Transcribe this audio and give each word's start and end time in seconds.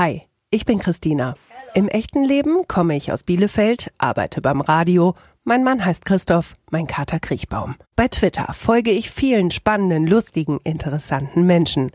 Hi, 0.00 0.22
ich 0.48 0.64
bin 0.64 0.78
Christina. 0.78 1.34
Im 1.74 1.86
echten 1.86 2.24
Leben 2.24 2.66
komme 2.66 2.96
ich 2.96 3.12
aus 3.12 3.22
Bielefeld, 3.22 3.92
arbeite 3.98 4.40
beim 4.40 4.62
Radio. 4.62 5.14
Mein 5.44 5.62
Mann 5.62 5.84
heißt 5.84 6.06
Christoph, 6.06 6.56
mein 6.70 6.86
Kater 6.86 7.20
Kriechbaum. 7.20 7.74
Bei 7.96 8.08
Twitter 8.08 8.50
folge 8.54 8.92
ich 8.92 9.10
vielen 9.10 9.50
spannenden, 9.50 10.06
lustigen, 10.06 10.58
interessanten 10.64 11.44
Menschen. 11.44 11.90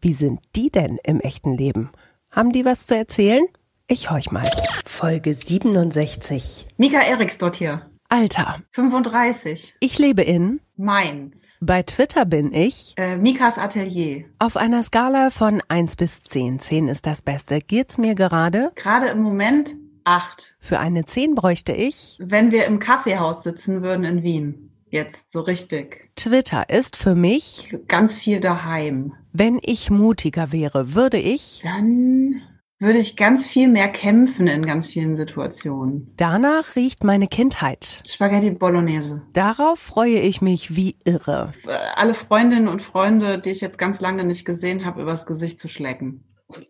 Wie 0.00 0.12
sind 0.12 0.38
die 0.54 0.70
denn 0.70 1.00
im 1.02 1.18
echten 1.18 1.52
Leben? 1.52 1.90
Haben 2.30 2.52
die 2.52 2.64
was 2.64 2.86
zu 2.86 2.96
erzählen? 2.96 3.44
Ich 3.88 4.08
horch 4.08 4.30
mal. 4.30 4.48
Folge 4.86 5.34
67. 5.34 6.68
Mika 6.76 7.00
Eriksdott 7.00 7.56
hier. 7.56 7.90
Alter. 8.08 8.62
35. 8.70 9.74
Ich 9.80 9.98
lebe 9.98 10.22
in 10.22 10.60
Mainz. 10.78 11.58
Bei 11.60 11.82
Twitter 11.82 12.24
bin 12.24 12.52
ich 12.52 12.94
äh, 12.96 13.16
Mikas 13.16 13.58
Atelier. 13.58 14.24
Auf 14.38 14.56
einer 14.56 14.82
Skala 14.82 15.30
von 15.30 15.60
1 15.68 15.96
bis 15.96 16.22
10. 16.22 16.60
10 16.60 16.88
ist 16.88 17.04
das 17.04 17.22
Beste. 17.22 17.60
Geht's 17.60 17.98
mir 17.98 18.14
gerade? 18.14 18.70
Gerade 18.76 19.08
im 19.08 19.20
Moment 19.22 19.74
8. 20.04 20.54
Für 20.60 20.78
eine 20.78 21.04
10 21.04 21.34
bräuchte 21.34 21.72
ich, 21.72 22.16
wenn 22.20 22.52
wir 22.52 22.66
im 22.66 22.78
Kaffeehaus 22.78 23.42
sitzen 23.42 23.82
würden 23.82 24.04
in 24.04 24.22
Wien. 24.22 24.70
Jetzt 24.90 25.32
so 25.32 25.40
richtig. 25.40 26.10
Twitter 26.16 26.70
ist 26.70 26.96
für 26.96 27.14
mich 27.14 27.74
ganz 27.88 28.14
viel 28.14 28.40
daheim. 28.40 29.12
Wenn 29.32 29.60
ich 29.62 29.90
mutiger 29.90 30.50
wäre, 30.52 30.94
würde 30.94 31.18
ich 31.18 31.60
dann 31.62 32.40
würde 32.80 32.98
ich 32.98 33.16
ganz 33.16 33.46
viel 33.46 33.68
mehr 33.68 33.88
kämpfen 33.88 34.46
in 34.46 34.64
ganz 34.64 34.86
vielen 34.86 35.16
Situationen. 35.16 36.12
Danach 36.16 36.76
riecht 36.76 37.02
meine 37.02 37.26
Kindheit. 37.26 38.02
Spaghetti 38.06 38.50
Bolognese. 38.50 39.22
Darauf 39.32 39.80
freue 39.80 40.20
ich 40.20 40.40
mich 40.40 40.76
wie 40.76 40.96
irre. 41.04 41.52
Alle 41.96 42.14
Freundinnen 42.14 42.68
und 42.68 42.82
Freunde, 42.82 43.38
die 43.40 43.50
ich 43.50 43.60
jetzt 43.60 43.78
ganz 43.78 44.00
lange 44.00 44.24
nicht 44.24 44.44
gesehen 44.44 44.84
habe, 44.84 45.02
übers 45.02 45.26
Gesicht 45.26 45.58
zu 45.58 45.68
schlecken. 45.68 46.24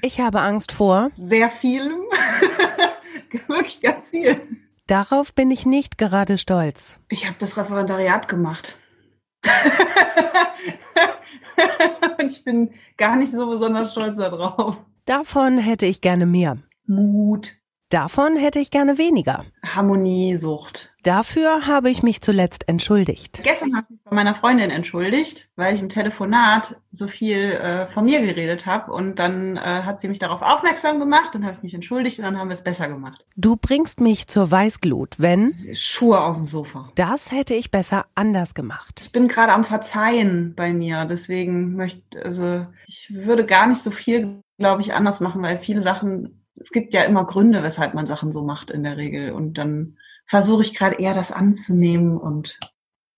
Ich 0.00 0.18
habe 0.18 0.40
Angst 0.40 0.72
vor 0.72 1.10
sehr 1.14 1.50
vielem. 1.50 2.00
Wirklich 3.48 3.82
ganz 3.82 4.08
viel. 4.08 4.40
Darauf 4.86 5.34
bin 5.34 5.50
ich 5.50 5.66
nicht 5.66 5.98
gerade 5.98 6.38
stolz. 6.38 7.00
Ich 7.10 7.26
habe 7.26 7.36
das 7.38 7.58
Referendariat 7.58 8.26
gemacht. 8.26 8.76
und 12.18 12.30
ich 12.30 12.44
bin 12.44 12.70
gar 12.96 13.16
nicht 13.16 13.32
so 13.32 13.46
besonders 13.46 13.92
stolz 13.92 14.16
darauf. 14.16 14.78
Davon 15.06 15.58
hätte 15.58 15.84
ich 15.84 16.00
gerne 16.00 16.24
mehr. 16.24 16.56
Mut. 16.86 17.52
Davon 17.90 18.36
hätte 18.36 18.58
ich 18.58 18.70
gerne 18.70 18.96
weniger. 18.96 19.44
Harmoniesucht. 19.62 20.94
Dafür 21.02 21.66
habe 21.66 21.90
ich 21.90 22.02
mich 22.02 22.22
zuletzt 22.22 22.66
entschuldigt. 22.66 23.40
Gestern 23.44 23.76
habe 23.76 23.86
ich 23.88 23.90
mich 23.90 24.04
bei 24.04 24.16
meiner 24.16 24.34
Freundin 24.34 24.70
entschuldigt, 24.70 25.50
weil 25.54 25.74
ich 25.74 25.82
im 25.82 25.90
Telefonat 25.90 26.80
so 26.90 27.06
viel 27.06 27.52
äh, 27.52 27.86
von 27.88 28.06
mir 28.06 28.22
geredet 28.22 28.64
habe 28.64 28.90
und 28.90 29.18
dann 29.18 29.58
äh, 29.58 29.60
hat 29.60 30.00
sie 30.00 30.08
mich 30.08 30.18
darauf 30.18 30.40
aufmerksam 30.40 30.98
gemacht, 30.98 31.34
dann 31.34 31.44
habe 31.44 31.56
ich 31.58 31.62
mich 31.62 31.74
entschuldigt 31.74 32.18
und 32.18 32.24
dann 32.24 32.38
haben 32.38 32.48
wir 32.48 32.54
es 32.54 32.64
besser 32.64 32.88
gemacht. 32.88 33.26
Du 33.36 33.56
bringst 33.56 34.00
mich 34.00 34.26
zur 34.28 34.50
Weißglut, 34.50 35.16
wenn 35.18 35.54
Schuhe 35.74 36.18
auf 36.18 36.36
dem 36.36 36.46
Sofa. 36.46 36.88
Das 36.94 37.30
hätte 37.30 37.54
ich 37.54 37.70
besser 37.70 38.06
anders 38.14 38.54
gemacht. 38.54 39.02
Ich 39.04 39.12
bin 39.12 39.28
gerade 39.28 39.52
am 39.52 39.64
Verzeihen 39.64 40.54
bei 40.56 40.72
mir, 40.72 41.04
deswegen 41.04 41.76
möchte 41.76 42.24
also 42.24 42.66
ich 42.86 43.12
würde 43.12 43.44
gar 43.44 43.66
nicht 43.66 43.82
so 43.82 43.90
viel, 43.90 44.40
glaube 44.58 44.82
ich, 44.82 44.94
anders 44.94 45.20
machen, 45.20 45.42
weil 45.42 45.58
viele 45.58 45.80
Sachen 45.80 46.44
es 46.60 46.70
gibt 46.70 46.94
ja 46.94 47.02
immer 47.02 47.24
Gründe, 47.24 47.62
weshalb 47.62 47.94
man 47.94 48.06
Sachen 48.06 48.32
so 48.32 48.42
macht 48.42 48.70
in 48.70 48.82
der 48.82 48.96
Regel. 48.96 49.32
Und 49.32 49.58
dann 49.58 49.96
versuche 50.26 50.62
ich 50.62 50.74
gerade 50.74 50.96
eher 50.96 51.14
das 51.14 51.32
anzunehmen 51.32 52.16
und 52.16 52.58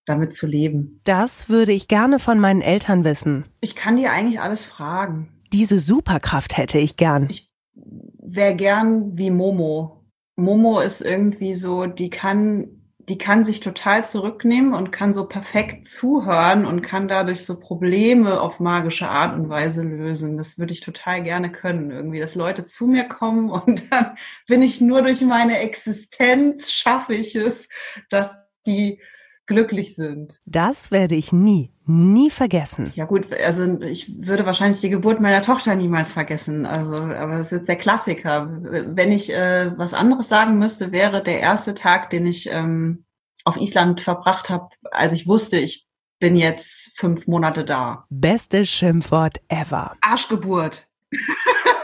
damit 0.05 0.33
zu 0.33 0.47
leben. 0.47 1.01
Das 1.03 1.49
würde 1.49 1.73
ich 1.73 1.87
gerne 1.87 2.19
von 2.19 2.39
meinen 2.39 2.61
Eltern 2.61 3.03
wissen. 3.03 3.45
Ich 3.61 3.75
kann 3.75 3.97
dir 3.97 4.11
eigentlich 4.11 4.39
alles 4.39 4.65
fragen. 4.65 5.29
Diese 5.53 5.79
Superkraft 5.79 6.57
hätte 6.57 6.77
ich 6.79 6.97
gern. 6.97 7.27
Ich 7.29 7.51
wäre 7.73 8.55
gern 8.55 9.17
wie 9.17 9.29
Momo. 9.29 10.05
Momo 10.35 10.79
ist 10.79 11.01
irgendwie 11.01 11.55
so, 11.55 11.85
die 11.85 12.09
kann 12.09 12.76
die 13.09 13.17
kann 13.17 13.45
sich 13.45 13.61
total 13.61 14.03
zurücknehmen 14.03 14.73
und 14.73 14.91
kann 14.91 15.13
so 15.13 15.27
perfekt 15.27 15.85
zuhören 15.85 16.65
und 16.65 16.81
kann 16.81 17.07
dadurch 17.07 17.45
so 17.45 17.57
Probleme 17.57 18.41
auf 18.41 18.59
magische 18.59 19.07
Art 19.07 19.33
und 19.33 19.47
Weise 19.47 19.81
lösen. 19.81 20.35
Das 20.35 20.59
würde 20.59 20.73
ich 20.73 20.81
total 20.81 21.23
gerne 21.23 21.49
können, 21.49 21.89
irgendwie, 21.89 22.19
dass 22.19 22.35
Leute 22.35 22.65
zu 22.65 22.85
mir 22.85 23.05
kommen 23.05 23.49
und 23.65 23.91
dann 23.91 24.17
bin 24.47 24.61
ich 24.61 24.81
nur 24.81 25.01
durch 25.01 25.21
meine 25.21 25.59
Existenz 25.59 26.71
schaffe 26.71 27.15
ich 27.15 27.35
es, 27.35 27.69
dass 28.09 28.37
die 28.65 28.99
glücklich 29.47 29.95
sind. 29.95 30.39
Das 30.45 30.91
werde 30.91 31.15
ich 31.15 31.31
nie, 31.31 31.71
nie 31.85 32.29
vergessen. 32.29 32.91
Ja 32.95 33.05
gut, 33.05 33.33
also 33.33 33.79
ich 33.81 34.13
würde 34.27 34.45
wahrscheinlich 34.45 34.81
die 34.81 34.89
Geburt 34.89 35.19
meiner 35.19 35.41
Tochter 35.41 35.73
niemals 35.75 36.11
vergessen. 36.11 36.65
Also, 36.65 36.97
aber 36.97 37.37
das 37.37 37.47
ist 37.47 37.59
jetzt 37.59 37.69
der 37.69 37.77
Klassiker. 37.77 38.49
Wenn 38.61 39.11
ich 39.11 39.33
äh, 39.33 39.71
was 39.77 39.93
anderes 39.93 40.29
sagen 40.29 40.59
müsste, 40.59 40.91
wäre 40.91 41.23
der 41.23 41.39
erste 41.39 41.73
Tag, 41.73 42.09
den 42.09 42.25
ich 42.25 42.49
ähm, 42.51 43.05
auf 43.45 43.57
Island 43.57 44.01
verbracht 44.01 44.49
habe, 44.49 44.69
als 44.91 45.13
ich 45.13 45.25
wusste, 45.25 45.57
ich 45.57 45.87
bin 46.19 46.35
jetzt 46.35 46.91
fünf 46.97 47.27
Monate 47.27 47.63
da. 47.63 48.01
Bestes 48.09 48.69
Schimpfwort 48.69 49.39
ever. 49.47 49.95
Arschgeburt. 50.01 50.87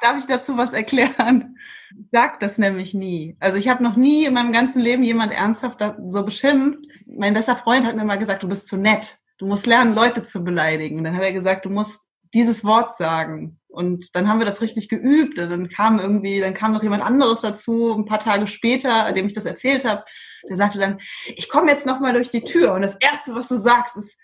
Darf 0.00 0.18
ich 0.18 0.26
dazu 0.26 0.56
was 0.56 0.72
erklären? 0.72 1.56
Ich 1.90 2.06
sag 2.12 2.40
das 2.40 2.58
nämlich 2.58 2.94
nie. 2.94 3.36
Also 3.40 3.56
ich 3.56 3.68
habe 3.68 3.82
noch 3.82 3.96
nie 3.96 4.26
in 4.26 4.34
meinem 4.34 4.52
ganzen 4.52 4.80
Leben 4.80 5.02
jemand 5.02 5.32
ernsthaft 5.32 5.82
so 6.06 6.24
beschimpft. 6.24 6.78
Mein 7.06 7.34
bester 7.34 7.56
Freund 7.56 7.86
hat 7.86 7.96
mir 7.96 8.04
mal 8.04 8.18
gesagt, 8.18 8.42
du 8.42 8.48
bist 8.48 8.66
zu 8.66 8.76
nett. 8.76 9.18
Du 9.38 9.46
musst 9.46 9.66
lernen, 9.66 9.94
Leute 9.94 10.22
zu 10.22 10.44
beleidigen. 10.44 10.98
Und 10.98 11.04
dann 11.04 11.16
hat 11.16 11.22
er 11.22 11.32
gesagt, 11.32 11.64
du 11.64 11.70
musst 11.70 12.06
dieses 12.34 12.64
Wort 12.64 12.96
sagen. 12.98 13.58
Und 13.68 14.14
dann 14.16 14.28
haben 14.28 14.38
wir 14.38 14.46
das 14.46 14.60
richtig 14.60 14.88
geübt. 14.88 15.38
Und 15.38 15.50
dann 15.50 15.68
kam 15.68 15.98
irgendwie, 15.98 16.40
dann 16.40 16.54
kam 16.54 16.72
noch 16.72 16.82
jemand 16.82 17.02
anderes 17.02 17.40
dazu, 17.40 17.94
ein 17.94 18.04
paar 18.04 18.20
Tage 18.20 18.46
später, 18.46 19.12
dem 19.12 19.26
ich 19.26 19.34
das 19.34 19.44
erzählt 19.44 19.84
habe. 19.84 20.04
Der 20.48 20.56
sagte 20.56 20.78
dann, 20.78 21.00
ich 21.36 21.48
komme 21.48 21.70
jetzt 21.70 21.86
noch 21.86 22.00
mal 22.00 22.12
durch 22.12 22.30
die 22.30 22.44
Tür 22.44 22.74
und 22.74 22.82
das 22.82 22.96
Erste, 22.96 23.34
was 23.34 23.48
du 23.48 23.56
sagst, 23.56 23.96
ist 23.96 24.18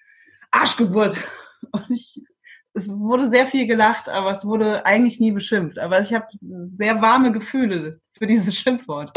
Arschgeburt. 0.51 1.17
Und 1.73 1.91
ich 1.91 2.21
es 2.75 2.89
wurde 2.89 3.31
sehr 3.31 3.47
viel 3.47 3.67
gelacht, 3.67 4.09
aber 4.09 4.33
es 4.33 4.45
wurde 4.45 4.85
eigentlich 4.85 5.21
nie 5.21 5.31
beschimpft. 5.31 5.79
Aber 5.79 6.01
ich 6.01 6.13
habe 6.13 6.27
sehr 6.31 7.01
warme 7.01 7.31
Gefühle 7.31 8.01
für 8.19 8.27
dieses 8.27 8.55
Schimpfwort. 8.57 9.13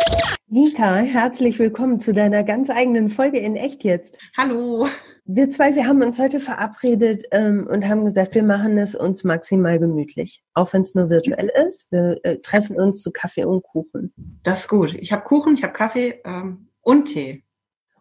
Nika, 0.48 0.98
herzlich 0.98 1.58
willkommen 1.58 2.00
zu 2.00 2.14
deiner 2.14 2.44
ganz 2.44 2.70
eigenen 2.70 3.10
Folge 3.10 3.40
in 3.40 3.56
Echt 3.56 3.84
jetzt. 3.84 4.18
Hallo. 4.38 4.88
Wir 5.26 5.50
zwei, 5.50 5.76
wir 5.76 5.88
haben 5.88 6.02
uns 6.04 6.20
heute 6.20 6.40
verabredet 6.40 7.24
ähm, 7.32 7.68
und 7.70 7.86
haben 7.86 8.06
gesagt, 8.06 8.36
wir 8.36 8.44
machen 8.44 8.78
es 8.78 8.96
uns 8.96 9.24
maximal 9.26 9.78
gemütlich. 9.78 10.44
Auch 10.54 10.72
wenn 10.72 10.84
es 10.84 10.96
nur 10.96 11.10
virtuell 11.10 11.52
ist. 11.68 11.92
Wir 11.92 12.18
äh, 12.24 12.38
treffen 12.38 12.80
uns 12.80 13.02
zu 13.02 13.12
Kaffee 13.12 13.44
und 13.44 13.64
Kuchen. 13.64 14.14
Das 14.44 14.62
ist 14.62 14.68
gut. 14.70 14.94
Ich 14.94 15.12
habe 15.12 15.24
Kuchen, 15.24 15.56
ich 15.56 15.64
habe 15.64 15.74
Kaffee 15.74 16.22
ähm, 16.24 16.70
und 16.82 17.06
Tee. 17.06 17.44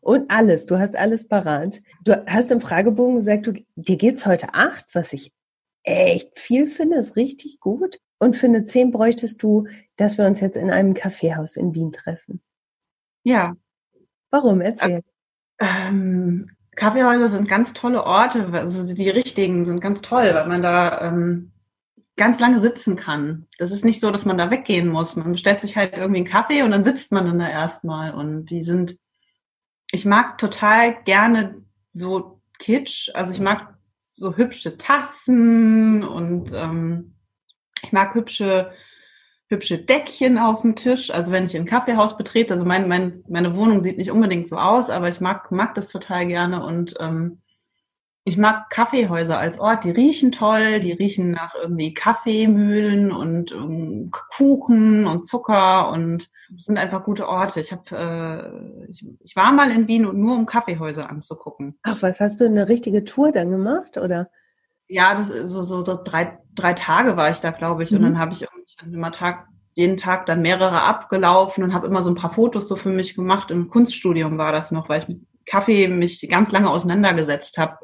Und 0.02 0.30
alles, 0.30 0.66
du 0.66 0.78
hast 0.78 0.94
alles 0.94 1.26
parat. 1.26 1.80
Du 2.04 2.24
hast 2.26 2.52
im 2.52 2.60
Fragebogen 2.60 3.16
gesagt, 3.16 3.48
du, 3.48 3.54
dir 3.74 3.96
geht's 3.96 4.24
heute 4.24 4.54
acht, 4.54 4.86
was 4.92 5.12
ich 5.12 5.32
echt 5.86 6.38
viel 6.38 6.66
finde, 6.68 6.96
ist 6.96 7.16
richtig 7.16 7.60
gut. 7.60 8.00
Und 8.18 8.36
für 8.36 8.46
eine 8.46 8.64
10 8.64 8.90
bräuchtest 8.90 9.42
du, 9.42 9.66
dass 9.96 10.18
wir 10.18 10.26
uns 10.26 10.40
jetzt 10.40 10.56
in 10.56 10.70
einem 10.70 10.94
Kaffeehaus 10.94 11.56
in 11.56 11.74
Wien 11.74 11.92
treffen. 11.92 12.42
Ja. 13.22 13.56
Warum? 14.30 14.60
Erzähl. 14.60 15.02
Ähm, 15.58 16.50
Kaffeehäuser 16.74 17.28
sind 17.28 17.48
ganz 17.48 17.72
tolle 17.72 18.04
Orte, 18.04 18.52
also 18.52 18.92
die 18.94 19.08
richtigen 19.08 19.64
sind 19.64 19.80
ganz 19.80 20.02
toll, 20.02 20.30
weil 20.34 20.46
man 20.46 20.60
da 20.60 21.00
ähm, 21.00 21.52
ganz 22.16 22.40
lange 22.40 22.60
sitzen 22.60 22.96
kann. 22.96 23.46
Das 23.58 23.70
ist 23.70 23.84
nicht 23.84 24.00
so, 24.00 24.10
dass 24.10 24.24
man 24.24 24.38
da 24.38 24.50
weggehen 24.50 24.88
muss. 24.88 25.16
Man 25.16 25.32
bestellt 25.32 25.60
sich 25.60 25.76
halt 25.76 25.94
irgendwie 25.94 26.20
einen 26.20 26.28
Kaffee 26.28 26.62
und 26.62 26.70
dann 26.70 26.84
sitzt 26.84 27.12
man 27.12 27.26
dann 27.26 27.38
da 27.38 27.48
erstmal. 27.48 28.14
Und 28.14 28.46
die 28.46 28.62
sind, 28.62 28.98
ich 29.92 30.04
mag 30.04 30.38
total 30.38 31.02
gerne 31.04 31.62
so 31.88 32.40
Kitsch. 32.58 33.10
Also 33.14 33.32
ich 33.32 33.40
mag 33.40 33.75
so 34.16 34.36
hübsche 34.36 34.76
Tassen 34.76 36.02
und 36.04 36.50
ähm, 36.52 37.14
ich 37.82 37.92
mag 37.92 38.14
hübsche 38.14 38.72
hübsche 39.48 39.78
Deckchen 39.78 40.38
auf 40.38 40.62
dem 40.62 40.74
Tisch. 40.74 41.10
Also 41.10 41.32
wenn 41.32 41.46
ich 41.46 41.56
ein 41.56 41.66
Kaffeehaus 41.66 42.16
betrete, 42.16 42.54
also 42.54 42.64
mein, 42.64 42.88
mein, 42.88 43.22
meine 43.28 43.54
Wohnung 43.54 43.82
sieht 43.82 43.98
nicht 43.98 44.10
unbedingt 44.10 44.48
so 44.48 44.56
aus, 44.56 44.90
aber 44.90 45.08
ich 45.08 45.20
mag, 45.20 45.52
mag 45.52 45.74
das 45.74 45.88
total 45.88 46.26
gerne 46.26 46.64
und 46.64 46.94
ähm, 46.98 47.42
ich 48.28 48.36
mag 48.36 48.70
Kaffeehäuser 48.70 49.38
als 49.38 49.60
Ort, 49.60 49.84
die 49.84 49.92
riechen 49.92 50.32
toll, 50.32 50.80
die 50.80 50.90
riechen 50.90 51.30
nach 51.30 51.54
irgendwie 51.54 51.94
Kaffeemühlen 51.94 53.12
und 53.12 53.52
ähm, 53.52 54.10
Kuchen 54.10 55.06
und 55.06 55.28
Zucker 55.28 55.90
und 55.92 56.28
sind 56.56 56.76
einfach 56.76 57.04
gute 57.04 57.28
Orte. 57.28 57.60
Ich 57.60 57.70
habe, 57.70 57.84
äh, 57.92 58.90
ich, 58.90 59.06
ich 59.20 59.36
war 59.36 59.52
mal 59.52 59.70
in 59.70 59.86
Wien 59.86 60.06
und 60.06 60.18
nur 60.18 60.34
um 60.34 60.44
Kaffeehäuser 60.44 61.08
anzugucken. 61.08 61.78
Ach 61.84 62.02
was, 62.02 62.18
hast 62.18 62.40
du 62.40 62.46
eine 62.46 62.68
richtige 62.68 63.04
Tour 63.04 63.30
dann 63.30 63.52
gemacht 63.52 63.96
oder? 63.96 64.28
Ja, 64.88 65.14
das 65.14 65.28
so 65.48 65.62
so, 65.62 65.84
so 65.84 65.96
drei 66.02 66.36
drei 66.56 66.72
Tage 66.72 67.16
war 67.16 67.30
ich 67.30 67.38
da, 67.38 67.52
glaube 67.52 67.84
ich, 67.84 67.92
mhm. 67.92 67.98
und 67.98 68.02
dann 68.02 68.18
habe 68.18 68.32
ich 68.32 68.44
immer 68.84 69.12
Tag 69.12 69.46
jeden 69.74 69.96
Tag 69.96 70.26
dann 70.26 70.42
mehrere 70.42 70.82
abgelaufen 70.82 71.62
und 71.62 71.72
habe 71.72 71.86
immer 71.86 72.02
so 72.02 72.10
ein 72.10 72.16
paar 72.16 72.34
Fotos 72.34 72.66
so 72.66 72.74
für 72.74 72.90
mich 72.90 73.14
gemacht. 73.14 73.52
Im 73.52 73.68
Kunststudium 73.68 74.36
war 74.36 74.50
das 74.50 74.72
noch, 74.72 74.88
weil 74.88 75.02
ich 75.02 75.08
mit 75.08 75.20
Kaffee 75.44 75.86
mich 75.86 76.28
ganz 76.28 76.50
lange 76.50 76.68
auseinandergesetzt 76.68 77.56
habe 77.56 77.78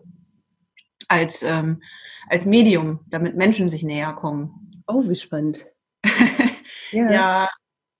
als 1.13 1.43
ähm, 1.43 1.83
als 2.29 2.47
Medium, 2.47 3.01
damit 3.09 3.37
Menschen 3.37 3.69
sich 3.69 3.83
näher 3.83 4.13
kommen. 4.15 4.71
Oh, 4.87 5.09
wie 5.09 5.17
spannend. 5.17 5.67
ja. 6.93 7.13
ja. 7.13 7.49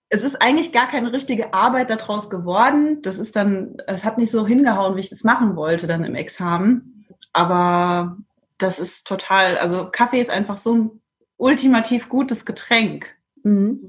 es 0.09 0.23
ist 0.23 0.41
eigentlich 0.41 0.71
gar 0.71 0.87
keine 0.87 1.13
richtige 1.13 1.53
Arbeit 1.53 1.89
daraus 1.89 2.29
geworden. 2.29 3.01
Das 3.01 3.17
ist 3.17 3.35
dann, 3.35 3.77
es 3.87 4.03
hat 4.03 4.17
nicht 4.17 4.31
so 4.31 4.47
hingehauen, 4.47 4.95
wie 4.95 5.01
ich 5.01 5.09
das 5.09 5.23
machen 5.23 5.55
wollte 5.55 5.87
dann 5.87 6.03
im 6.03 6.15
Examen. 6.15 7.05
Aber 7.31 8.17
das 8.57 8.79
ist 8.79 9.07
total, 9.07 9.57
also 9.57 9.89
Kaffee 9.91 10.19
ist 10.19 10.29
einfach 10.29 10.57
so 10.57 10.75
ein 10.75 11.01
ultimativ 11.37 12.09
gutes 12.09 12.45
Getränk. 12.45 13.07
Mhm. 13.43 13.87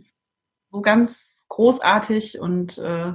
So 0.70 0.80
ganz 0.80 1.46
großartig 1.48 2.38
und 2.38 2.78
äh, 2.78 3.12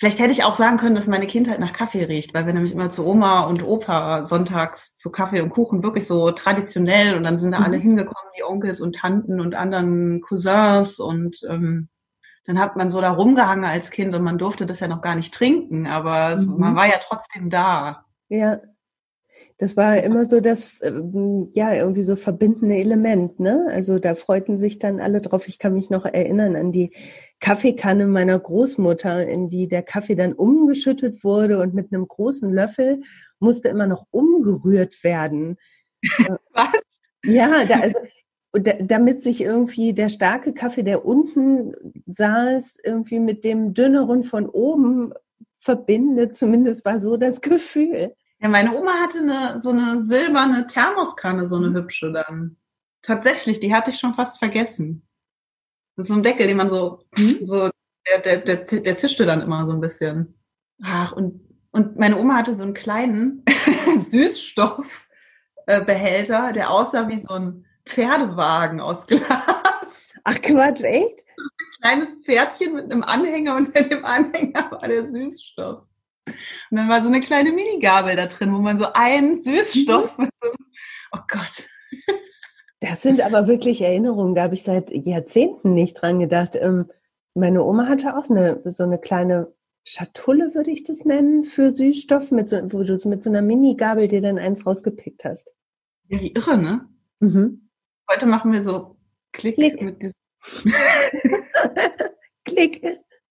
vielleicht 0.00 0.18
hätte 0.18 0.32
ich 0.32 0.44
auch 0.44 0.54
sagen 0.54 0.78
können, 0.78 0.94
dass 0.94 1.06
meine 1.06 1.26
Kindheit 1.26 1.60
nach 1.60 1.74
Kaffee 1.74 2.04
riecht, 2.04 2.32
weil 2.32 2.46
wir 2.46 2.54
nämlich 2.54 2.72
immer 2.72 2.88
zu 2.88 3.06
Oma 3.06 3.42
und 3.42 3.62
Opa 3.62 4.24
sonntags 4.24 4.96
zu 4.96 5.10
Kaffee 5.10 5.42
und 5.42 5.50
Kuchen 5.50 5.82
wirklich 5.82 6.06
so 6.06 6.30
traditionell 6.30 7.16
und 7.16 7.22
dann 7.22 7.38
sind 7.38 7.52
da 7.52 7.58
mhm. 7.58 7.64
alle 7.66 7.76
hingekommen, 7.76 8.32
die 8.36 8.42
Onkels 8.42 8.80
und 8.80 8.96
Tanten 8.96 9.40
und 9.40 9.54
anderen 9.54 10.22
Cousins 10.22 10.98
und 10.98 11.42
ähm, 11.48 11.90
dann 12.46 12.58
hat 12.58 12.76
man 12.76 12.88
so 12.88 13.02
da 13.02 13.10
rumgehangen 13.10 13.66
als 13.66 13.90
Kind 13.90 14.14
und 14.14 14.22
man 14.22 14.38
durfte 14.38 14.64
das 14.64 14.80
ja 14.80 14.88
noch 14.88 15.02
gar 15.02 15.16
nicht 15.16 15.34
trinken, 15.34 15.86
aber 15.86 16.36
mhm. 16.36 16.56
man 16.58 16.74
war 16.74 16.86
ja 16.86 16.96
trotzdem 17.06 17.50
da. 17.50 18.06
Ja, 18.28 18.58
das 19.60 19.76
war 19.76 20.02
immer 20.02 20.24
so 20.24 20.40
das, 20.40 20.80
ähm, 20.80 21.50
ja, 21.52 21.74
irgendwie 21.74 22.02
so 22.02 22.16
verbindende 22.16 22.76
Element, 22.76 23.40
ne? 23.40 23.66
Also 23.68 23.98
da 23.98 24.14
freuten 24.14 24.56
sich 24.56 24.78
dann 24.78 25.00
alle 25.00 25.20
drauf. 25.20 25.48
Ich 25.48 25.58
kann 25.58 25.74
mich 25.74 25.90
noch 25.90 26.06
erinnern 26.06 26.56
an 26.56 26.72
die 26.72 26.94
Kaffeekanne 27.40 28.06
meiner 28.06 28.38
Großmutter, 28.38 29.26
in 29.28 29.50
die 29.50 29.68
der 29.68 29.82
Kaffee 29.82 30.14
dann 30.14 30.32
umgeschüttet 30.32 31.22
wurde 31.24 31.58
und 31.60 31.74
mit 31.74 31.92
einem 31.92 32.08
großen 32.08 32.50
Löffel 32.50 33.02
musste 33.38 33.68
immer 33.68 33.86
noch 33.86 34.06
umgerührt 34.10 35.04
werden. 35.04 35.58
Was? 36.52 36.68
Ja, 37.22 37.66
da, 37.66 37.80
also 37.80 37.98
damit 38.80 39.22
sich 39.22 39.42
irgendwie 39.42 39.92
der 39.92 40.08
starke 40.08 40.54
Kaffee, 40.54 40.82
der 40.82 41.04
unten 41.04 41.74
saß, 42.06 42.78
irgendwie 42.82 43.18
mit 43.18 43.44
dem 43.44 43.74
dünneren 43.74 44.22
von 44.22 44.48
oben 44.48 45.12
verbindet. 45.58 46.34
Zumindest 46.34 46.82
war 46.86 46.98
so 46.98 47.18
das 47.18 47.42
Gefühl. 47.42 48.14
Ja, 48.40 48.48
meine 48.48 48.74
Oma 48.74 48.94
hatte 48.94 49.18
eine, 49.18 49.60
so 49.60 49.70
eine 49.70 50.02
silberne 50.02 50.66
Thermoskanne, 50.66 51.46
so 51.46 51.56
eine 51.56 51.70
mhm. 51.70 51.74
hübsche 51.74 52.10
dann. 52.10 52.56
Tatsächlich, 53.02 53.60
die 53.60 53.74
hatte 53.74 53.90
ich 53.90 53.98
schon 53.98 54.14
fast 54.14 54.38
vergessen. 54.38 55.06
Das 55.96 56.04
ist 56.04 56.08
so 56.08 56.14
ein 56.14 56.22
Deckel, 56.22 56.46
den 56.46 56.56
man 56.56 56.70
so, 56.70 57.04
mhm. 57.18 57.40
so 57.42 57.68
der, 58.08 58.20
der, 58.20 58.38
der, 58.38 58.56
der 58.80 58.96
zischte 58.96 59.26
dann 59.26 59.42
immer 59.42 59.66
so 59.66 59.72
ein 59.72 59.80
bisschen. 59.80 60.40
Ach, 60.82 61.12
und, 61.12 61.42
und 61.70 61.98
meine 61.98 62.16
Oma 62.16 62.36
hatte 62.36 62.54
so 62.54 62.62
einen 62.62 62.72
kleinen 62.72 63.44
Süßstoffbehälter, 63.98 66.54
der 66.54 66.70
aussah 66.70 67.08
wie 67.08 67.20
so 67.20 67.34
ein 67.34 67.66
Pferdewagen 67.84 68.80
aus 68.80 69.06
Glas. 69.06 69.20
Ach 70.24 70.40
Quatsch, 70.40 70.82
echt? 70.82 71.22
Ein 71.82 71.82
kleines 71.82 72.14
Pferdchen 72.24 72.74
mit 72.74 72.90
einem 72.90 73.02
Anhänger 73.02 73.56
und 73.56 73.76
in 73.76 73.90
dem 73.90 74.06
Anhänger 74.06 74.70
war 74.70 74.88
der 74.88 75.10
Süßstoff. 75.10 75.84
Und 76.70 76.76
dann 76.76 76.88
war 76.88 77.02
so 77.02 77.08
eine 77.08 77.20
kleine 77.20 77.52
Minigabel 77.52 78.16
da 78.16 78.26
drin, 78.26 78.54
wo 78.54 78.58
man 78.58 78.78
so 78.78 78.86
einen 78.92 79.40
Süßstoff 79.40 80.18
mit 80.18 80.30
so, 80.42 80.50
oh 81.12 81.20
Gott. 81.28 81.64
Das 82.80 83.02
sind 83.02 83.20
aber 83.20 83.46
wirklich 83.46 83.82
Erinnerungen, 83.82 84.34
da 84.34 84.44
habe 84.44 84.54
ich 84.54 84.62
seit 84.62 84.90
Jahrzehnten 84.90 85.74
nicht 85.74 86.00
dran 86.00 86.18
gedacht. 86.18 86.56
Ähm, 86.56 86.90
meine 87.34 87.62
Oma 87.62 87.86
hatte 87.88 88.16
auch 88.16 88.28
eine, 88.30 88.60
so 88.64 88.84
eine 88.84 88.98
kleine 88.98 89.52
Schatulle, 89.84 90.54
würde 90.54 90.70
ich 90.70 90.84
das 90.84 91.04
nennen, 91.04 91.44
für 91.44 91.70
Süßstoff, 91.70 92.30
mit 92.30 92.48
so, 92.48 92.56
wo 92.72 92.82
du 92.82 93.08
mit 93.08 93.22
so 93.22 93.30
einer 93.30 93.42
Minigabel 93.42 94.08
dir 94.08 94.20
dann 94.20 94.38
eins 94.38 94.66
rausgepickt 94.66 95.24
hast. 95.24 95.52
Ja, 96.08 96.20
wie 96.20 96.32
irre, 96.32 96.58
ne? 96.58 96.88
Mhm. 97.20 97.68
Heute 98.10 98.26
machen 98.26 98.52
wir 98.52 98.62
so 98.62 98.96
Klick, 99.32 99.56
Klick. 99.56 99.80
mit 99.82 100.02
diesem 100.02 100.14
Klick. 102.44 102.82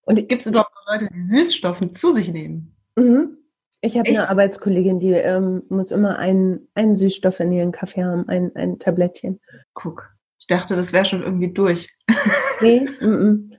Und 0.03 0.27
gibt 0.27 0.41
es 0.41 0.47
überhaupt 0.47 0.71
Leute, 0.87 1.09
die 1.13 1.21
Süßstoffe 1.21 1.91
zu 1.91 2.11
sich 2.11 2.31
nehmen? 2.31 2.75
Mhm. 2.99 3.37
Ich 3.81 3.97
habe 3.97 4.09
eine 4.09 4.29
Arbeitskollegin, 4.29 4.99
die 4.99 5.11
ähm, 5.11 5.63
muss 5.69 5.91
immer 5.91 6.19
einen, 6.19 6.67
einen 6.73 6.97
Süßstoff 6.97 7.39
in 7.39 7.53
ihren 7.53 7.71
Kaffee 7.71 8.03
haben, 8.03 8.27
ein, 8.27 8.53
ein 8.55 8.77
Tablettchen. 8.77 9.39
Guck, 9.73 10.13
ich 10.37 10.47
dachte, 10.47 10.75
das 10.75 10.91
wäre 10.91 11.05
schon 11.05 11.23
irgendwie 11.23 11.53
durch. 11.53 11.87
nee, 12.61 12.85
m 12.99 13.51
-m. 13.51 13.57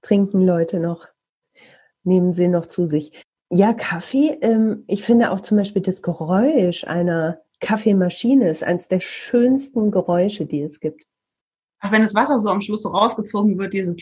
trinken 0.00 0.40
Leute 0.40 0.80
noch, 0.80 1.06
nehmen 2.02 2.32
sie 2.32 2.48
noch 2.48 2.66
zu 2.66 2.86
sich. 2.86 3.22
Ja, 3.50 3.74
Kaffee, 3.74 4.38
ähm, 4.40 4.84
ich 4.86 5.02
finde 5.02 5.30
auch 5.30 5.40
zum 5.40 5.58
Beispiel 5.58 5.82
das 5.82 6.02
Geräusch 6.02 6.84
einer 6.84 7.42
Kaffeemaschine 7.60 8.48
ist 8.48 8.62
eines 8.62 8.88
der 8.88 9.00
schönsten 9.00 9.90
Geräusche, 9.90 10.46
die 10.46 10.62
es 10.62 10.80
gibt. 10.80 11.04
Ach, 11.80 11.92
wenn 11.92 12.02
das 12.02 12.14
Wasser 12.14 12.40
so 12.40 12.48
am 12.48 12.60
Schluss 12.60 12.82
so 12.82 12.90
rausgezogen 12.90 13.58
wird, 13.58 13.72
dieses 13.72 13.96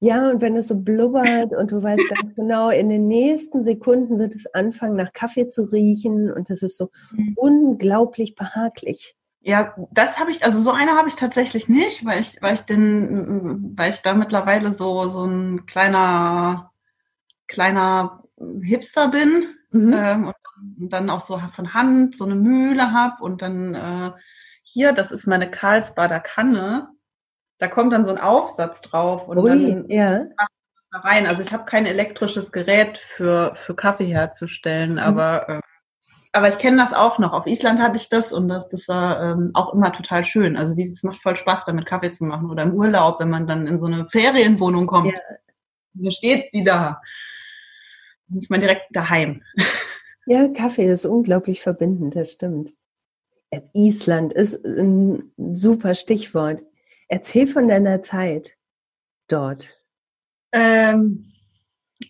ja, 0.00 0.28
und 0.28 0.40
wenn 0.40 0.56
es 0.56 0.68
so 0.68 0.78
blubbert 0.78 1.52
und 1.52 1.72
du 1.72 1.82
weißt 1.82 2.02
ganz 2.08 2.34
genau, 2.36 2.70
in 2.70 2.88
den 2.88 3.06
nächsten 3.06 3.64
Sekunden 3.64 4.18
wird 4.18 4.34
es 4.34 4.46
anfangen, 4.52 4.96
nach 4.96 5.12
Kaffee 5.12 5.48
zu 5.48 5.62
riechen 5.62 6.30
und 6.32 6.50
das 6.50 6.62
ist 6.62 6.76
so 6.76 6.90
mhm. 7.12 7.34
unglaublich 7.36 8.34
behaglich. 8.34 9.16
Ja, 9.40 9.74
das 9.90 10.18
habe 10.18 10.30
ich, 10.30 10.42
also 10.42 10.60
so 10.60 10.70
eine 10.70 10.92
habe 10.92 11.08
ich 11.08 11.16
tatsächlich 11.16 11.68
nicht, 11.68 12.04
weil 12.04 12.20
ich, 12.20 12.40
weil 12.40 12.54
ich 12.54 12.62
den, 12.62 13.76
weil 13.76 13.90
ich 13.90 14.00
da 14.00 14.14
mittlerweile 14.14 14.72
so, 14.72 15.08
so 15.08 15.24
ein 15.24 15.66
kleiner, 15.66 16.72
kleiner 17.46 18.22
Hipster 18.62 19.08
bin 19.08 19.48
mhm. 19.70 19.92
ähm, 19.94 20.32
und 20.80 20.92
dann 20.92 21.10
auch 21.10 21.20
so 21.20 21.38
von 21.54 21.74
Hand 21.74 22.16
so 22.16 22.24
eine 22.24 22.36
Mühle 22.36 22.92
habe 22.92 23.22
und 23.22 23.42
dann 23.42 23.74
äh, 23.74 24.12
hier, 24.62 24.92
das 24.92 25.12
ist 25.12 25.26
meine 25.26 25.50
Karlsbader 25.50 26.20
Kanne 26.20 26.88
da 27.58 27.68
kommt 27.68 27.92
dann 27.92 28.04
so 28.04 28.10
ein 28.10 28.18
Aufsatz 28.18 28.80
drauf 28.82 29.28
und 29.28 29.38
Ui, 29.38 29.48
dann 29.48 29.88
ja. 29.88 30.24
da 30.92 30.98
rein. 31.00 31.26
Also 31.26 31.42
ich 31.42 31.52
habe 31.52 31.64
kein 31.64 31.86
elektrisches 31.86 32.52
Gerät 32.52 32.98
für, 32.98 33.54
für 33.56 33.74
Kaffee 33.74 34.06
herzustellen, 34.06 34.92
mhm. 34.92 34.98
aber, 34.98 35.48
ähm, 35.48 35.60
aber 36.32 36.48
ich 36.48 36.58
kenne 36.58 36.78
das 36.78 36.92
auch 36.92 37.18
noch. 37.18 37.32
Auf 37.32 37.46
Island 37.46 37.80
hatte 37.80 37.96
ich 37.96 38.08
das 38.08 38.32
und 38.32 38.48
das, 38.48 38.68
das 38.68 38.88
war 38.88 39.22
ähm, 39.22 39.50
auch 39.54 39.72
immer 39.72 39.92
total 39.92 40.24
schön. 40.24 40.56
Also 40.56 40.74
es 40.76 41.02
macht 41.02 41.22
voll 41.22 41.36
Spaß, 41.36 41.64
damit 41.64 41.86
Kaffee 41.86 42.10
zu 42.10 42.24
machen. 42.24 42.50
Oder 42.50 42.64
im 42.64 42.74
Urlaub, 42.74 43.20
wenn 43.20 43.30
man 43.30 43.46
dann 43.46 43.66
in 43.66 43.78
so 43.78 43.86
eine 43.86 44.08
Ferienwohnung 44.08 44.86
kommt. 44.86 45.12
Ja. 45.12 45.20
Dann 45.94 46.10
steht 46.10 46.52
die 46.52 46.64
da. 46.64 47.00
Dann 48.28 48.38
ist 48.38 48.50
man 48.50 48.60
direkt 48.60 48.86
daheim. 48.90 49.42
Ja, 50.26 50.48
Kaffee 50.48 50.90
ist 50.90 51.04
unglaublich 51.04 51.60
verbindend, 51.60 52.16
das 52.16 52.32
stimmt. 52.32 52.72
Island 53.72 54.32
ist 54.32 54.64
ein 54.64 55.32
super 55.36 55.94
Stichwort. 55.94 56.62
Erzähl 57.08 57.46
von 57.46 57.68
deiner 57.68 58.02
Zeit 58.02 58.52
dort. 59.28 59.68
Ähm, 60.52 61.26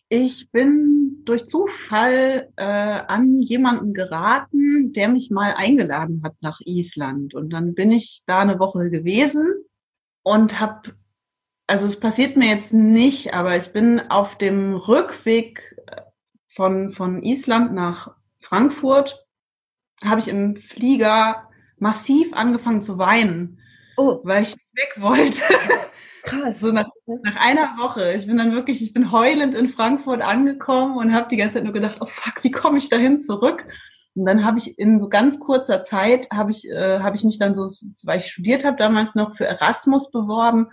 ich 0.08 0.50
bin 0.50 1.22
durch 1.24 1.46
Zufall 1.46 2.52
äh, 2.56 2.64
an 2.64 3.40
jemanden 3.40 3.94
geraten, 3.94 4.92
der 4.92 5.08
mich 5.08 5.30
mal 5.30 5.54
eingeladen 5.54 6.22
hat 6.24 6.34
nach 6.40 6.60
Island. 6.64 7.34
Und 7.34 7.50
dann 7.50 7.74
bin 7.74 7.90
ich 7.90 8.22
da 8.26 8.40
eine 8.40 8.58
Woche 8.58 8.90
gewesen 8.90 9.46
und 10.22 10.60
habe, 10.60 10.94
also 11.66 11.86
es 11.86 11.98
passiert 11.98 12.36
mir 12.36 12.48
jetzt 12.48 12.72
nicht, 12.72 13.34
aber 13.34 13.56
ich 13.56 13.72
bin 13.72 14.00
auf 14.10 14.36
dem 14.36 14.74
Rückweg 14.74 15.76
äh, 15.86 16.02
von, 16.48 16.92
von 16.92 17.22
Island 17.22 17.72
nach 17.72 18.14
Frankfurt, 18.40 19.26
habe 20.04 20.20
ich 20.20 20.28
im 20.28 20.56
Flieger 20.56 21.48
massiv 21.78 22.34
angefangen 22.34 22.82
zu 22.82 22.98
weinen 22.98 23.60
Oh. 23.96 24.20
Weil 24.22 24.42
ich 24.42 24.54
weg 24.72 24.94
wollte. 24.98 25.42
Krass. 26.22 26.60
So 26.60 26.72
nach, 26.72 26.86
nach 27.22 27.36
einer 27.36 27.76
Woche. 27.78 28.14
Ich 28.14 28.26
bin 28.26 28.38
dann 28.38 28.52
wirklich, 28.52 28.82
ich 28.82 28.92
bin 28.92 29.12
heulend 29.12 29.54
in 29.54 29.68
Frankfurt 29.68 30.22
angekommen 30.22 30.96
und 30.96 31.14
habe 31.14 31.28
die 31.28 31.36
ganze 31.36 31.54
Zeit 31.54 31.64
nur 31.64 31.72
gedacht, 31.72 31.98
oh 32.00 32.06
fuck, 32.06 32.42
wie 32.42 32.50
komme 32.50 32.78
ich 32.78 32.88
dahin 32.88 33.22
zurück? 33.22 33.64
Und 34.14 34.26
dann 34.26 34.44
habe 34.44 34.58
ich 34.58 34.78
in 34.78 35.00
so 35.00 35.08
ganz 35.08 35.40
kurzer 35.40 35.82
Zeit 35.82 36.28
habe 36.32 36.52
ich 36.52 36.70
äh, 36.70 37.00
habe 37.00 37.16
ich 37.16 37.24
mich 37.24 37.38
dann 37.38 37.52
so, 37.52 37.68
weil 38.04 38.18
ich 38.18 38.26
studiert 38.26 38.64
habe 38.64 38.76
damals 38.76 39.14
noch 39.14 39.36
für 39.36 39.44
Erasmus 39.44 40.10
beworben 40.10 40.68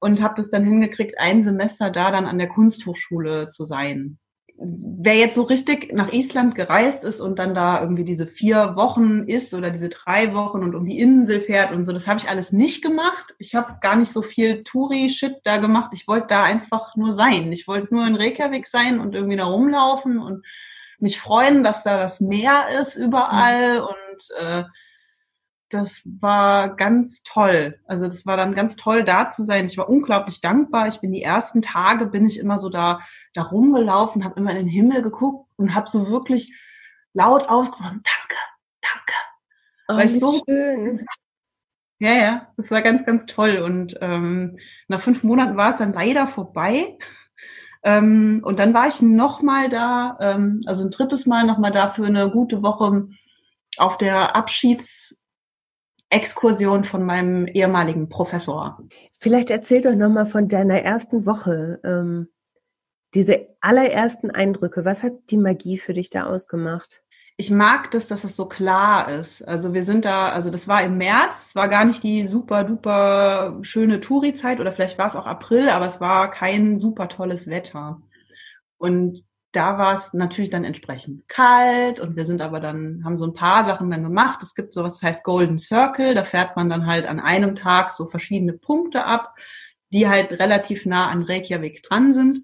und 0.00 0.20
habe 0.20 0.34
das 0.36 0.50
dann 0.50 0.64
hingekriegt, 0.64 1.18
ein 1.18 1.42
Semester 1.42 1.90
da 1.90 2.10
dann 2.10 2.26
an 2.26 2.38
der 2.38 2.48
Kunsthochschule 2.48 3.46
zu 3.46 3.64
sein 3.64 4.18
wer 4.56 5.16
jetzt 5.16 5.34
so 5.34 5.42
richtig 5.42 5.92
nach 5.92 6.12
Island 6.12 6.54
gereist 6.54 7.04
ist 7.04 7.20
und 7.20 7.38
dann 7.38 7.54
da 7.54 7.80
irgendwie 7.80 8.04
diese 8.04 8.26
vier 8.26 8.76
Wochen 8.76 9.24
ist 9.24 9.52
oder 9.52 9.70
diese 9.70 9.88
drei 9.88 10.32
Wochen 10.32 10.62
und 10.62 10.74
um 10.74 10.86
die 10.86 10.98
Insel 10.98 11.40
fährt 11.40 11.72
und 11.72 11.84
so, 11.84 11.92
das 11.92 12.06
habe 12.06 12.20
ich 12.20 12.28
alles 12.28 12.52
nicht 12.52 12.82
gemacht. 12.82 13.34
Ich 13.38 13.54
habe 13.54 13.76
gar 13.80 13.96
nicht 13.96 14.12
so 14.12 14.22
viel 14.22 14.62
Touri-Shit 14.62 15.38
da 15.42 15.56
gemacht. 15.56 15.90
Ich 15.92 16.06
wollte 16.06 16.28
da 16.28 16.44
einfach 16.44 16.94
nur 16.94 17.12
sein. 17.12 17.50
Ich 17.52 17.66
wollte 17.66 17.92
nur 17.92 18.06
in 18.06 18.14
Reykjavik 18.14 18.66
sein 18.66 19.00
und 19.00 19.14
irgendwie 19.14 19.36
da 19.36 19.44
rumlaufen 19.44 20.18
und 20.18 20.46
mich 20.98 21.20
freuen, 21.20 21.64
dass 21.64 21.82
da 21.82 21.98
das 21.98 22.20
Meer 22.20 22.66
ist 22.80 22.96
überall 22.96 23.80
mhm. 23.80 23.86
und 23.86 24.30
äh, 24.40 24.64
das 25.74 26.02
war 26.20 26.76
ganz 26.76 27.22
toll. 27.24 27.80
Also 27.86 28.04
das 28.04 28.24
war 28.26 28.36
dann 28.36 28.54
ganz 28.54 28.76
toll, 28.76 29.02
da 29.02 29.26
zu 29.28 29.44
sein. 29.44 29.66
Ich 29.66 29.76
war 29.76 29.88
unglaublich 29.88 30.40
dankbar. 30.40 30.88
Ich 30.88 31.00
bin 31.00 31.12
die 31.12 31.22
ersten 31.22 31.62
Tage, 31.62 32.06
bin 32.06 32.26
ich 32.26 32.38
immer 32.38 32.58
so 32.58 32.68
da, 32.68 33.00
da 33.34 33.42
rumgelaufen, 33.42 34.24
habe 34.24 34.38
immer 34.38 34.52
in 34.52 34.58
den 34.58 34.68
Himmel 34.68 35.02
geguckt 35.02 35.50
und 35.56 35.74
habe 35.74 35.90
so 35.90 36.08
wirklich 36.08 36.54
laut 37.12 37.48
ausgesprochen, 37.48 38.02
danke, 38.02 38.36
danke. 38.80 39.14
Oh, 39.88 39.94
war 39.94 40.04
ich 40.04 40.18
so 40.18 40.34
schön. 40.46 41.04
Ja, 41.98 42.12
ja, 42.12 42.48
das 42.56 42.70
war 42.70 42.82
ganz, 42.82 43.06
ganz 43.06 43.26
toll. 43.26 43.58
Und 43.58 43.96
ähm, 44.00 44.58
nach 44.88 45.00
fünf 45.00 45.22
Monaten 45.22 45.56
war 45.56 45.72
es 45.72 45.78
dann 45.78 45.92
leider 45.92 46.26
vorbei. 46.26 46.98
Ähm, 47.82 48.40
und 48.44 48.58
dann 48.58 48.74
war 48.74 48.88
ich 48.88 49.02
nochmal 49.02 49.68
da, 49.68 50.16
ähm, 50.20 50.62
also 50.66 50.84
ein 50.84 50.90
drittes 50.90 51.26
Mal 51.26 51.44
nochmal 51.44 51.70
da 51.70 51.90
für 51.90 52.06
eine 52.06 52.30
gute 52.30 52.62
Woche 52.62 53.08
auf 53.76 53.98
der 53.98 54.36
Abschiedsexkursion 56.14 56.84
von 56.84 57.04
meinem 57.04 57.46
ehemaligen 57.46 58.08
Professor. 58.08 58.78
Vielleicht 59.18 59.50
erzähl 59.50 59.80
doch 59.80 59.94
nochmal 59.94 60.26
von 60.26 60.48
deiner 60.48 60.80
ersten 60.80 61.26
Woche. 61.26 61.80
Ähm, 61.84 62.28
diese 63.14 63.48
allerersten 63.60 64.30
Eindrücke. 64.30 64.84
Was 64.84 65.02
hat 65.02 65.12
die 65.30 65.36
Magie 65.36 65.78
für 65.78 65.92
dich 65.92 66.10
da 66.10 66.24
ausgemacht? 66.24 67.04
ich 67.36 67.50
mag 67.50 67.90
das, 67.90 68.06
dass 68.06 68.22
es 68.22 68.36
so 68.36 68.46
klar 68.46 69.10
ist. 69.10 69.42
Also 69.42 69.74
wir 69.74 69.82
sind 69.82 70.04
da, 70.04 70.28
also 70.28 70.50
das 70.50 70.68
war 70.68 70.84
im 70.84 70.98
März, 70.98 71.46
es 71.48 71.56
war 71.56 71.68
gar 71.68 71.84
nicht 71.84 72.02
die 72.04 72.28
super 72.28 72.62
duper 72.62 73.58
schöne 73.62 74.00
Touri-Zeit 74.00 74.60
oder 74.60 74.72
vielleicht 74.72 74.98
war 74.98 75.08
es 75.08 75.16
auch 75.16 75.26
April, 75.26 75.68
aber 75.68 75.86
es 75.86 76.00
war 76.00 76.30
kein 76.30 76.76
super 76.76 77.08
tolles 77.08 77.48
Wetter. 77.48 78.00
Und 78.78 79.24
da 79.54 79.78
war 79.78 79.94
es 79.94 80.12
natürlich 80.12 80.50
dann 80.50 80.64
entsprechend 80.64 81.28
kalt 81.28 82.00
und 82.00 82.16
wir 82.16 82.24
sind 82.24 82.42
aber 82.42 82.60
dann, 82.60 83.02
haben 83.04 83.18
so 83.18 83.26
ein 83.26 83.34
paar 83.34 83.64
Sachen 83.64 83.90
dann 83.90 84.02
gemacht. 84.02 84.42
Es 84.42 84.54
gibt 84.54 84.74
sowas, 84.74 84.94
das 84.94 85.02
heißt 85.02 85.24
Golden 85.24 85.58
Circle, 85.58 86.14
da 86.14 86.24
fährt 86.24 86.56
man 86.56 86.68
dann 86.68 86.86
halt 86.86 87.06
an 87.06 87.20
einem 87.20 87.54
Tag 87.54 87.90
so 87.90 88.06
verschiedene 88.06 88.52
Punkte 88.52 89.04
ab, 89.04 89.34
die 89.92 90.08
halt 90.08 90.32
relativ 90.32 90.86
nah 90.86 91.08
an 91.08 91.22
Reykjavik 91.22 91.82
dran 91.82 92.12
sind. 92.12 92.42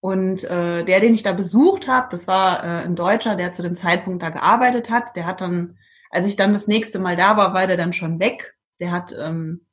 Und 0.00 0.44
äh, 0.44 0.84
der, 0.84 1.00
den 1.00 1.14
ich 1.14 1.22
da 1.22 1.32
besucht 1.32 1.88
habe, 1.88 2.08
das 2.10 2.26
war 2.26 2.62
äh, 2.62 2.84
ein 2.84 2.96
Deutscher, 2.96 3.36
der 3.36 3.52
zu 3.52 3.62
dem 3.62 3.74
Zeitpunkt 3.74 4.22
da 4.22 4.30
gearbeitet 4.30 4.90
hat. 4.90 5.16
Der 5.16 5.26
hat 5.26 5.40
dann, 5.40 5.76
als 6.10 6.26
ich 6.26 6.36
dann 6.36 6.52
das 6.52 6.66
nächste 6.68 6.98
Mal 6.98 7.16
da 7.16 7.36
war, 7.36 7.54
war 7.54 7.66
der 7.66 7.76
dann 7.76 7.92
schon 7.92 8.20
weg. 8.20 8.56
Der 8.80 8.92
hat, 8.92 9.14
ähm, 9.18 9.66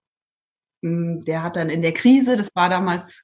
der 0.81 1.43
hat 1.43 1.55
dann 1.55 1.69
in 1.69 1.81
der 1.81 1.93
Krise, 1.93 2.37
das 2.37 2.49
war 2.55 2.69
damals 2.69 3.23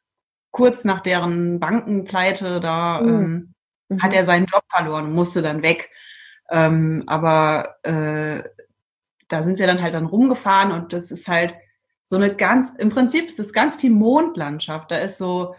kurz 0.51 0.84
nach 0.84 1.00
deren 1.01 1.60
Bankenpleite, 1.60 2.60
da 2.60 3.01
mhm. 3.01 3.10
ähm, 3.10 3.50
hat 4.00 4.13
er 4.13 4.25
seinen 4.25 4.45
Job 4.45 4.63
verloren 4.69 5.05
und 5.05 5.13
musste 5.13 5.41
dann 5.41 5.62
weg. 5.62 5.89
Ähm, 6.50 7.03
aber 7.07 7.75
äh, 7.83 8.43
da 9.27 9.43
sind 9.43 9.60
wir 9.60 9.67
dann 9.67 9.81
halt 9.81 9.93
dann 9.93 10.05
rumgefahren 10.05 10.71
und 10.71 10.93
das 10.93 11.12
ist 11.12 11.27
halt 11.27 11.53
so 12.03 12.17
eine 12.17 12.36
ganz, 12.36 12.71
im 12.77 12.89
Prinzip 12.89 13.27
ist 13.27 13.39
das 13.39 13.53
ganz 13.53 13.77
viel 13.77 13.91
Mondlandschaft. 13.91 14.91
Da 14.91 14.98
ist 14.98 15.17
so 15.17 15.55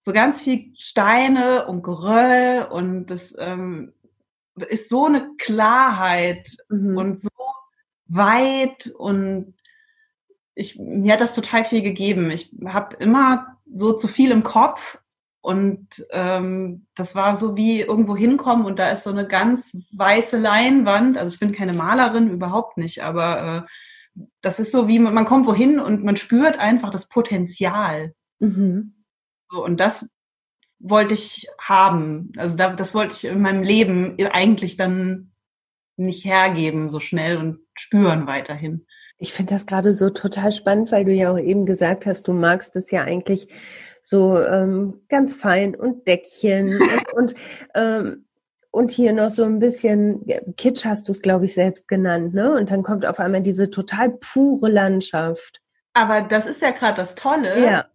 so 0.00 0.12
ganz 0.14 0.40
viel 0.40 0.72
Steine 0.78 1.66
und 1.66 1.82
Geröll 1.82 2.66
und 2.70 3.06
das 3.06 3.34
ähm, 3.38 3.92
ist 4.56 4.88
so 4.88 5.06
eine 5.06 5.32
Klarheit 5.38 6.56
mhm. 6.68 6.96
und 6.96 7.20
so 7.20 7.28
weit 8.06 8.86
und 8.96 9.54
ich, 10.54 10.78
mir 10.78 11.12
hat 11.12 11.20
das 11.20 11.34
total 11.34 11.64
viel 11.64 11.82
gegeben. 11.82 12.30
Ich 12.30 12.50
habe 12.66 12.96
immer 12.96 13.58
so 13.70 13.92
zu 13.92 14.08
viel 14.08 14.30
im 14.30 14.42
Kopf 14.42 14.98
und 15.40 15.86
ähm, 16.10 16.86
das 16.94 17.14
war 17.14 17.36
so 17.36 17.56
wie 17.56 17.80
irgendwo 17.80 18.16
hinkommen 18.16 18.66
und 18.66 18.78
da 18.78 18.90
ist 18.90 19.04
so 19.04 19.10
eine 19.10 19.26
ganz 19.26 19.76
weiße 19.92 20.36
Leinwand. 20.36 21.16
Also 21.16 21.32
ich 21.32 21.40
bin 21.40 21.52
keine 21.52 21.74
Malerin, 21.74 22.30
überhaupt 22.30 22.76
nicht, 22.76 23.02
aber 23.02 23.64
äh, 23.64 24.22
das 24.40 24.58
ist 24.60 24.72
so 24.72 24.88
wie 24.88 24.98
man, 24.98 25.14
man 25.14 25.24
kommt 25.24 25.46
wohin 25.46 25.78
und 25.78 26.04
man 26.04 26.16
spürt 26.16 26.58
einfach 26.58 26.90
das 26.90 27.08
Potenzial. 27.08 28.14
Mhm. 28.40 29.04
So, 29.50 29.64
und 29.64 29.78
das 29.78 30.08
wollte 30.80 31.14
ich 31.14 31.46
haben. 31.60 32.32
Also 32.36 32.56
da, 32.56 32.70
das 32.74 32.94
wollte 32.94 33.14
ich 33.14 33.24
in 33.24 33.40
meinem 33.40 33.62
Leben 33.62 34.16
eigentlich 34.30 34.76
dann 34.76 35.32
nicht 35.96 36.24
hergeben 36.24 36.90
so 36.90 37.00
schnell 37.00 37.36
und 37.36 37.60
spüren 37.74 38.26
weiterhin. 38.26 38.86
Ich 39.18 39.32
finde 39.32 39.54
das 39.54 39.66
gerade 39.66 39.94
so 39.94 40.10
total 40.10 40.52
spannend, 40.52 40.92
weil 40.92 41.04
du 41.04 41.12
ja 41.12 41.32
auch 41.32 41.38
eben 41.38 41.66
gesagt 41.66 42.06
hast, 42.06 42.28
du 42.28 42.32
magst 42.32 42.76
es 42.76 42.90
ja 42.92 43.02
eigentlich 43.02 43.48
so 44.02 44.40
ähm, 44.40 45.02
ganz 45.08 45.34
fein 45.34 45.74
und 45.74 46.06
Deckchen 46.06 46.80
und, 46.80 47.12
und, 47.14 47.34
ähm, 47.74 48.24
und 48.70 48.90
hier 48.90 49.12
noch 49.12 49.30
so 49.30 49.44
ein 49.44 49.58
bisschen 49.58 50.24
Kitsch 50.56 50.84
hast 50.84 51.08
du 51.08 51.12
es, 51.12 51.22
glaube 51.22 51.46
ich, 51.46 51.54
selbst 51.54 51.88
genannt, 51.88 52.34
ne? 52.34 52.52
Und 52.52 52.70
dann 52.70 52.82
kommt 52.82 53.06
auf 53.06 53.18
einmal 53.18 53.42
diese 53.42 53.70
total 53.70 54.10
pure 54.10 54.68
Landschaft. 54.68 55.60
Aber 55.94 56.20
das 56.22 56.46
ist 56.46 56.62
ja 56.62 56.70
gerade 56.70 56.96
das 56.96 57.14
Tolle, 57.14 57.64
ja. 57.64 57.86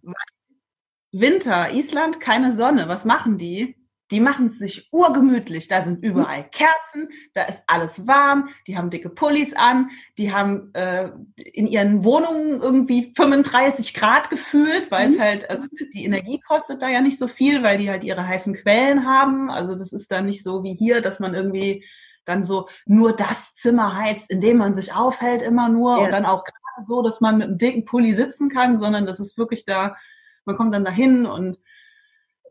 Winter, 1.12 1.72
Island, 1.72 2.20
keine 2.20 2.56
Sonne. 2.56 2.88
Was 2.88 3.06
machen 3.06 3.38
die? 3.38 3.76
Die 4.14 4.20
machen 4.20 4.46
es 4.46 4.60
sich 4.60 4.90
urgemütlich. 4.92 5.68
Da 5.68 5.82
sind 5.82 6.04
überall 6.04 6.48
Kerzen, 6.52 7.10
da 7.34 7.46
ist 7.46 7.64
alles 7.66 8.06
warm, 8.06 8.50
die 8.68 8.78
haben 8.78 8.92
dicke 8.92 9.10
Pullis 9.10 9.54
an, 9.56 9.90
die 10.20 10.32
haben 10.32 10.72
äh, 10.76 11.10
in 11.36 11.66
ihren 11.66 12.04
Wohnungen 12.04 12.60
irgendwie 12.60 13.12
35 13.18 13.96
Grad 13.96 14.30
gefühlt, 14.30 14.92
weil 14.92 15.10
es 15.10 15.18
mhm. 15.18 15.22
halt, 15.22 15.50
also 15.50 15.64
die 15.96 16.06
Energie 16.06 16.40
kostet 16.40 16.84
da 16.84 16.90
ja 16.90 17.02
nicht 17.02 17.18
so 17.18 17.28
viel, 17.28 17.64
weil 17.64 17.80
die 17.80 17.90
halt 17.90 18.04
ihre 18.04 18.28
heißen 18.28 18.54
Quellen 18.54 19.08
haben. 19.08 19.50
Also 19.50 19.74
das 19.74 19.92
ist 19.94 20.12
da 20.12 20.22
nicht 20.22 20.44
so 20.44 20.64
wie 20.64 20.76
hier, 20.76 21.02
dass 21.02 21.20
man 21.20 21.34
irgendwie 21.34 21.84
dann 22.24 22.44
so 22.44 22.70
nur 22.86 23.16
das 23.16 23.56
Zimmer 23.56 23.98
heizt, 23.98 24.30
in 24.30 24.42
dem 24.42 24.58
man 24.58 24.76
sich 24.76 24.94
aufhält 24.94 25.42
immer 25.42 25.70
nur 25.70 25.98
ja. 25.98 26.06
und 26.06 26.12
dann 26.12 26.26
auch 26.26 26.44
gerade 26.44 26.86
so, 26.88 27.02
dass 27.02 27.20
man 27.20 27.40
mit 27.40 27.48
einem 27.48 27.58
dicken 27.58 27.86
Pulli 27.86 28.14
sitzen 28.14 28.50
kann, 28.50 28.78
sondern 28.78 29.08
das 29.08 29.20
ist 29.20 29.40
wirklich 29.40 29.66
da 29.66 29.96
man 30.46 30.58
kommt 30.58 30.74
dann 30.74 30.86
dahin 30.86 31.26
und 31.26 31.58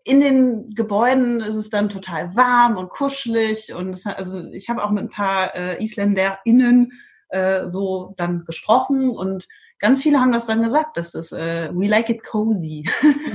in 0.04 0.20
den 0.20 0.70
Gebäuden 0.74 1.40
ist 1.40 1.54
es 1.54 1.70
dann 1.70 1.88
total 1.88 2.34
warm 2.34 2.76
und 2.76 2.90
kuschelig 2.90 3.72
und 3.72 3.92
das, 3.92 4.06
also 4.06 4.42
ich 4.52 4.68
habe 4.68 4.82
auch 4.82 4.90
mit 4.90 5.04
ein 5.04 5.10
paar 5.10 5.54
äh, 5.54 5.82
IsländerInnen 5.82 6.92
äh, 7.28 7.68
so 7.68 8.14
dann 8.16 8.44
gesprochen 8.44 9.10
und 9.10 9.46
ganz 9.78 10.02
viele 10.02 10.20
haben 10.20 10.32
das 10.32 10.46
dann 10.46 10.62
gesagt, 10.62 10.96
dass 10.96 11.12
das 11.12 11.32
äh, 11.32 11.70
we 11.72 11.86
like 11.86 12.10
it 12.10 12.22
cozy. 12.22 12.88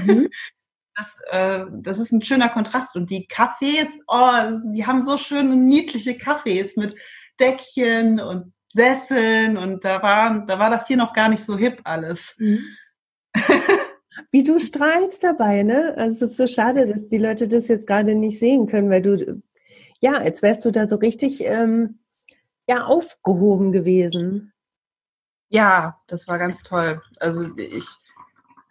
Mhm. 0.06 0.30
Das, 1.00 1.22
äh, 1.30 1.66
das 1.74 2.00
ist 2.00 2.12
ein 2.12 2.24
schöner 2.24 2.50
Kontrast 2.50 2.96
und 2.96 3.12
die 3.12 3.28
Cafés, 3.28 3.88
oh, 4.08 4.60
die 4.74 4.88
haben 4.88 5.04
so 5.04 5.18
schöne 5.18 5.56
niedliche 5.56 6.14
Cafés 6.14 6.72
mit 6.76 6.96
Deckchen 7.40 8.20
und 8.20 8.52
Sesseln 8.74 9.58
und 9.58 9.86
da 9.86 10.02
war 10.02 10.44
da 10.48 10.58
war 10.58 10.72
das 10.72 10.88
hier 10.88 10.98
noch 10.98 11.14
gar 11.14 11.30
nicht 11.30 11.46
so 11.46 11.56
hip 11.56 11.82
alles. 11.84 12.36
Mhm. 12.40 12.66
Wie 14.32 14.44
du 14.44 14.60
strahlst 14.60 15.24
dabei, 15.24 15.64
ne? 15.64 15.94
Also 15.98 16.26
es 16.26 16.32
ist 16.32 16.38
so 16.38 16.48
schade, 16.48 16.88
dass 16.88 17.10
die 17.10 17.18
Leute 17.18 17.48
das 17.48 17.68
jetzt 17.68 17.88
gerade 17.88 18.16
nicht 18.16 18.40
sehen 18.40 18.68
können, 18.68 18.90
weil 18.90 19.02
du, 19.02 19.42
ja, 20.00 20.14
als 20.14 20.42
wärst 20.42 20.66
du 20.66 20.72
da 20.72 20.88
so 20.88 20.98
richtig, 20.98 21.44
ähm, 21.44 22.00
ja, 22.68 22.86
aufgehoben 22.86 23.72
gewesen. 23.72 24.54
Ja, 25.50 26.02
das 26.08 26.28
war 26.28 26.38
ganz 26.38 26.64
toll. 26.64 27.02
Also 27.20 27.56
ich, 27.56 27.86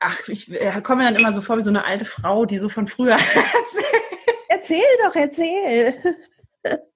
ach, 0.00 0.28
ich 0.28 0.50
komme 0.82 1.02
mir 1.02 1.10
dann 1.10 1.20
immer 1.20 1.32
so 1.32 1.40
vor 1.40 1.56
wie 1.56 1.62
so 1.62 1.70
eine 1.70 1.84
alte 1.84 2.04
Frau, 2.04 2.44
die 2.44 2.58
so 2.58 2.68
von 2.68 2.86
früher 2.86 3.14
erzählt. 3.14 3.86
Erzähl 4.48 4.82
doch, 5.04 5.14
erzähl. 5.14 5.94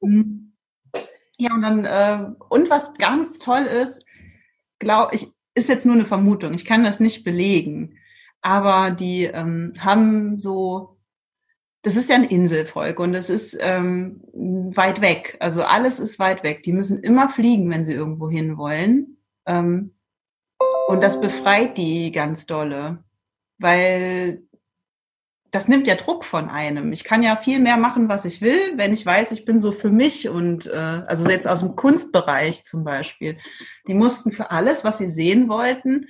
Mhm. 0.00 0.52
Ja, 1.36 1.54
und 1.54 1.62
dann, 1.62 1.84
äh, 1.84 2.34
und 2.48 2.68
was 2.68 2.92
ganz 2.94 3.38
toll 3.38 3.62
ist, 3.62 4.04
glaube 4.78 5.14
ich, 5.14 5.28
ist 5.54 5.68
jetzt 5.68 5.86
nur 5.86 5.94
eine 5.94 6.04
Vermutung, 6.04 6.54
ich 6.54 6.64
kann 6.64 6.84
das 6.84 7.00
nicht 7.00 7.22
belegen 7.22 7.96
aber 8.42 8.90
die 8.90 9.24
ähm, 9.24 9.74
haben 9.78 10.38
so, 10.38 10.98
das 11.82 11.96
ist 11.96 12.10
ja 12.10 12.16
ein 12.16 12.24
Inselvolk 12.24 12.98
und 12.98 13.14
es 13.14 13.30
ist 13.30 13.56
ähm, 13.60 14.22
weit 14.74 15.00
weg. 15.00 15.36
Also 15.40 15.62
alles 15.62 15.98
ist 15.98 16.18
weit 16.18 16.42
weg. 16.42 16.62
Die 16.62 16.72
müssen 16.72 17.02
immer 17.02 17.28
fliegen, 17.28 17.70
wenn 17.70 17.84
sie 17.84 17.92
irgendwo 17.92 18.30
hin 18.30 18.56
wollen. 18.58 19.18
Ähm, 19.46 19.94
und 20.88 21.02
das 21.02 21.20
befreit 21.20 21.78
die 21.78 22.12
ganz 22.12 22.46
dolle, 22.46 23.04
weil 23.58 24.42
das 25.50 25.68
nimmt 25.68 25.86
ja 25.86 25.94
Druck 25.94 26.24
von 26.24 26.48
einem. 26.48 26.92
Ich 26.92 27.04
kann 27.04 27.22
ja 27.22 27.36
viel 27.36 27.60
mehr 27.60 27.76
machen, 27.76 28.08
was 28.08 28.24
ich 28.24 28.40
will, 28.40 28.76
wenn 28.76 28.92
ich 28.92 29.04
weiß, 29.04 29.32
ich 29.32 29.44
bin 29.44 29.58
so 29.58 29.72
für 29.72 29.90
mich 29.90 30.28
und 30.28 30.66
äh, 30.66 31.02
also 31.06 31.28
jetzt 31.28 31.48
aus 31.48 31.60
dem 31.60 31.76
Kunstbereich 31.76 32.64
zum 32.64 32.84
Beispiel. 32.84 33.38
Die 33.88 33.94
mussten 33.94 34.30
für 34.30 34.50
alles, 34.50 34.84
was 34.84 34.98
sie 34.98 35.08
sehen 35.08 35.48
wollten, 35.48 36.06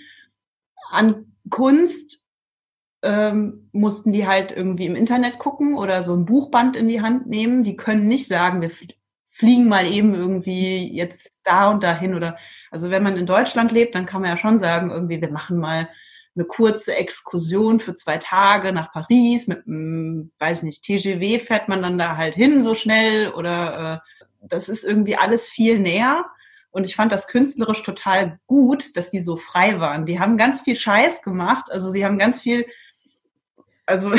an 0.90 1.36
Kunst 1.48 2.19
ähm, 3.02 3.68
mussten 3.72 4.12
die 4.12 4.26
halt 4.26 4.52
irgendwie 4.52 4.86
im 4.86 4.96
Internet 4.96 5.38
gucken 5.38 5.76
oder 5.76 6.04
so 6.04 6.14
ein 6.14 6.26
Buchband 6.26 6.76
in 6.76 6.88
die 6.88 7.00
Hand 7.00 7.26
nehmen. 7.26 7.64
Die 7.64 7.76
können 7.76 8.06
nicht 8.06 8.28
sagen, 8.28 8.60
wir 8.60 8.70
fliegen 9.30 9.68
mal 9.68 9.86
eben 9.86 10.14
irgendwie 10.14 10.92
jetzt 10.92 11.30
da 11.44 11.70
und 11.70 11.82
dahin 11.82 12.14
oder 12.14 12.36
also 12.70 12.90
wenn 12.90 13.02
man 13.02 13.16
in 13.16 13.26
Deutschland 13.26 13.72
lebt, 13.72 13.94
dann 13.94 14.06
kann 14.06 14.20
man 14.20 14.30
ja 14.30 14.36
schon 14.36 14.58
sagen, 14.58 14.90
irgendwie 14.90 15.20
wir 15.20 15.30
machen 15.30 15.58
mal 15.58 15.88
eine 16.36 16.44
kurze 16.44 16.94
Exkursion 16.94 17.80
für 17.80 17.94
zwei 17.94 18.18
Tage 18.18 18.72
nach 18.72 18.92
Paris 18.92 19.46
mit 19.46 19.66
einem, 19.66 20.30
weiß 20.38 20.58
ich 20.58 20.64
nicht, 20.64 20.84
TGW 20.84 21.38
fährt 21.38 21.68
man 21.68 21.82
dann 21.82 21.98
da 21.98 22.16
halt 22.16 22.34
hin 22.34 22.62
so 22.62 22.74
schnell 22.74 23.30
oder 23.32 24.02
äh, 24.04 24.08
das 24.42 24.68
ist 24.68 24.84
irgendwie 24.84 25.16
alles 25.16 25.48
viel 25.48 25.78
näher. 25.78 26.26
Und 26.70 26.86
ich 26.86 26.94
fand 26.94 27.10
das 27.10 27.26
künstlerisch 27.26 27.82
total 27.82 28.38
gut, 28.46 28.96
dass 28.96 29.10
die 29.10 29.20
so 29.20 29.36
frei 29.36 29.80
waren. 29.80 30.06
Die 30.06 30.20
haben 30.20 30.36
ganz 30.36 30.60
viel 30.60 30.76
Scheiß 30.76 31.22
gemacht. 31.22 31.66
Also 31.70 31.90
sie 31.90 32.04
haben 32.04 32.16
ganz 32.16 32.40
viel 32.40 32.64
also 33.90 34.12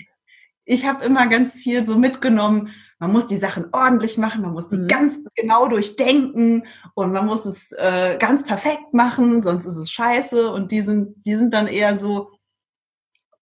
ich 0.64 0.86
habe 0.86 1.04
immer 1.04 1.26
ganz 1.26 1.54
viel 1.54 1.84
so 1.84 1.96
mitgenommen 1.96 2.72
man 2.98 3.12
muss 3.12 3.26
die 3.26 3.36
Sachen 3.36 3.66
ordentlich 3.72 4.16
machen, 4.16 4.42
man 4.42 4.52
muss 4.52 4.70
sie 4.70 4.78
mhm. 4.78 4.88
ganz 4.88 5.22
genau 5.34 5.68
durchdenken 5.68 6.66
und 6.94 7.12
man 7.12 7.26
muss 7.26 7.44
es 7.44 7.72
äh, 7.72 8.16
ganz 8.18 8.44
perfekt 8.44 8.94
machen, 8.94 9.42
sonst 9.42 9.66
ist 9.66 9.76
es 9.76 9.90
scheiße. 9.90 10.50
Und 10.50 10.72
die 10.72 10.80
sind, 10.80 11.14
die 11.26 11.36
sind 11.36 11.52
dann 11.52 11.66
eher 11.66 11.94
so, 11.94 12.30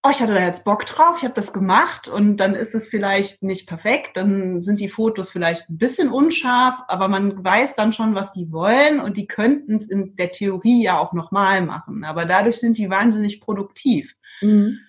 oh, 0.03 0.09
ich 0.11 0.21
hatte 0.21 0.33
da 0.33 0.41
jetzt 0.41 0.65
Bock 0.65 0.85
drauf, 0.85 1.15
ich 1.17 1.23
habe 1.23 1.33
das 1.33 1.53
gemacht 1.53 2.09
und 2.09 2.37
dann 2.37 2.53
ist 2.53 2.75
es 2.75 2.89
vielleicht 2.89 3.43
nicht 3.43 3.67
perfekt, 3.67 4.17
dann 4.17 4.61
sind 4.61 4.79
die 4.79 4.89
Fotos 4.89 5.29
vielleicht 5.29 5.69
ein 5.69 5.77
bisschen 5.77 6.11
unscharf, 6.11 6.75
aber 6.87 7.07
man 7.07 7.43
weiß 7.43 7.75
dann 7.75 7.93
schon, 7.93 8.13
was 8.13 8.33
die 8.33 8.51
wollen 8.51 8.99
und 8.99 9.15
die 9.15 9.25
könnten 9.25 9.75
es 9.75 9.89
in 9.89 10.15
der 10.17 10.31
Theorie 10.31 10.83
ja 10.83 10.99
auch 10.99 11.13
nochmal 11.13 11.61
machen. 11.61 12.03
Aber 12.03 12.25
dadurch 12.25 12.57
sind 12.57 12.77
die 12.77 12.89
wahnsinnig 12.89 13.39
produktiv. 13.39 14.13
Mhm. 14.41 14.79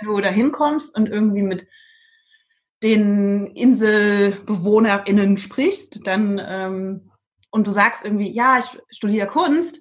Wenn 0.00 0.08
du 0.08 0.20
da 0.20 0.28
hinkommst 0.28 0.96
und 0.96 1.08
irgendwie 1.08 1.42
mit 1.42 1.66
den 2.82 3.46
InselbewohnerInnen 3.46 5.36
sprichst, 5.36 6.06
dann 6.06 6.40
ähm, 6.44 7.10
und 7.50 7.66
du 7.66 7.70
sagst 7.70 8.04
irgendwie, 8.04 8.30
ja, 8.30 8.58
ich 8.58 8.66
studiere 8.90 9.28
Kunst, 9.28 9.80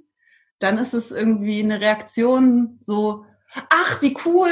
dann 0.60 0.78
ist 0.78 0.94
es 0.94 1.12
irgendwie 1.12 1.62
eine 1.62 1.82
Reaktion 1.82 2.78
so, 2.80 3.26
ach, 3.70 4.02
wie 4.02 4.16
cool, 4.26 4.52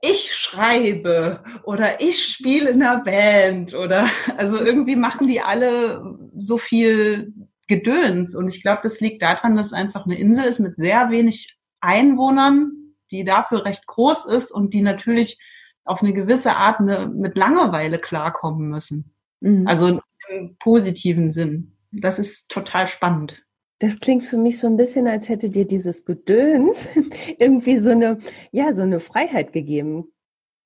ich 0.00 0.34
schreibe 0.34 1.42
oder 1.62 2.00
ich 2.00 2.26
spiele 2.26 2.70
in 2.70 2.82
einer 2.82 3.02
Band 3.02 3.74
oder 3.74 4.08
also 4.36 4.58
irgendwie 4.60 4.96
machen 4.96 5.26
die 5.26 5.40
alle 5.40 6.18
so 6.36 6.58
viel 6.58 7.32
Gedöns. 7.68 8.34
Und 8.34 8.48
ich 8.48 8.62
glaube, 8.62 8.80
das 8.82 9.00
liegt 9.00 9.22
daran, 9.22 9.56
dass 9.56 9.68
es 9.68 9.72
einfach 9.72 10.04
eine 10.04 10.18
Insel 10.18 10.44
ist 10.44 10.58
mit 10.58 10.76
sehr 10.76 11.10
wenig 11.10 11.56
Einwohnern, 11.80 12.83
die 13.14 13.24
dafür 13.24 13.64
recht 13.64 13.86
groß 13.86 14.26
ist 14.26 14.50
und 14.50 14.74
die 14.74 14.82
natürlich 14.82 15.38
auf 15.84 16.02
eine 16.02 16.12
gewisse 16.12 16.56
Art 16.56 16.80
eine, 16.80 17.06
mit 17.06 17.36
Langeweile 17.36 17.98
klarkommen 17.98 18.68
müssen. 18.68 19.14
Mhm. 19.40 19.66
Also 19.66 20.00
im 20.30 20.56
positiven 20.58 21.30
Sinn. 21.30 21.76
Das 21.92 22.18
ist 22.18 22.48
total 22.48 22.86
spannend. 22.86 23.44
Das 23.78 24.00
klingt 24.00 24.24
für 24.24 24.38
mich 24.38 24.58
so 24.58 24.66
ein 24.66 24.76
bisschen, 24.76 25.06
als 25.06 25.28
hätte 25.28 25.50
dir 25.50 25.66
dieses 25.66 26.04
Gedöns 26.04 26.88
irgendwie 27.38 27.78
so 27.78 27.90
eine, 27.90 28.18
ja, 28.50 28.72
so 28.72 28.82
eine 28.82 29.00
Freiheit 29.00 29.52
gegeben. 29.52 30.10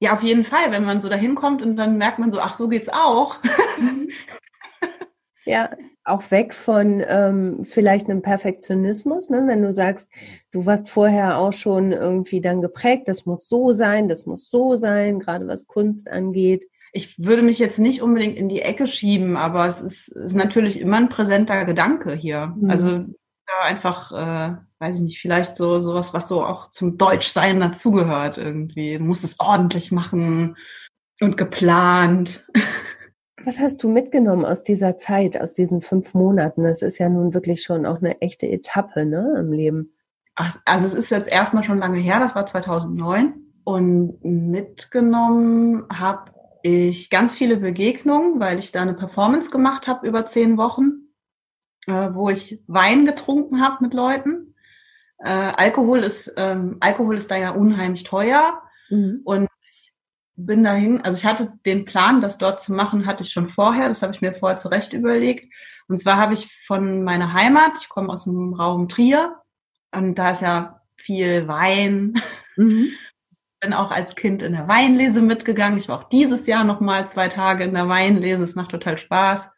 Ja, 0.00 0.14
auf 0.14 0.23
jeden 0.23 0.45
Fall, 0.45 0.71
wenn 0.71 0.85
man 0.85 1.00
so 1.00 1.09
dahin 1.09 1.35
kommt 1.35 1.61
und 1.61 1.76
dann 1.76 1.99
merkt 1.99 2.21
man 2.21 2.31
so, 2.31 2.40
ach, 2.40 2.55
so 2.55 2.69
geht's 2.69 2.88
auch. 2.88 3.38
ja, 5.45 5.71
auch 6.08 6.30
weg 6.30 6.54
von 6.54 7.02
ähm, 7.06 7.64
vielleicht 7.64 8.08
einem 8.08 8.22
Perfektionismus, 8.22 9.30
ne? 9.30 9.44
wenn 9.46 9.62
du 9.62 9.72
sagst, 9.72 10.10
du 10.50 10.66
warst 10.66 10.88
vorher 10.88 11.38
auch 11.38 11.52
schon 11.52 11.92
irgendwie 11.92 12.40
dann 12.40 12.62
geprägt, 12.62 13.08
das 13.08 13.26
muss 13.26 13.48
so 13.48 13.72
sein, 13.72 14.08
das 14.08 14.26
muss 14.26 14.50
so 14.50 14.74
sein, 14.74 15.20
gerade 15.20 15.46
was 15.46 15.66
Kunst 15.66 16.08
angeht. 16.10 16.66
Ich 16.92 17.18
würde 17.18 17.42
mich 17.42 17.58
jetzt 17.58 17.78
nicht 17.78 18.02
unbedingt 18.02 18.36
in 18.36 18.48
die 18.48 18.62
Ecke 18.62 18.86
schieben, 18.86 19.36
aber 19.36 19.66
es 19.66 19.80
ist, 19.80 20.08
ist 20.08 20.34
natürlich 20.34 20.80
immer 20.80 20.96
ein 20.96 21.10
präsenter 21.10 21.64
Gedanke 21.64 22.14
hier. 22.14 22.54
Mhm. 22.56 22.70
Also 22.70 22.88
da 23.46 23.64
einfach, 23.64 24.12
äh, 24.12 24.56
weiß 24.78 24.96
ich 24.96 25.02
nicht, 25.02 25.20
vielleicht 25.20 25.56
so 25.56 25.80
sowas, 25.80 26.14
was 26.14 26.28
so 26.28 26.44
auch 26.44 26.68
zum 26.68 26.96
Deutschsein 26.96 27.60
dazugehört 27.60 28.38
irgendwie. 28.38 28.98
Du 28.98 29.04
musst 29.04 29.24
es 29.24 29.40
ordentlich 29.40 29.92
machen 29.92 30.56
und 31.20 31.36
geplant. 31.36 32.46
Was 33.45 33.59
hast 33.61 33.83
du 33.83 33.88
mitgenommen 33.88 34.45
aus 34.45 34.62
dieser 34.62 34.97
Zeit, 34.97 35.40
aus 35.40 35.54
diesen 35.54 35.80
fünf 35.80 36.14
Monaten? 36.14 36.64
Das 36.64 36.83
ist 36.83 36.99
ja 36.99 37.09
nun 37.09 37.35
wirklich 37.35 37.62
schon 37.62 37.87
auch 37.87 37.99
eine 37.99 38.21
echte 38.21 38.49
Etappe 38.49 39.07
ne, 39.07 39.37
im 39.38 39.52
Leben. 39.52 39.92
Ach, 40.35 40.57
also 40.64 40.87
es 40.87 40.95
ist 40.95 41.11
jetzt 41.11 41.30
erstmal 41.30 41.64
schon 41.64 41.78
lange 41.78 41.99
her, 41.99 42.21
das 42.21 42.35
war 42.35 42.47
2009. 42.47 43.35
Und 43.64 44.25
mitgenommen 44.25 45.85
habe 45.92 46.33
ich 46.62 47.11
ganz 47.11 47.35
viele 47.35 47.57
Begegnungen, 47.59 48.40
weil 48.40 48.59
ich 48.59 48.73
da 48.73 48.83
eine 48.83 48.95
Performance 48.95 49.50
gemacht 49.50 49.87
habe 49.87 50.07
über 50.07 50.26
zehn 50.26 50.57
Wochen, 50.57 51.09
äh, 51.87 52.11
wo 52.12 52.30
ich 52.30 52.62
Wein 52.66 53.07
getrunken 53.07 53.61
habe 53.61 53.85
mit 53.85 53.95
Leuten. 53.95 54.54
Äh, 55.18 55.52
Alkohol 55.57 56.00
ist 56.00 56.33
ähm, 56.37 56.76
Alkohol 56.80 57.16
ist 57.16 57.30
da 57.30 57.37
ja 57.37 57.50
unheimlich 57.50 58.04
teuer 58.04 58.62
mhm. 58.88 59.21
und 59.25 59.49
bin 60.38 60.64
dahin. 60.64 61.00
Also 61.02 61.18
ich 61.18 61.24
hatte 61.24 61.52
den 61.66 61.84
Plan, 61.84 62.20
das 62.20 62.38
dort 62.38 62.60
zu 62.60 62.72
machen, 62.72 63.06
hatte 63.06 63.22
ich 63.22 63.30
schon 63.30 63.48
vorher. 63.48 63.88
Das 63.88 64.02
habe 64.02 64.14
ich 64.14 64.20
mir 64.20 64.34
vorher 64.34 64.58
zurecht 64.58 64.92
überlegt. 64.92 65.52
Und 65.88 65.98
zwar 65.98 66.16
habe 66.16 66.34
ich 66.34 66.50
von 66.66 67.04
meiner 67.04 67.32
Heimat, 67.32 67.72
ich 67.80 67.88
komme 67.88 68.10
aus 68.10 68.24
dem 68.24 68.54
Raum 68.54 68.88
Trier 68.88 69.36
und 69.94 70.16
da 70.16 70.30
ist 70.30 70.42
ja 70.42 70.82
viel 70.96 71.48
Wein. 71.48 72.20
Mhm 72.56 72.90
bin 73.60 73.72
auch 73.72 73.90
als 73.90 74.14
Kind 74.14 74.42
in 74.42 74.52
der 74.52 74.68
Weinlese 74.68 75.20
mitgegangen. 75.20 75.78
Ich 75.78 75.88
war 75.88 76.00
auch 76.00 76.08
dieses 76.08 76.46
Jahr 76.46 76.64
noch 76.64 76.80
mal 76.80 77.08
zwei 77.08 77.28
Tage 77.28 77.64
in 77.64 77.74
der 77.74 77.88
Weinlese. 77.88 78.44
Es 78.44 78.54
macht 78.54 78.70
total 78.70 78.98
Spaß. 78.98 79.50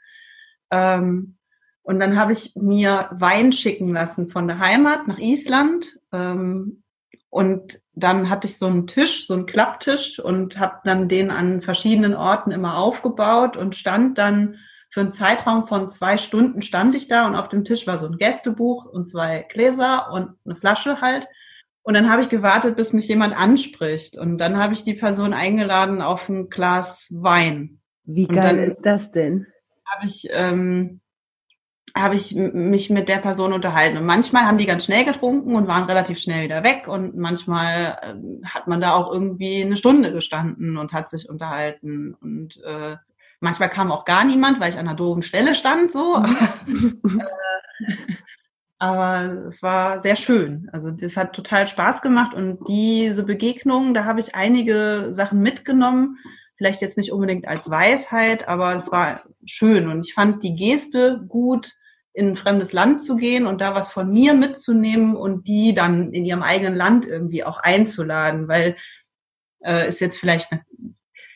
Ähm, 0.71 1.37
und 1.83 2.01
dann 2.01 2.19
habe 2.19 2.33
ich 2.33 2.55
mir 2.57 3.11
Wein 3.13 3.53
schicken 3.53 3.93
lassen 3.93 4.31
von 4.31 4.47
der 4.47 4.59
Heimat 4.59 5.07
nach 5.07 5.19
Island. 5.19 5.99
Ähm, 6.13 6.83
und 7.31 7.81
dann 7.95 8.29
hatte 8.29 8.49
ich 8.49 8.59
so 8.59 8.67
einen 8.67 8.87
Tisch, 8.87 9.27
so 9.27 9.35
einen 9.35 9.47
Klapptisch 9.47 10.19
und 10.19 10.59
habe 10.59 10.81
dann 10.85 11.09
den 11.09 11.31
an 11.31 11.63
verschiedenen 11.63 12.15
Orten 12.15 12.51
immer 12.51 12.77
aufgebaut 12.77 13.57
und 13.57 13.77
stand 13.77 14.19
dann 14.19 14.59
für 14.91 15.01
einen 15.01 15.13
Zeitraum 15.13 15.69
von 15.69 15.89
zwei 15.89 16.17
Stunden 16.17 16.63
stand 16.63 16.97
ich 16.97 17.07
da 17.07 17.27
und 17.27 17.37
auf 17.37 17.49
dem 17.49 17.65
Tisch 17.65 17.87
war 17.87 17.97
so 17.97 18.07
ein 18.07 18.19
Gästebuch 18.19 18.87
und 18.87 19.09
zwei 19.09 19.47
Gläser 19.49 20.11
und 20.13 20.35
eine 20.45 20.57
Flasche 20.57 21.01
halt. 21.01 21.29
Und 21.83 21.95
dann 21.95 22.11
habe 22.11 22.23
ich 22.23 22.29
gewartet, 22.29 22.77
bis 22.77 22.93
mich 22.93 23.07
jemand 23.07 23.35
anspricht. 23.35 24.19
Und 24.19 24.39
dann 24.39 24.59
habe 24.59 24.75
ich 24.75 24.83
die 24.83 24.95
Person 24.95 25.33
eingeladen 25.33 26.03
auf 26.03 26.29
ein 26.29 26.51
Glas 26.51 27.09
Wein. 27.11 27.81
Wie 28.05 28.27
geil 28.27 28.59
ist 28.59 28.85
das 28.85 29.13
denn? 29.13 29.47
Habe 29.87 30.07
ich, 30.07 30.29
ähm, 30.33 31.00
habe 31.97 32.15
ich 32.15 32.35
mich 32.35 32.91
mit 32.91 33.09
der 33.09 33.19
Person 33.19 33.53
unterhalten. 33.53 33.97
Und 33.97 34.07
manchmal 34.07 34.45
haben 34.45 34.59
die 34.59 34.67
ganz 34.67 34.85
schnell 34.85 35.05
getrunken 35.05 35.55
und 35.55 35.69
waren 35.69 35.85
relativ 35.85 36.19
schnell 36.19 36.45
wieder 36.45 36.63
weg. 36.63 36.87
Und 36.89 37.17
manchmal 37.17 37.99
äh, 38.03 38.47
hat 38.47 38.67
man 38.67 38.81
da 38.81 38.95
auch 38.95 39.13
irgendwie 39.13 39.63
eine 39.63 39.77
Stunde 39.77 40.13
gestanden 40.13 40.77
und 40.77 40.93
hat 40.93 41.09
sich 41.09 41.29
unterhalten. 41.29 42.15
Und 42.21 42.63
äh, 42.65 42.97
manchmal 43.41 43.71
kam 43.71 43.93
auch 43.93 44.05
gar 44.05 44.25
niemand, 44.25 44.61
weil 44.61 44.71
ich 44.71 44.79
an 44.79 44.87
einer 44.87 44.97
doofen 44.97 45.23
Stelle 45.23 45.55
stand, 45.55 45.93
so. 45.93 46.23
Mhm. 46.67 46.99
äh, 47.21 48.05
aber 48.81 49.47
es 49.47 49.63
war 49.63 50.01
sehr 50.01 50.17
schön. 50.17 50.71
Also 50.73 50.91
das 50.91 51.17
hat 51.17 51.35
total 51.35 51.69
Spaß 51.69 52.01
gemacht 52.01 52.35
und 52.35 52.67
diese 52.67 53.25
Begegnung, 53.25 53.93
da 53.93 54.07
habe 54.07 54.21
ich 54.21 54.35
einige 54.35 55.09
Sachen 55.11 55.41
mitgenommen. 55.41 56.17
Vielleicht 56.57 56.81
jetzt 56.81 56.97
nicht 56.97 57.13
unbedingt 57.13 57.47
als 57.47 57.71
Weisheit, 57.71 58.49
aber 58.49 58.75
es 58.75 58.91
war 58.91 59.23
schön 59.45 59.89
und 59.89 60.07
ich 60.07 60.15
fand 60.15 60.43
die 60.43 60.55
Geste 60.55 61.23
gut, 61.29 61.75
in 62.13 62.31
ein 62.31 62.37
fremdes 62.37 62.73
Land 62.73 63.03
zu 63.03 63.17
gehen 63.17 63.47
und 63.47 63.61
da 63.61 63.75
was 63.75 63.91
von 63.91 64.11
mir 64.11 64.35
mitzunehmen 64.35 65.17
und 65.17 65.47
die 65.47 65.75
dann 65.75 66.13
in 66.13 66.25
ihrem 66.25 66.43
eigenen 66.43 66.75
Land 66.75 67.07
irgendwie 67.07 67.45
auch 67.45 67.59
einzuladen, 67.59 68.49
weil 68.49 68.77
äh, 69.61 69.89
ist 69.89 70.01
jetzt 70.01 70.19
vielleicht, 70.19 70.51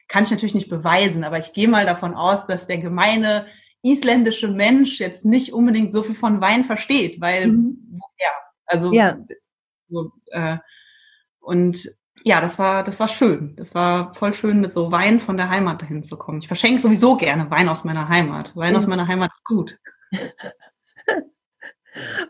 kann 0.09 0.25
ich 0.25 0.31
natürlich 0.31 0.55
nicht 0.55 0.69
beweisen, 0.69 1.25
aber 1.25 1.39
ich 1.39 1.53
gehe 1.53 1.69
mal 1.69 1.87
davon 1.87 2.15
aus, 2.15 2.47
dass 2.47 2.67
der 2.67 2.79
gemeine 2.79 3.47
isländische 3.83 4.49
Mensch 4.49 4.99
jetzt 4.99 5.25
nicht 5.25 5.53
unbedingt 5.53 5.93
so 5.93 6.03
viel 6.03 6.15
von 6.15 6.41
Wein 6.41 6.65
versteht, 6.65 7.21
weil 7.21 7.49
mhm. 7.49 8.01
ja, 8.19 8.31
also 8.67 8.93
ja. 8.93 9.19
So, 9.89 10.11
äh, 10.31 10.57
und 11.41 11.95
ja, 12.25 12.41
das 12.41 12.59
war 12.59 12.83
das 12.83 12.99
war 12.99 13.09
schön. 13.09 13.55
Das 13.57 13.75
war 13.75 14.15
voll 14.15 14.33
schön, 14.33 14.61
mit 14.61 14.73
so 14.73 14.91
Wein 14.91 15.21
von 15.21 15.37
der 15.37 15.51
Heimat 15.51 15.83
dahin 15.83 16.03
zu 16.03 16.17
kommen. 16.17 16.39
Ich 16.39 16.47
verschenke 16.47 16.81
sowieso 16.81 17.17
gerne 17.17 17.51
Wein 17.51 17.69
aus 17.69 17.85
meiner 17.85 18.09
Heimat. 18.09 18.57
Wein 18.57 18.73
mhm. 18.73 18.79
aus 18.79 18.87
meiner 18.87 19.07
Heimat 19.07 19.31
ist 19.35 19.45
gut. 19.45 19.79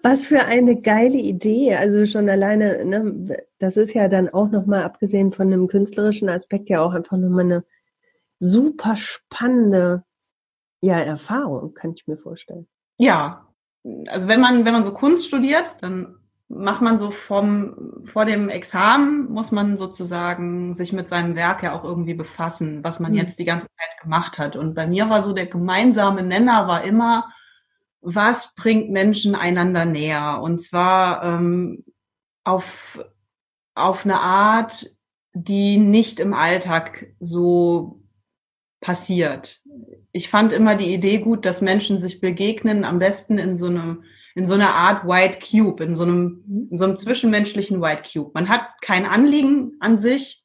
Was 0.03 0.27
für 0.27 0.45
eine 0.45 0.81
geile 0.81 1.17
Idee. 1.17 1.75
Also 1.75 2.05
schon 2.07 2.29
alleine, 2.29 2.85
ne, 2.85 3.45
das 3.59 3.77
ist 3.77 3.95
ja 3.95 4.09
dann 4.09 4.29
auch 4.29 4.51
nochmal, 4.51 4.83
abgesehen 4.83 5.33
von 5.33 5.47
einem 5.47 5.69
künstlerischen 5.69 6.29
Aspekt, 6.29 6.69
ja 6.69 6.83
auch 6.83 6.93
einfach 6.93 7.17
nochmal 7.17 7.45
eine 7.45 7.65
super 8.39 8.97
spannende 8.97 10.05
ja, 10.81 10.99
Erfahrung, 10.99 11.73
kann 11.73 11.95
ich 11.97 12.07
mir 12.07 12.19
vorstellen. 12.19 12.69
Ja, 12.99 13.49
also 14.09 14.29
wenn 14.29 14.41
man, 14.41 14.65
wenn 14.67 14.75
man 14.75 14.85
so 14.85 14.93
Kunst 14.93 15.27
studiert, 15.27 15.77
dann 15.81 16.17
macht 16.49 16.83
man 16.83 16.99
so 16.99 17.11
vom, 17.11 18.03
vor 18.05 18.27
dem 18.27 18.49
Examen 18.49 19.31
muss 19.33 19.51
man 19.51 19.77
sozusagen 19.77 20.75
sich 20.75 20.93
mit 20.93 21.09
seinem 21.09 21.37
Werk 21.37 21.63
ja 21.63 21.73
auch 21.73 21.85
irgendwie 21.85 22.15
befassen, 22.15 22.85
was 22.85 23.01
man 23.01 23.13
mhm. 23.13 23.19
jetzt 23.19 23.39
die 23.39 23.45
ganze 23.45 23.67
Zeit 23.67 24.01
gemacht 24.03 24.39
hat. 24.39 24.57
Und 24.57 24.75
bei 24.75 24.87
mir 24.87 25.09
war 25.09 25.23
so 25.23 25.33
der 25.33 25.47
gemeinsame 25.47 26.23
Nenner 26.23 26.69
war 26.69 26.85
immer, 26.85 27.33
was 28.05 28.55
bringt 28.55 28.91
Menschen 28.91 29.35
einander 29.35 29.85
näher? 29.85 30.41
Und 30.43 30.61
zwar 30.61 31.25
ähm, 31.25 31.85
auf, 32.45 33.05
auf 33.75 34.05
eine 34.05 34.21
Art, 34.21 34.91
die 35.33 35.79
nicht 35.79 36.21
im 36.21 36.35
Alltag 36.35 37.07
so 37.19 38.03
passiert 38.81 39.63
ich 40.15 40.31
fand 40.31 40.53
immer 40.53 40.77
die 40.77 40.95
Idee 40.95 41.19
gut, 41.19 41.45
dass 41.45 41.61
Menschen 41.61 41.99
sich 41.99 42.21
begegnen, 42.21 42.85
am 42.85 43.01
besten 43.01 43.37
in 43.37 43.57
so 43.57 43.67
einem 43.67 44.05
in 44.37 44.47
so 44.47 44.55
einer 44.55 44.75
Art 44.75 45.07
White 45.07 45.39
Cube, 45.39 45.85
in 45.85 45.95
so 45.95 46.03
einem, 46.03 46.69
in 46.71 46.77
so 46.77 46.85
einem 46.85 46.97
zwischenmenschlichen 46.97 47.81
White 47.81 48.03
Cube. 48.13 48.33
Man 48.35 48.49
hat 48.49 48.67
kein 48.81 49.07
Anliegen 49.07 49.77
an 49.79 49.97
sich, 49.97 50.43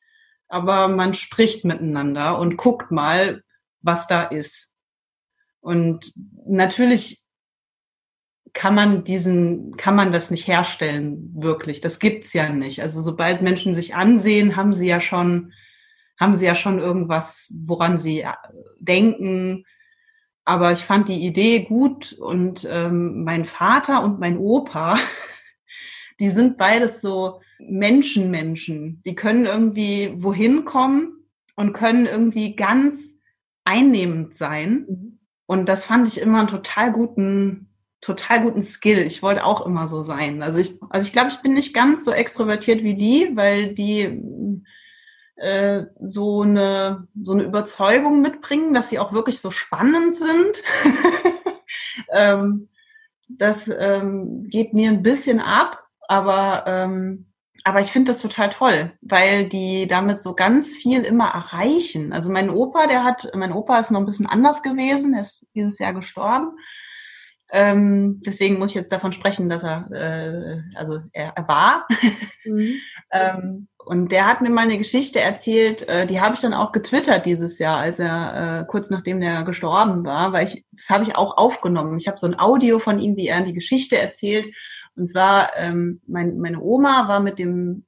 aber 0.48 0.88
man 0.90 1.16
spricht 1.16 1.66
miteinander 1.66 2.38
und 2.38 2.56
guckt 2.56 2.92
mal, 2.92 3.44
was 3.82 4.06
da 4.06 4.22
ist. 4.22 4.72
Und 5.60 6.14
natürlich 6.46 7.24
kann 8.60 8.76
man 8.76 9.06
diesen, 9.06 9.78
kann 9.78 9.96
man 9.96 10.12
das 10.12 10.32
nicht 10.32 10.46
herstellen, 10.46 11.32
wirklich. 11.34 11.80
Das 11.80 11.98
gibt's 11.98 12.34
ja 12.34 12.50
nicht. 12.50 12.82
Also 12.82 13.02
sobald 13.02 13.42
Menschen 13.42 13.74
sich 13.74 13.96
ansehen, 13.96 14.58
haben 14.58 14.74
sie 14.74 14.86
ja 14.86 15.00
schon, 15.00 15.54
haben 16.20 16.36
sie 16.36 16.46
ja 16.46 16.56
schon 16.56 16.78
irgendwas, 16.78 17.54
woran 17.56 17.98
sie 17.98 18.20
äh, 18.20 18.34
denken. 18.78 19.64
Aber 20.44 20.74
ich 20.74 20.80
fand 20.80 21.08
die 21.08 21.26
Idee 21.26 21.60
gut 21.60 22.12
und 22.20 22.68
ähm, 22.70 23.24
mein 23.24 23.46
Vater 23.46 24.04
und 24.04 24.20
mein 24.20 24.38
Opa, 24.38 25.00
die 26.20 26.30
sind 26.30 26.58
beides 26.58 27.00
so 27.00 27.40
Menschenmenschen. 27.60 29.02
Die 29.06 29.16
können 29.16 29.46
irgendwie 29.46 30.16
wohin 30.18 30.66
kommen 30.66 31.24
und 31.56 31.72
können 31.72 32.08
irgendwie 32.08 32.58
ganz 32.58 32.96
einnehmend 33.64 34.36
sein. 34.36 34.86
Mhm. 34.90 35.20
Und 35.46 35.70
das 35.70 35.86
fand 35.86 36.10
ich 36.10 36.20
immer 36.20 36.40
einen 36.40 36.50
total 36.50 36.92
guten, 36.92 37.69
total 38.02 38.44
guten 38.44 38.62
Skill. 38.62 39.00
Ich 39.00 39.22
wollte 39.22 39.44
auch 39.44 39.66
immer 39.66 39.88
so 39.88 40.04
sein. 40.04 40.42
Also 40.42 40.60
ich, 40.60 40.80
also 40.90 41.06
ich 41.06 41.14
glaube, 41.14 41.30
ich 41.30 41.42
bin 41.42 41.54
nicht 41.54 41.74
ganz 41.74 42.06
so 42.06 42.12
extrovertiert 42.12 42.84
wie 42.84 42.96
die, 42.96 43.32
weil 43.36 43.74
die 43.74 44.64
äh, 45.36 45.86
so 46.00 46.42
eine 46.42 47.08
so 47.22 47.34
eine 47.34 47.44
Überzeugung 47.44 48.22
mitbringen, 48.22 48.74
dass 48.74 48.90
sie 48.90 49.00
auch 49.00 49.14
wirklich 49.14 49.42
so 49.42 49.52
spannend 49.52 50.16
sind. 50.16 50.64
ähm, 52.12 52.70
das 53.28 53.68
ähm, 53.68 54.44
geht 54.44 54.74
mir 54.74 54.90
ein 54.90 55.04
bisschen 55.04 55.40
ab, 55.40 55.84
aber 56.08 56.64
ähm, 56.68 57.30
aber 57.64 57.82
ich 57.82 57.92
finde 57.92 58.12
das 58.14 58.22
total 58.22 58.50
toll, 58.50 58.94
weil 59.02 59.50
die 59.50 59.86
damit 59.88 60.22
so 60.22 60.34
ganz 60.34 60.74
viel 60.74 61.04
immer 61.04 61.28
erreichen. 61.30 62.14
Also 62.14 62.32
mein 62.32 62.50
Opa, 62.50 62.88
der 62.88 63.04
hat, 63.04 63.30
mein 63.36 63.52
Opa 63.52 63.80
ist 63.80 63.92
noch 63.92 64.00
ein 64.00 64.06
bisschen 64.06 64.26
anders 64.26 64.64
gewesen, 64.64 65.14
er 65.14 65.22
ist 65.22 65.46
dieses 65.56 65.78
Jahr 65.78 65.94
gestorben. 65.94 66.52
Ähm, 67.52 68.22
deswegen 68.26 68.60
muss 68.60 68.70
ich 68.70 68.76
jetzt 68.76 68.92
davon 68.92 69.12
sprechen, 69.12 69.50
dass 69.50 69.64
er, 69.64 69.90
äh, 69.92 70.78
also 70.78 71.00
er, 71.14 71.34
er 71.36 71.48
war. 71.48 71.88
Mhm. 72.46 72.76
ähm, 73.12 73.68
und 73.86 74.12
der 74.12 74.26
hat 74.26 74.42
mir 74.42 74.50
mal 74.50 74.62
eine 74.62 74.78
Geschichte 74.78 75.20
erzählt, 75.20 75.88
äh, 75.88 76.08
die 76.08 76.22
habe 76.22 76.36
ich 76.36 76.42
dann 76.42 76.54
auch 76.54 76.72
getwittert 76.72 77.26
dieses 77.26 77.60
Jahr, 77.60 77.78
als 77.78 78.00
er 78.00 78.62
äh, 78.62 78.66
kurz 78.66 78.90
nachdem 78.90 79.20
der 79.20 79.44
gestorben 79.44 80.06
war, 80.06 80.32
weil 80.32 80.48
ich, 80.48 80.66
das 80.72 80.90
habe 80.90 81.04
ich 81.04 81.16
auch 81.16 81.38
aufgenommen. 81.38 81.98
Ich 81.98 82.08
habe 82.08 82.18
so 82.18 82.28
ein 82.28 82.40
Audio 82.40 82.80
von 82.80 82.98
ihm, 82.98 83.18
wie 83.18 83.28
er 83.28 83.42
die 83.42 83.54
Geschichte 83.54 83.98
erzählt. 83.98 84.54
Und 84.96 85.08
zwar, 85.08 85.56
ähm, 85.58 86.02
mein, 86.08 86.40
meine 86.40 86.62
Oma 86.62 87.08
war 87.08 87.20
mit 87.20 87.40
dem 87.40 87.86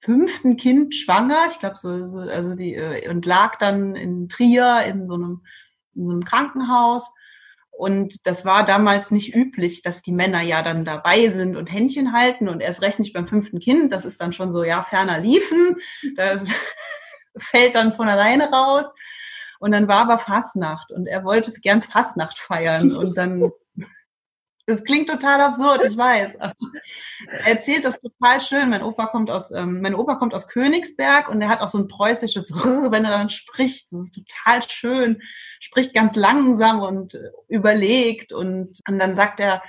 fünften 0.00 0.56
Kind 0.56 0.94
schwanger, 0.94 1.46
ich 1.48 1.58
glaube 1.58 1.76
so, 1.76 2.06
so, 2.06 2.18
also 2.18 2.54
die 2.54 2.74
äh, 2.74 3.08
und 3.08 3.24
lag 3.24 3.56
dann 3.58 3.94
in 3.94 4.28
Trier 4.28 4.82
in 4.86 5.06
so 5.06 5.14
einem, 5.14 5.42
in 5.94 6.06
so 6.06 6.12
einem 6.12 6.24
Krankenhaus 6.24 7.12
und 7.72 8.26
das 8.26 8.44
war 8.44 8.64
damals 8.64 9.10
nicht 9.10 9.34
üblich, 9.34 9.82
dass 9.82 10.02
die 10.02 10.12
Männer 10.12 10.42
ja 10.42 10.62
dann 10.62 10.84
dabei 10.84 11.28
sind 11.30 11.56
und 11.56 11.66
Händchen 11.66 12.12
halten 12.12 12.48
und 12.48 12.60
erst 12.60 12.82
recht 12.82 12.98
nicht 12.98 13.14
beim 13.14 13.26
fünften 13.26 13.58
Kind. 13.58 13.92
Das 13.92 14.04
ist 14.04 14.20
dann 14.20 14.32
schon 14.32 14.52
so, 14.52 14.62
ja, 14.62 14.82
ferner 14.82 15.18
liefen. 15.18 15.76
Da 16.14 16.44
fällt 17.36 17.74
dann 17.74 17.94
von 17.94 18.08
alleine 18.08 18.50
raus. 18.50 18.84
Und 19.58 19.72
dann 19.72 19.88
war 19.88 20.02
aber 20.02 20.18
Fastnacht 20.18 20.92
und 20.92 21.06
er 21.06 21.24
wollte 21.24 21.52
gern 21.52 21.82
Fastnacht 21.82 22.38
feiern 22.38 22.94
und 22.94 23.16
dann 23.16 23.50
das 24.66 24.84
klingt 24.84 25.08
total 25.08 25.40
absurd, 25.40 25.84
ich 25.84 25.96
weiß. 25.96 26.36
Er 27.44 27.46
erzählt 27.46 27.84
das 27.84 28.00
total 28.00 28.40
schön. 28.40 28.70
Mein 28.70 28.82
Opa 28.82 29.06
kommt 29.06 29.30
aus, 29.30 29.52
ähm, 29.52 29.80
mein 29.80 29.94
Opa 29.94 30.16
kommt 30.16 30.34
aus 30.34 30.48
Königsberg 30.48 31.28
und 31.28 31.40
er 31.40 31.48
hat 31.48 31.60
auch 31.60 31.68
so 31.68 31.78
ein 31.78 31.88
preußisches, 31.88 32.52
wenn 32.52 33.04
er 33.04 33.10
dann 33.10 33.30
spricht, 33.30 33.92
das 33.92 34.00
ist 34.00 34.14
total 34.14 34.62
schön, 34.62 35.22
spricht 35.60 35.94
ganz 35.94 36.16
langsam 36.16 36.80
und 36.80 37.14
äh, 37.14 37.30
überlegt 37.48 38.32
und, 38.32 38.80
und 38.88 38.98
dann 38.98 39.14
sagt 39.14 39.40
er, 39.40 39.62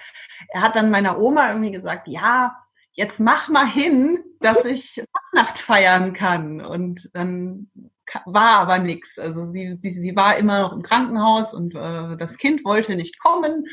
er 0.50 0.62
hat 0.62 0.76
dann 0.76 0.92
meiner 0.92 1.20
Oma 1.20 1.50
irgendwie 1.50 1.72
gesagt, 1.72 2.08
ja, 2.08 2.56
jetzt 2.94 3.20
mach 3.20 3.50
mal 3.50 3.68
hin, 3.68 4.20
dass 4.40 4.66
ich 4.66 5.04
Nacht 5.34 5.58
feiern 5.58 6.14
kann. 6.14 6.62
Und 6.62 7.10
dann 7.14 7.72
war 8.26 8.60
aber 8.60 8.80
nichts. 8.80 9.18
Also 9.18 9.46
sie, 9.46 9.76
sie, 9.76 9.92
sie 9.92 10.16
war 10.16 10.38
immer 10.38 10.62
noch 10.62 10.74
im 10.74 10.82
Krankenhaus 10.82 11.54
und 11.54 11.76
äh, 11.76 12.16
das 12.18 12.38
Kind 12.38 12.64
wollte 12.66 12.96
nicht 12.96 13.20
kommen. 13.20 13.66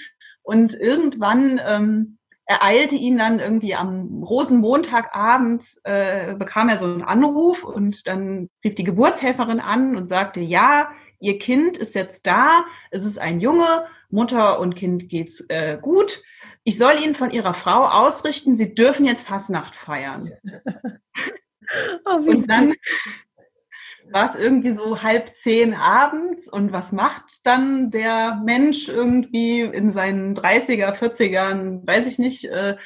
Und 0.42 0.74
irgendwann 0.74 1.60
ähm, 1.64 2.18
ereilte 2.50 2.96
ihn 2.96 3.16
dann 3.16 3.38
irgendwie 3.38 3.76
am 3.76 4.24
Rosenmontagabend, 4.24 5.62
äh, 5.84 6.34
bekam 6.34 6.68
er 6.68 6.78
so 6.78 6.84
einen 6.84 7.02
Anruf 7.02 7.62
und 7.62 8.08
dann 8.08 8.48
rief 8.64 8.74
die 8.74 8.82
Geburtshelferin 8.82 9.60
an 9.60 9.94
und 9.94 10.08
sagte, 10.08 10.40
ja, 10.40 10.90
ihr 11.20 11.38
Kind 11.38 11.76
ist 11.76 11.94
jetzt 11.94 12.26
da, 12.26 12.64
es 12.90 13.04
ist 13.04 13.20
ein 13.20 13.38
Junge, 13.38 13.86
Mutter 14.08 14.58
und 14.58 14.74
Kind 14.74 15.08
geht's 15.08 15.44
äh, 15.48 15.78
gut. 15.80 16.22
Ich 16.64 16.76
soll 16.76 17.00
Ihnen 17.00 17.14
von 17.14 17.30
Ihrer 17.30 17.54
Frau 17.54 17.86
ausrichten, 17.86 18.56
Sie 18.56 18.74
dürfen 18.74 19.06
jetzt 19.06 19.26
Fastnacht 19.26 19.76
feiern. 19.76 20.28
oh, 22.04 22.16
und 22.16 22.50
dann 22.50 22.74
war 24.12 24.34
es 24.34 24.40
irgendwie 24.40 24.72
so 24.72 25.02
halb 25.02 25.34
zehn 25.36 25.74
abends 25.74 26.48
und 26.48 26.72
was 26.72 26.92
macht 26.92 27.44
dann 27.44 27.90
der 27.90 28.40
Mensch 28.44 28.88
irgendwie 28.88 29.60
in 29.60 29.92
seinen 29.92 30.34
30er, 30.34 30.94
40ern, 30.94 31.86
weiß 31.86 32.06
ich 32.06 32.18
nicht, 32.18 32.44
äh, 32.44 32.76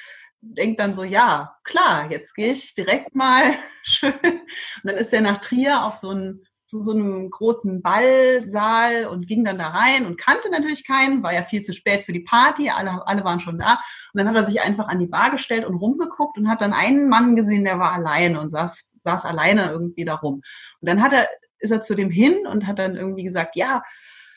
denkt 0.41 0.81
dann 0.81 0.95
so, 0.95 1.05
ja, 1.05 1.57
klar, 1.65 2.11
jetzt 2.11 2.35
gehe 2.35 2.53
ich 2.53 2.75
direkt 2.75 3.15
mal 3.15 3.43
schön. 3.83 4.13
Und 4.13 4.85
dann 4.85 4.97
ist 4.97 5.13
er 5.13 5.23
nach 5.23 5.39
Trier 5.39 5.85
auf 5.85 5.97
so 5.97 6.11
ein 6.11 6.43
zu 6.67 6.81
so 6.81 6.93
einem 6.93 7.31
großen 7.31 7.83
Ballsaal 7.83 9.07
und 9.07 9.27
ging 9.27 9.45
dann 9.45 9.59
da 9.59 9.69
rein 9.69 10.07
und 10.07 10.19
kannte 10.19 10.51
natürlich 10.51 10.87
keinen, 10.87 11.23
war 11.23 11.33
ja 11.33 11.43
viel 11.43 11.63
zu 11.63 11.75
spät 11.75 12.05
für 12.05 12.13
die 12.13 12.25
Party, 12.25 12.71
alle, 12.71 13.07
alle 13.07 13.23
waren 13.23 13.41
schon 13.41 13.59
da. 13.59 13.75
Und 14.13 14.19
dann 14.19 14.29
hat 14.29 14.35
er 14.35 14.45
sich 14.45 14.61
einfach 14.61 14.89
an 14.89 14.99
die 14.99 15.07
Bar 15.07 15.31
gestellt 15.31 15.67
und 15.67 15.77
rumgeguckt 15.77 16.39
und 16.39 16.49
hat 16.49 16.63
dann 16.63 16.73
einen 16.73 17.09
Mann 17.09 17.37
gesehen, 17.37 17.65
der 17.65 17.79
war 17.79 17.93
alleine 17.93 18.41
und 18.41 18.51
saß 18.51 18.89
saß 19.05 19.25
alleine 19.25 19.71
irgendwie 19.71 20.05
da 20.05 20.17
rum. 20.17 20.43
Und 20.81 20.89
dann 20.89 21.03
hat 21.03 21.13
er, 21.13 21.29
ist 21.59 21.71
er 21.71 21.81
zu 21.81 21.95
dem 21.95 22.11
hin 22.11 22.47
und 22.47 22.67
hat 22.67 22.79
dann 22.79 22.97
irgendwie 22.97 23.25
gesagt, 23.25 23.57
ja, 23.57 23.83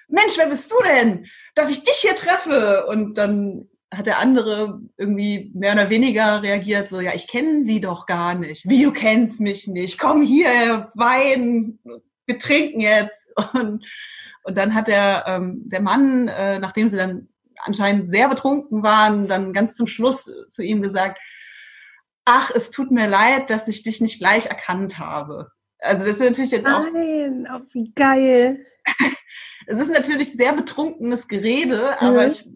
Mensch, 0.07 0.37
wer 0.37 0.47
bist 0.47 0.71
du 0.71 0.75
denn, 0.83 1.25
dass 1.55 1.71
ich 1.71 1.83
dich 1.83 1.97
hier 1.97 2.15
treffe? 2.15 2.85
Und 2.87 3.17
dann 3.17 3.67
hat 3.93 4.05
der 4.05 4.19
andere 4.19 4.79
irgendwie 4.97 5.51
mehr 5.53 5.73
oder 5.73 5.89
weniger 5.89 6.41
reagiert, 6.41 6.87
so, 6.89 6.99
ja, 6.99 7.13
ich 7.13 7.27
kenne 7.27 7.63
sie 7.63 7.79
doch 7.79 8.05
gar 8.05 8.35
nicht. 8.35 8.67
Wie, 8.69 8.83
du 8.83 8.91
kennst 8.91 9.39
mich 9.39 9.67
nicht? 9.67 9.97
Komm 9.97 10.21
hier, 10.21 10.91
Wein, 10.93 11.79
wir 12.25 12.37
trinken 12.37 12.81
jetzt. 12.81 13.33
Und, 13.53 13.85
und 14.43 14.57
dann 14.57 14.73
hat 14.73 14.87
der, 14.87 15.25
ähm, 15.27 15.61
der 15.65 15.81
Mann, 15.81 16.27
äh, 16.27 16.59
nachdem 16.59 16.89
sie 16.89 16.97
dann 16.97 17.27
anscheinend 17.59 18.09
sehr 18.09 18.29
betrunken 18.29 18.83
waren, 18.83 19.27
dann 19.27 19.53
ganz 19.53 19.75
zum 19.75 19.87
Schluss 19.87 20.31
zu 20.49 20.63
ihm 20.63 20.81
gesagt, 20.81 21.19
ach, 22.27 22.51
es 22.53 22.71
tut 22.71 22.91
mir 22.91 23.07
leid, 23.07 23.49
dass 23.49 23.67
ich 23.69 23.83
dich 23.83 24.01
nicht 24.01 24.19
gleich 24.19 24.47
erkannt 24.47 24.99
habe. 24.99 25.47
Also 25.79 26.03
das 26.03 26.19
ist 26.19 26.29
natürlich 26.29 26.51
jetzt 26.51 26.67
auch. 26.67 26.83
Nein, 26.91 27.47
oh, 27.51 27.61
wie 27.73 27.91
geil. 27.93 28.65
Es 29.69 29.81
ist 29.81 29.91
natürlich 29.91 30.31
sehr 30.31 30.53
betrunkenes 30.53 31.27
Gerede, 31.27 31.97
mhm. 31.99 32.07
aber 32.07 32.27
ich 32.27 32.47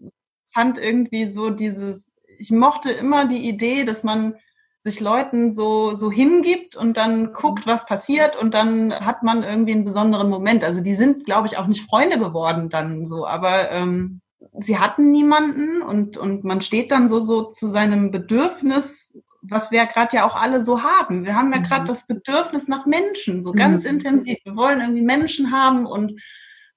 fand 0.54 0.78
irgendwie 0.78 1.26
so 1.26 1.50
dieses, 1.50 2.10
ich 2.38 2.50
mochte 2.50 2.90
immer 2.90 3.26
die 3.26 3.46
Idee, 3.46 3.84
dass 3.84 4.02
man 4.02 4.36
sich 4.78 4.98
Leuten 4.98 5.50
so, 5.50 5.94
so 5.94 6.10
hingibt 6.10 6.74
und 6.74 6.96
dann 6.96 7.34
guckt, 7.34 7.66
was 7.66 7.84
passiert 7.84 8.34
und 8.36 8.54
dann 8.54 8.94
hat 8.94 9.22
man 9.22 9.42
irgendwie 9.42 9.72
einen 9.72 9.84
besonderen 9.84 10.30
Moment. 10.30 10.64
Also 10.64 10.80
die 10.80 10.94
sind, 10.94 11.26
glaube 11.26 11.46
ich, 11.48 11.58
auch 11.58 11.66
nicht 11.66 11.84
Freunde 11.84 12.18
geworden 12.18 12.70
dann 12.70 13.04
so, 13.04 13.26
aber 13.26 13.70
ähm, 13.70 14.22
sie 14.58 14.78
hatten 14.78 15.10
niemanden 15.10 15.82
und, 15.82 16.16
und 16.16 16.44
man 16.44 16.62
steht 16.62 16.90
dann 16.90 17.08
so, 17.08 17.20
so 17.20 17.42
zu 17.42 17.68
seinem 17.68 18.10
Bedürfnis 18.10 19.12
was 19.42 19.72
wir 19.72 19.84
gerade 19.86 20.16
ja 20.16 20.24
auch 20.26 20.36
alle 20.36 20.62
so 20.62 20.82
haben. 20.82 21.24
Wir 21.26 21.34
haben 21.34 21.52
ja 21.52 21.58
gerade 21.58 21.82
mhm. 21.82 21.88
das 21.88 22.06
Bedürfnis 22.06 22.68
nach 22.68 22.86
Menschen, 22.86 23.42
so 23.42 23.52
ganz 23.52 23.82
mhm. 23.84 23.90
intensiv. 23.90 24.38
Wir 24.44 24.56
wollen 24.56 24.80
irgendwie 24.80 25.02
Menschen 25.02 25.52
haben 25.52 25.84
und, 25.84 26.20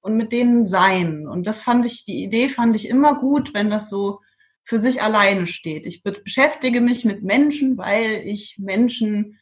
und 0.01 0.17
mit 0.17 0.31
denen 0.31 0.65
sein. 0.65 1.27
Und 1.27 1.45
das 1.45 1.61
fand 1.61 1.85
ich, 1.85 2.05
die 2.05 2.23
Idee 2.23 2.49
fand 2.49 2.75
ich 2.75 2.89
immer 2.89 3.15
gut, 3.15 3.53
wenn 3.53 3.69
das 3.69 3.89
so 3.89 4.19
für 4.63 4.79
sich 4.79 5.03
alleine 5.03 5.45
steht. 5.45 5.85
Ich 5.85 6.01
beschäftige 6.01 6.81
mich 6.81 7.05
mit 7.05 7.21
Menschen, 7.21 7.77
weil 7.77 8.23
ich 8.25 8.57
Menschen 8.57 9.39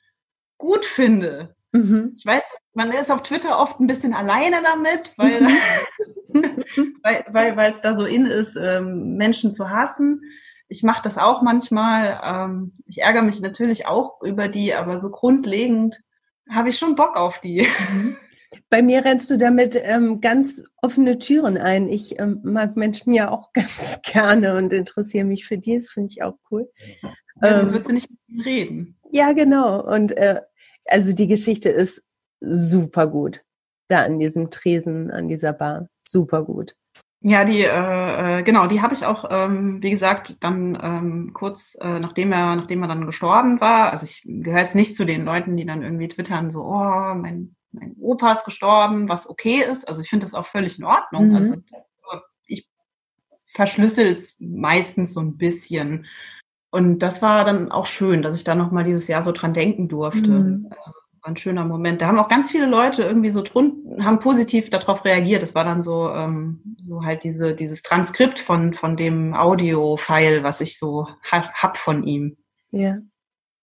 gut 0.58 0.84
finde. 0.84 1.56
Mhm. 1.72 2.14
Ich 2.18 2.26
weiß, 2.26 2.44
man 2.74 2.92
ist 2.92 3.10
auf 3.10 3.24
Twitter 3.24 3.58
oft 3.58 3.80
ein 3.80 3.88
bisschen 3.88 4.14
alleine 4.14 4.58
damit, 4.62 5.14
weil, 5.16 5.42
mhm. 5.42 6.96
weil, 7.04 7.26
weil, 7.30 7.56
weil 7.56 7.72
es 7.72 7.80
da 7.80 7.96
so 7.96 8.04
in 8.04 8.26
ist, 8.26 8.58
ähm, 8.58 9.16
Menschen 9.16 9.54
zu 9.54 9.70
hassen 9.70 10.22
ich 10.74 10.82
mache 10.82 11.04
das 11.04 11.20
auch 11.20 11.44
manchmal. 11.44 12.20
Ähm, 12.24 12.72
ich 12.88 13.02
ärgere 13.02 13.22
mich 13.22 13.40
natürlich 13.40 13.86
auch 13.86 14.22
über 14.24 14.48
die, 14.48 14.74
aber 14.74 14.98
so 14.98 15.12
grundlegend 15.12 16.02
habe 16.50 16.70
ich 16.70 16.78
schon 16.78 16.96
Bock 16.96 17.16
auf 17.16 17.40
die. 17.40 17.68
Mhm. 17.92 18.18
Bei 18.70 18.84
mir 18.84 19.04
rennst 19.04 19.32
du 19.32 19.38
damit 19.40 19.76
ähm, 19.84 20.22
ganz 20.22 20.64
offene 20.84 21.18
Türen 21.18 21.58
ein. 21.58 21.90
Ich 21.90 22.20
ähm, 22.20 22.40
mag 22.44 22.78
Menschen 22.78 23.12
ja 23.12 23.32
auch 23.32 23.52
ganz 23.54 24.00
gerne 24.04 24.58
und 24.58 24.72
interessiere 24.72 25.26
mich 25.26 25.48
für 25.48 25.58
die. 25.58 25.76
Das 25.76 25.90
finde 25.90 26.12
ich 26.12 26.22
auch 26.22 26.36
cool. 26.52 26.70
Ja, 27.02 27.10
sonst 27.42 27.70
ähm, 27.70 27.74
würdest 27.74 27.90
du 27.90 27.94
nicht 27.94 28.10
mit 28.12 28.20
mir 28.28 28.46
reden. 28.46 29.00
Ja, 29.12 29.34
genau. 29.34 29.84
Und 29.84 30.16
äh, 30.16 30.42
also 30.86 31.14
die 31.14 31.26
Geschichte 31.26 31.70
ist 31.70 32.06
super 32.42 33.08
gut. 33.08 33.44
Da 33.88 34.04
an 34.04 34.20
diesem 34.20 34.52
Tresen, 34.52 35.10
an 35.10 35.28
dieser 35.28 35.54
Bar. 35.54 35.90
Super 36.00 36.44
gut. 36.44 36.76
Ja, 37.26 37.46
die 37.46 37.62
äh, 37.62 38.40
äh, 38.40 38.44
genau, 38.44 38.68
die 38.68 38.82
habe 38.82 38.94
ich 38.94 39.06
auch, 39.06 39.24
ähm, 39.30 39.82
wie 39.82 39.92
gesagt, 39.92 40.36
dann 40.42 40.78
ähm, 40.82 41.32
kurz 41.34 41.78
äh, 41.80 42.00
nachdem 42.00 42.34
er, 42.34 42.58
nachdem 42.58 42.82
er 42.82 42.90
dann 42.90 43.06
gestorben 43.06 43.62
war. 43.62 43.92
Also 43.92 44.06
ich 44.06 44.24
gehöre 44.26 44.60
jetzt 44.60 44.76
nicht 44.76 44.96
zu 44.96 45.06
den 45.06 45.24
Leuten, 45.24 45.56
die 45.56 45.66
dann 45.66 45.84
irgendwie 45.84 46.10
twittern 46.10 46.52
so, 46.52 46.64
oh, 46.64 47.14
mein 47.16 47.56
mein 47.72 47.96
Opa 48.00 48.34
ist 48.34 48.46
gestorben, 48.46 49.10
was 49.10 49.28
okay 49.30 49.64
ist. 49.64 49.88
Also 49.88 50.02
ich 50.02 50.10
finde 50.10 50.26
das 50.26 50.34
auch 50.34 50.46
völlig 50.46 50.78
in 50.78 50.86
Ordnung. 50.86 51.30
Mhm. 51.30 51.36
Also 51.36 51.56
ich 52.46 52.68
verschlüssel 53.54 54.08
es 54.08 54.36
meistens 54.40 55.14
so 55.14 55.22
ein 55.22 55.38
bisschen. 55.38 56.06
Und 56.72 57.00
das 57.00 57.22
war 57.22 57.46
dann 57.46 57.72
auch 57.72 57.86
schön, 57.86 58.22
dass 58.22 58.36
ich 58.36 58.44
da 58.44 58.54
nochmal 58.54 58.84
dieses 58.84 59.08
Jahr 59.08 59.22
so 59.22 59.32
dran 59.32 59.54
denken 59.54 59.88
durfte. 59.88 60.28
Mhm. 60.28 60.68
Also, 60.70 60.92
ein 61.24 61.38
schöner 61.38 61.66
Moment. 61.66 62.02
Da 62.02 62.08
haben 62.08 62.20
auch 62.20 62.28
ganz 62.28 62.52
viele 62.52 62.66
Leute 62.66 63.04
irgendwie 63.04 63.30
so 63.30 63.42
drunten, 63.42 64.04
haben 64.06 64.20
positiv 64.20 64.70
darauf 64.70 65.06
reagiert. 65.06 65.42
Das 65.42 65.56
war 65.56 65.64
dann 65.64 65.82
so, 65.82 66.10
ähm, 66.10 66.76
so 66.80 67.04
halt 67.04 67.24
diese, 67.24 67.56
dieses 67.56 67.82
Transkript 67.82 68.40
von, 68.40 68.74
von 68.74 68.98
dem 68.98 69.34
Audio-File, 69.34 70.44
was 70.44 70.62
ich 70.62 70.78
so 70.78 71.08
hab, 71.32 71.54
hab 71.54 71.78
von 71.78 72.04
ihm. 72.04 72.38
Ja. 72.72 72.98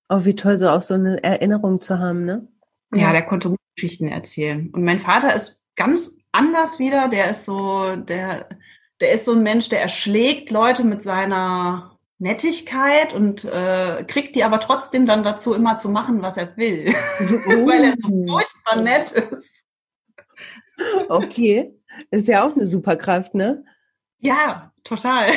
Oh, 0.08 0.24
wie 0.24 0.34
toll, 0.34 0.56
so 0.56 0.68
auch 0.70 0.82
so 0.82 0.94
eine 0.94 1.22
Erinnerung 1.22 1.80
zu 1.80 1.98
haben, 1.98 2.24
ne? 2.24 2.48
Ja, 2.92 3.12
der 3.12 3.22
konnte 3.22 3.50
gut 3.50 3.58
Geschichten 3.76 4.08
erzählen. 4.08 4.70
Und 4.72 4.82
mein 4.82 4.98
Vater 4.98 5.34
ist 5.34 5.62
ganz 5.76 6.16
anders 6.32 6.78
wieder. 6.78 7.08
Der 7.08 7.30
ist 7.30 7.44
so, 7.44 7.94
der, 7.94 8.48
der 9.00 9.12
ist 9.12 9.24
so 9.24 9.32
ein 9.32 9.42
Mensch, 9.42 9.68
der 9.68 9.80
erschlägt 9.80 10.50
Leute 10.50 10.82
mit 10.82 11.02
seiner 11.02 11.89
Nettigkeit 12.20 13.14
und 13.14 13.44
äh, 13.44 14.04
kriegt 14.06 14.36
die 14.36 14.44
aber 14.44 14.60
trotzdem 14.60 15.06
dann 15.06 15.24
dazu, 15.24 15.54
immer 15.54 15.76
zu 15.76 15.88
machen, 15.88 16.22
was 16.22 16.36
er 16.36 16.56
will. 16.56 16.94
Uh. 17.20 17.24
Weil 17.66 17.84
er 17.84 17.94
so 18.00 18.26
furchtbar 18.26 18.82
nett 18.82 19.12
ist. 19.12 19.50
Okay. 21.08 21.74
Ist 22.10 22.28
ja 22.28 22.46
auch 22.46 22.54
eine 22.54 22.66
Superkraft, 22.66 23.34
ne? 23.34 23.64
Ja, 24.18 24.72
total. 24.84 25.30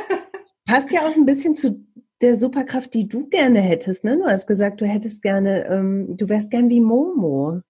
Passt 0.66 0.92
ja 0.92 1.06
auch 1.06 1.14
ein 1.14 1.24
bisschen 1.24 1.54
zu 1.54 1.86
der 2.20 2.36
Superkraft, 2.36 2.92
die 2.94 3.08
du 3.08 3.28
gerne 3.28 3.60
hättest, 3.60 4.04
ne? 4.04 4.18
Du 4.18 4.24
hast 4.24 4.46
gesagt, 4.46 4.80
du 4.80 4.86
hättest 4.86 5.22
gerne, 5.22 5.66
ähm, 5.66 6.16
du 6.16 6.28
wärst 6.28 6.50
gern 6.50 6.68
wie 6.68 6.80
Momo. 6.80 7.60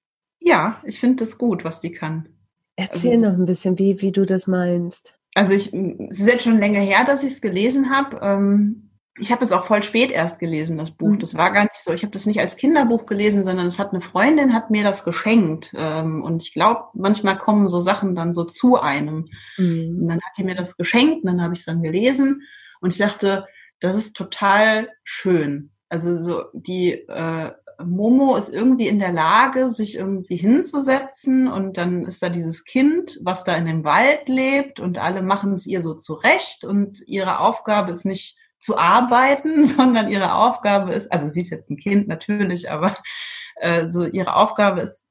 Ja, 0.40 0.82
ich 0.84 0.98
finde 0.98 1.24
das 1.24 1.38
gut, 1.38 1.64
was 1.64 1.80
die 1.80 1.92
kann. 1.92 2.28
Erzähl 2.74 3.16
also, 3.16 3.30
noch 3.30 3.38
ein 3.38 3.46
bisschen, 3.46 3.78
wie, 3.78 4.00
wie 4.00 4.12
du 4.12 4.24
das 4.24 4.46
meinst. 4.46 5.17
Also 5.38 5.52
ich, 5.52 5.72
es 5.72 6.18
ist 6.18 6.26
jetzt 6.26 6.42
schon 6.42 6.58
länger 6.58 6.80
her, 6.80 7.04
dass 7.04 7.22
ich 7.22 7.30
es 7.30 7.40
gelesen 7.40 7.90
habe. 7.90 8.18
Ähm, 8.22 8.90
ich 9.20 9.30
habe 9.30 9.44
es 9.44 9.52
auch 9.52 9.66
voll 9.66 9.84
spät 9.84 10.10
erst 10.10 10.40
gelesen, 10.40 10.78
das 10.78 10.90
Buch. 10.90 11.10
Mhm. 11.10 11.20
Das 11.20 11.36
war 11.36 11.52
gar 11.52 11.62
nicht 11.62 11.76
so. 11.76 11.92
Ich 11.92 12.02
habe 12.02 12.10
das 12.10 12.26
nicht 12.26 12.40
als 12.40 12.56
Kinderbuch 12.56 13.06
gelesen, 13.06 13.44
sondern 13.44 13.68
es 13.68 13.78
hat 13.78 13.92
eine 13.92 14.00
Freundin 14.00 14.52
hat 14.52 14.70
mir 14.70 14.82
das 14.82 15.04
geschenkt. 15.04 15.72
Ähm, 15.76 16.24
und 16.24 16.42
ich 16.42 16.52
glaube, 16.52 16.86
manchmal 16.94 17.38
kommen 17.38 17.68
so 17.68 17.80
Sachen 17.80 18.16
dann 18.16 18.32
so 18.32 18.42
zu 18.42 18.80
einem. 18.80 19.28
Mhm. 19.58 19.98
Und 20.00 20.08
dann 20.08 20.16
hat 20.16 20.32
die 20.36 20.42
mir 20.42 20.56
das 20.56 20.76
geschenkt 20.76 21.22
und 21.22 21.26
dann 21.26 21.40
habe 21.40 21.54
ich 21.54 21.60
es 21.60 21.66
dann 21.66 21.84
gelesen. 21.84 22.42
Und 22.80 22.92
ich 22.92 22.98
dachte, 22.98 23.46
das 23.78 23.94
ist 23.94 24.16
total 24.16 24.88
schön. 25.04 25.70
Also 25.88 26.20
so 26.20 26.46
die 26.52 26.94
äh, 26.94 27.52
Momo 27.84 28.36
ist 28.36 28.52
irgendwie 28.52 28.88
in 28.88 28.98
der 28.98 29.12
Lage, 29.12 29.70
sich 29.70 29.96
irgendwie 29.96 30.36
hinzusetzen 30.36 31.46
und 31.46 31.76
dann 31.76 32.04
ist 32.04 32.22
da 32.22 32.28
dieses 32.28 32.64
Kind, 32.64 33.18
was 33.22 33.44
da 33.44 33.54
in 33.56 33.66
dem 33.66 33.84
Wald 33.84 34.28
lebt 34.28 34.80
und 34.80 34.98
alle 34.98 35.22
machen 35.22 35.52
es 35.52 35.66
ihr 35.66 35.80
so 35.80 35.94
zurecht 35.94 36.64
und 36.64 37.00
ihre 37.06 37.38
Aufgabe 37.38 37.92
ist 37.92 38.04
nicht 38.04 38.36
zu 38.58 38.76
arbeiten, 38.76 39.64
sondern 39.66 40.08
ihre 40.08 40.34
Aufgabe 40.34 40.92
ist, 40.92 41.12
also 41.12 41.28
sie 41.28 41.42
ist 41.42 41.50
jetzt 41.50 41.70
ein 41.70 41.76
Kind 41.76 42.08
natürlich, 42.08 42.70
aber 42.70 42.96
äh, 43.56 43.90
so 43.90 44.04
ihre 44.04 44.34
Aufgabe 44.34 44.80
ist 44.82 45.04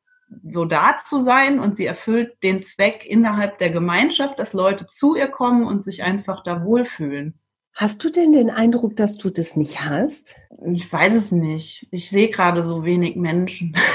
so 0.50 0.66
da 0.66 0.98
zu 0.98 1.24
sein 1.24 1.60
und 1.60 1.74
sie 1.74 1.86
erfüllt 1.86 2.44
den 2.44 2.64
Zweck 2.64 3.06
innerhalb 3.06 3.60
der 3.60 3.70
Gemeinschaft, 3.70 4.40
dass 4.40 4.52
Leute 4.52 4.86
zu 4.88 5.16
ihr 5.16 5.30
kommen 5.30 5.66
und 5.66 5.86
sich 5.86 6.04
einfach 6.04 6.44
da 6.44 6.66
wohlfühlen. 6.66 7.40
Hast 7.78 8.04
du 8.04 8.10
denn 8.10 8.32
den 8.32 8.50
Eindruck, 8.50 8.96
dass 8.96 9.18
du 9.18 9.30
das 9.30 9.56
nicht 9.56 9.86
hast? 9.86 10.36
Ich 10.74 10.92
weiß 10.92 11.14
es 11.14 11.32
nicht. 11.32 11.88
Ich 11.92 12.10
sehe 12.10 12.30
gerade 12.30 12.64
so 12.64 12.84
wenig 12.84 13.16
Menschen. 13.16 13.76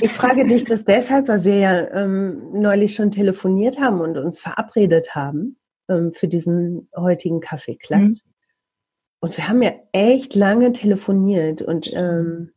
Ich 0.00 0.12
frage 0.12 0.46
dich 0.46 0.62
das 0.62 0.84
deshalb, 0.84 1.26
weil 1.26 1.42
wir 1.42 1.56
ja 1.56 1.90
ähm, 1.90 2.52
neulich 2.52 2.94
schon 2.94 3.10
telefoniert 3.10 3.80
haben 3.80 4.00
und 4.00 4.16
uns 4.16 4.38
verabredet 4.38 5.16
haben 5.16 5.56
ähm, 5.88 6.12
für 6.12 6.28
diesen 6.28 6.88
heutigen 6.96 7.40
Kaffeeklatsch. 7.40 8.00
Mhm. 8.00 8.20
Und 9.18 9.36
wir 9.36 9.48
haben 9.48 9.60
ja 9.60 9.72
echt 9.90 10.36
lange 10.36 10.70
telefoniert 10.70 11.62
und 11.62 11.90
ähm, 11.94 12.52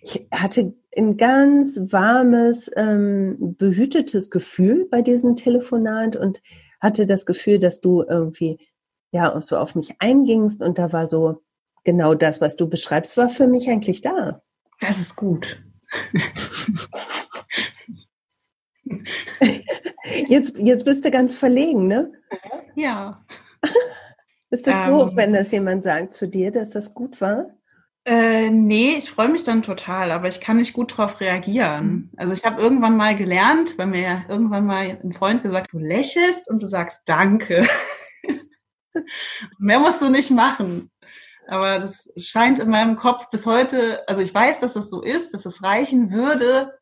ich 0.00 0.26
hatte 0.32 0.72
ein 0.96 1.18
ganz 1.18 1.78
warmes, 1.92 2.70
ähm, 2.76 3.56
behütetes 3.58 4.30
Gefühl 4.30 4.88
bei 4.90 5.02
diesem 5.02 5.36
Telefonat 5.36 6.16
und 6.16 6.40
hatte 6.80 7.04
das 7.04 7.26
Gefühl, 7.26 7.58
dass 7.58 7.82
du 7.82 8.02
irgendwie 8.08 8.58
ja 9.14 9.34
auch 9.34 9.42
so 9.42 9.56
auf 9.56 9.74
mich 9.74 9.94
eingingst 10.00 10.60
und 10.60 10.78
da 10.78 10.92
war 10.92 11.06
so 11.06 11.42
genau 11.84 12.14
das, 12.14 12.40
was 12.40 12.56
du 12.56 12.68
beschreibst, 12.68 13.16
war 13.16 13.30
für 13.30 13.46
mich 13.46 13.70
eigentlich 13.70 14.00
da. 14.02 14.42
Das 14.80 14.98
ist 14.98 15.16
gut. 15.16 15.62
jetzt, 20.28 20.56
jetzt 20.58 20.84
bist 20.84 21.04
du 21.04 21.10
ganz 21.10 21.34
verlegen, 21.34 21.86
ne? 21.86 22.12
Ja. 22.74 23.24
Ist 24.50 24.66
das 24.66 24.76
ähm, 24.76 24.86
doof, 24.86 25.12
wenn 25.14 25.32
das 25.32 25.50
jemand 25.52 25.84
sagt 25.84 26.14
zu 26.14 26.28
dir, 26.28 26.50
dass 26.52 26.70
das 26.70 26.94
gut 26.94 27.20
war? 27.20 27.46
Äh, 28.04 28.50
nee, 28.50 28.96
ich 28.98 29.10
freue 29.10 29.28
mich 29.28 29.44
dann 29.44 29.62
total, 29.62 30.12
aber 30.12 30.28
ich 30.28 30.40
kann 30.40 30.58
nicht 30.58 30.74
gut 30.74 30.92
darauf 30.92 31.20
reagieren. 31.20 31.86
Mhm. 31.86 32.10
Also 32.16 32.34
ich 32.34 32.44
habe 32.44 32.60
irgendwann 32.60 32.96
mal 32.96 33.16
gelernt, 33.16 33.78
weil 33.78 33.86
mir 33.86 34.00
ja 34.02 34.22
irgendwann 34.28 34.66
mal 34.66 34.98
ein 35.02 35.12
Freund 35.12 35.42
gesagt, 35.42 35.72
du 35.72 35.78
lächelst 35.78 36.48
und 36.48 36.62
du 36.62 36.66
sagst 36.66 37.02
Danke. 37.06 37.66
Mehr 39.58 39.78
musst 39.78 40.00
du 40.00 40.10
nicht 40.10 40.30
machen. 40.30 40.90
Aber 41.46 41.78
das 41.78 42.10
scheint 42.16 42.58
in 42.58 42.70
meinem 42.70 42.96
Kopf 42.96 43.28
bis 43.30 43.44
heute, 43.44 44.06
also 44.08 44.22
ich 44.22 44.32
weiß, 44.32 44.60
dass 44.60 44.74
das 44.74 44.88
so 44.88 45.02
ist, 45.02 45.34
dass 45.34 45.44
es 45.44 45.62
reichen 45.62 46.10
würde, 46.10 46.72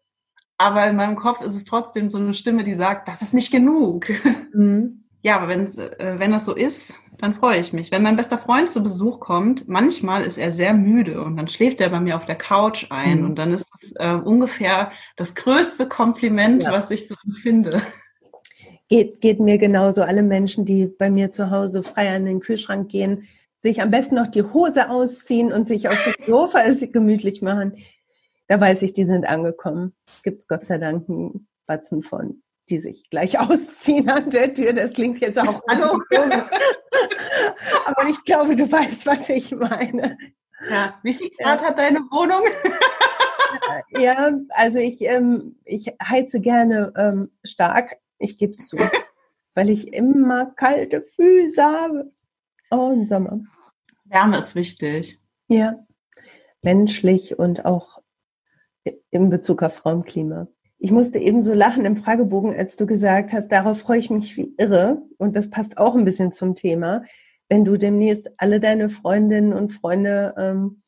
aber 0.57 0.87
in 0.87 0.97
meinem 0.97 1.17
Kopf 1.17 1.41
ist 1.41 1.57
es 1.57 1.65
trotzdem 1.65 2.09
so 2.09 2.19
eine 2.19 2.35
Stimme, 2.35 2.63
die 2.63 2.75
sagt, 2.75 3.09
das 3.09 3.23
ist 3.23 3.35
nicht 3.35 3.51
genug. 3.51 4.09
Mhm. 4.55 5.05
Ja, 5.23 5.37
aber 5.37 5.49
wenn's, 5.49 5.79
äh, 5.79 6.17
wenn 6.19 6.33
das 6.33 6.45
so 6.45 6.55
ist, 6.55 6.95
dann 7.17 7.35
freue 7.35 7.59
ich 7.59 7.73
mich. 7.73 7.91
Wenn 7.91 8.03
mein 8.03 8.17
bester 8.17 8.37
Freund 8.37 8.69
zu 8.69 8.83
Besuch 8.83 9.21
kommt, 9.21 9.69
manchmal 9.69 10.25
ist 10.25 10.37
er 10.37 10.53
sehr 10.53 10.75
müde 10.75 11.23
und 11.23 11.37
dann 11.37 11.49
schläft 11.49 11.81
er 11.81 11.89
bei 11.89 12.01
mir 12.01 12.17
auf 12.17 12.27
der 12.27 12.35
Couch 12.35 12.87
ein 12.91 13.21
mhm. 13.21 13.27
und 13.27 13.37
dann 13.37 13.53
ist 13.53 13.65
das 13.71 13.93
äh, 13.95 14.21
ungefähr 14.21 14.93
das 15.17 15.35
größte 15.35 15.89
Kompliment, 15.89 16.65
ja. 16.65 16.73
was 16.73 16.91
ich 16.91 17.09
so 17.09 17.15
empfinde. 17.25 17.83
Geht, 18.93 19.23
geht 19.23 19.41
mir 19.41 19.57
genauso. 19.57 20.03
Alle 20.03 20.23
Menschen, 20.23 20.67
die 20.67 20.87
bei 20.87 21.09
mir 21.09 21.33
zu 21.33 21.51
Hause 21.51 21.83
frei 21.83 22.15
an 22.15 22.27
den 22.27 22.41
Kühlschrank 22.41 22.91
gehen, 22.91 23.27
sich 23.57 23.81
am 23.81 23.91
besten 23.91 24.17
noch 24.17 24.27
die 24.27 24.43
Hose 24.43 24.91
ausziehen 24.91 25.51
und 25.51 25.67
sich 25.67 25.89
auf 25.89 25.97
das 26.05 26.27
Sofa 26.27 26.63
gemütlich 26.93 27.41
machen, 27.41 27.79
da 28.49 28.61
weiß 28.61 28.83
ich, 28.83 28.93
die 28.93 29.07
sind 29.07 29.25
angekommen. 29.25 29.95
Gibt 30.23 30.41
es 30.41 30.47
Gott 30.47 30.67
sei 30.67 30.77
Dank 30.77 31.09
einen 31.09 31.49
Batzen 31.65 32.03
von, 32.03 32.43
die 32.69 32.81
sich 32.81 33.09
gleich 33.09 33.39
ausziehen 33.41 34.11
an 34.11 34.29
der 34.29 34.53
Tür. 34.53 34.75
Das 34.75 34.93
klingt 34.93 35.21
jetzt 35.21 35.39
auch 35.39 35.63
Hallo. 35.71 35.99
komisch. 36.11 36.45
Aber 37.87 38.11
ich 38.11 38.23
glaube, 38.25 38.57
du 38.57 38.71
weißt, 38.71 39.07
was 39.07 39.31
ich 39.31 39.53
meine. 39.53 40.19
Ja, 40.69 40.97
wie 41.03 41.15
viel 41.15 41.31
Grad 41.39 41.63
ja. 41.63 41.69
hat 41.69 41.79
deine 41.79 42.01
Wohnung? 42.11 42.43
ja, 43.99 44.33
also 44.51 44.81
ich, 44.81 45.01
ähm, 45.01 45.57
ich 45.65 45.87
heize 46.03 46.43
gerne 46.43 46.93
ähm, 46.95 47.31
stark, 47.43 47.97
ich 48.23 48.39
gebe 48.39 48.53
es 48.53 48.67
zu. 48.67 48.79
weil 49.55 49.71
ich 49.71 49.93
immer 49.93 50.47
kalte 50.47 51.03
Füße 51.03 51.63
habe. 51.63 52.13
Oh, 52.71 52.91
im 52.93 53.05
Sommer. 53.05 53.41
Wärme 54.05 54.39
ist 54.39 54.55
wichtig. 54.55 55.21
Ja, 55.49 55.85
menschlich 56.63 57.39
und 57.39 57.65
auch 57.65 58.01
in 59.11 59.31
Bezug 59.31 59.63
aufs 59.63 59.85
Raumklima. 59.85 60.49
Ich 60.79 60.91
musste 60.91 61.19
eben 61.19 61.43
so 61.43 61.55
lachen 61.55 61.85
im 61.85 61.97
Fragebogen, 61.97 62.57
als 62.57 62.77
du 62.77 62.87
gesagt 62.87 63.33
hast, 63.33 63.49
darauf 63.49 63.81
freue 63.81 63.99
ich 63.99 64.11
mich 64.11 64.37
wie 64.37 64.55
irre. 64.59 65.03
Und 65.19 65.37
das 65.37 65.51
passt 65.51 65.79
auch 65.79 65.95
ein 65.95 66.05
bisschen 66.05 66.33
zum 66.33 66.57
Thema. 66.57 67.05
Wenn 67.49 67.65
du 67.65 67.77
demnächst 67.77 68.31
alle 68.39 68.59
deine 68.59 68.91
Freundinnen 68.91 69.53
und 69.53 69.73
Freunde 69.73 70.35
ähm, 70.37 70.83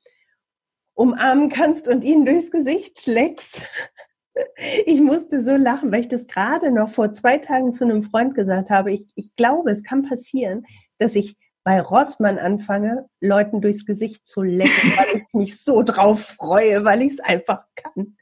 umarmen 0.95 1.49
kannst 1.49 1.89
und 1.89 2.03
ihnen 2.03 2.25
durchs 2.25 2.51
Gesicht 2.51 3.01
schlägst. 3.01 3.63
Ich 4.85 5.01
musste 5.01 5.43
so 5.43 5.57
lachen, 5.57 5.93
weil 5.93 6.01
ich 6.01 6.09
das 6.09 6.27
gerade 6.27 6.73
noch 6.73 6.89
vor 6.89 7.13
zwei 7.13 7.39
Tagen 7.39 7.73
zu 7.73 7.85
einem 7.85 8.03
Freund 8.03 8.35
gesagt 8.35 8.71
habe. 8.71 8.93
Ich, 8.93 9.07
ich 9.15 9.37
glaube, 9.37 9.71
es 9.71 9.85
kann 9.85 10.03
passieren, 10.03 10.67
dass 10.99 11.15
ich 11.15 11.37
bei 11.63 11.81
Rossmann 11.81 12.39
anfange, 12.39 13.09
Leuten 13.21 13.61
durchs 13.61 13.87
Gesicht 13.87 14.27
zu 14.27 14.43
lecken, 14.43 14.93
weil 14.97 15.21
ich 15.21 15.25
mich 15.33 15.63
so 15.63 15.83
drauf 15.83 16.21
freue, 16.21 16.85
weil 16.85 17.03
ich 17.03 17.15
es 17.15 17.21
einfach 17.21 17.65
kann. 17.75 18.17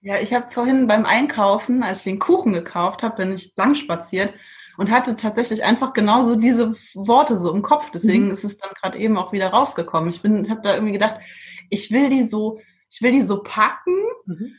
Ja, 0.00 0.18
ich 0.18 0.32
habe 0.32 0.50
vorhin 0.50 0.86
beim 0.86 1.04
Einkaufen, 1.04 1.82
als 1.82 1.98
ich 1.98 2.04
den 2.04 2.18
Kuchen 2.18 2.52
gekauft 2.52 3.02
habe, 3.02 3.16
bin 3.16 3.32
ich 3.32 3.54
lang 3.56 3.74
spaziert 3.74 4.32
und 4.78 4.90
hatte 4.90 5.16
tatsächlich 5.16 5.64
einfach 5.64 5.92
genauso 5.92 6.36
diese 6.36 6.72
Worte 6.94 7.36
so 7.36 7.52
im 7.52 7.62
Kopf. 7.62 7.90
Deswegen 7.90 8.26
mhm. 8.26 8.30
ist 8.30 8.44
es 8.44 8.56
dann 8.58 8.70
gerade 8.80 8.96
eben 8.96 9.18
auch 9.18 9.32
wieder 9.32 9.48
rausgekommen. 9.48 10.08
Ich 10.08 10.22
bin, 10.22 10.48
habe 10.48 10.62
da 10.62 10.74
irgendwie 10.74 10.92
gedacht, 10.92 11.20
ich 11.68 11.90
will 11.90 12.08
die 12.08 12.24
so, 12.24 12.60
ich 12.88 13.02
will 13.02 13.10
die 13.10 13.22
so 13.22 13.42
packen. 13.42 13.92
Mhm 14.24 14.54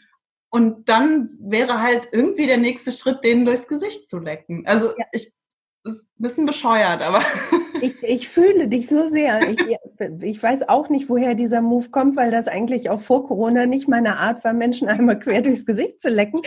Und 0.50 0.90
dann 0.90 1.38
wäre 1.40 1.82
halt 1.82 2.10
irgendwie 2.12 2.48
der 2.48 2.58
nächste 2.58 2.92
Schritt, 2.92 3.24
denen 3.24 3.46
durchs 3.46 3.68
Gesicht 3.68 4.10
zu 4.10 4.18
lecken. 4.18 4.66
Also 4.66 4.88
ja. 4.98 5.06
ich 5.12 5.32
ist 5.84 6.04
ein 6.04 6.24
bisschen 6.24 6.46
bescheuert, 6.46 7.02
aber. 7.02 7.22
Ich, 7.82 8.04
ich 8.04 8.28
fühle 8.28 8.68
dich 8.68 8.88
so 8.88 9.08
sehr. 9.08 9.52
Ich, 9.52 9.58
ich 10.22 10.44
weiß 10.44 10.68
auch 10.68 10.90
nicht, 10.90 11.08
woher 11.08 11.34
dieser 11.34 11.62
Move 11.62 11.92
kommt, 11.92 12.18
weil 12.18 12.30
das 12.30 12.50
eigentlich 12.50 12.90
auch 12.90 13.00
vor 13.00 13.26
Corona 13.26 13.68
nicht 13.68 13.88
meine 13.88 14.18
Art 14.18 14.44
war, 14.44 14.52
Menschen 14.52 14.90
einmal 14.90 15.18
quer 15.18 15.42
durchs 15.42 15.66
Gesicht 15.66 16.02
zu 16.02 16.10
lecken. 16.10 16.42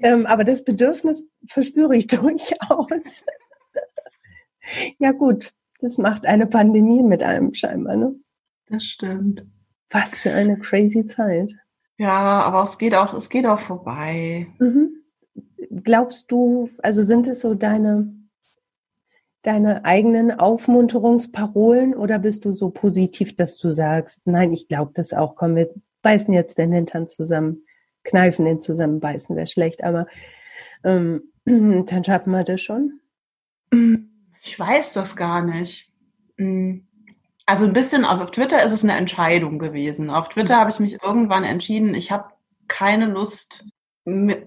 Ähm, 0.00 0.26
aber 0.26 0.42
das 0.42 0.64
Bedürfnis 0.64 1.24
verspüre 1.46 1.94
ich 1.94 2.06
durchaus. 2.08 3.24
ja, 4.98 5.12
gut. 5.12 5.52
Das 5.78 5.98
macht 5.98 6.26
eine 6.26 6.48
Pandemie 6.48 7.04
mit 7.04 7.22
einem 7.22 7.54
scheinbar, 7.54 7.94
ne? 7.94 8.16
Das 8.66 8.82
stimmt. 8.82 9.46
Was 9.90 10.18
für 10.18 10.32
eine 10.32 10.58
crazy 10.58 11.06
Zeit. 11.06 11.52
Ja, 12.02 12.42
aber 12.42 12.64
es 12.64 12.78
geht 12.78 12.96
auch, 12.96 13.14
es 13.14 13.28
geht 13.28 13.46
auch 13.46 13.60
vorbei. 13.60 14.48
Mhm. 14.58 15.04
Glaubst 15.84 16.32
du, 16.32 16.68
also 16.82 17.00
sind 17.04 17.28
es 17.28 17.38
so 17.40 17.54
deine 17.54 18.12
deine 19.42 19.84
eigenen 19.84 20.32
Aufmunterungsparolen 20.32 21.94
oder 21.94 22.18
bist 22.18 22.44
du 22.44 22.52
so 22.52 22.70
positiv, 22.70 23.36
dass 23.36 23.56
du 23.56 23.70
sagst, 23.70 24.20
nein, 24.24 24.52
ich 24.52 24.66
glaube 24.66 24.90
das 24.94 25.12
auch, 25.12 25.36
komm, 25.36 25.54
wir 25.54 25.72
beißen 26.02 26.34
jetzt 26.34 26.58
den 26.58 26.72
Hintern 26.72 27.06
zusammen, 27.06 27.64
kneifen 28.02 28.46
den 28.46 28.60
zusammen, 28.60 28.98
beißen 28.98 29.36
wäre 29.36 29.46
schlecht, 29.46 29.84
aber 29.84 30.08
ähm, 30.82 31.22
dann 31.44 32.02
schaffen 32.04 32.32
wir 32.32 32.42
das 32.42 32.62
schon? 32.62 33.00
Ich 34.42 34.58
weiß 34.58 34.92
das 34.92 35.14
gar 35.14 35.44
nicht. 35.44 35.88
Hm. 36.36 36.88
Also 37.46 37.64
ein 37.64 37.72
bisschen, 37.72 38.04
also 38.04 38.24
auf 38.24 38.30
Twitter 38.30 38.62
ist 38.62 38.72
es 38.72 38.84
eine 38.84 38.96
Entscheidung 38.96 39.58
gewesen. 39.58 40.10
Auf 40.10 40.28
Twitter 40.28 40.56
habe 40.58 40.70
ich 40.70 40.78
mich 40.78 41.02
irgendwann 41.02 41.44
entschieden, 41.44 41.94
ich 41.94 42.12
habe 42.12 42.30
keine 42.68 43.06
Lust, 43.06 43.64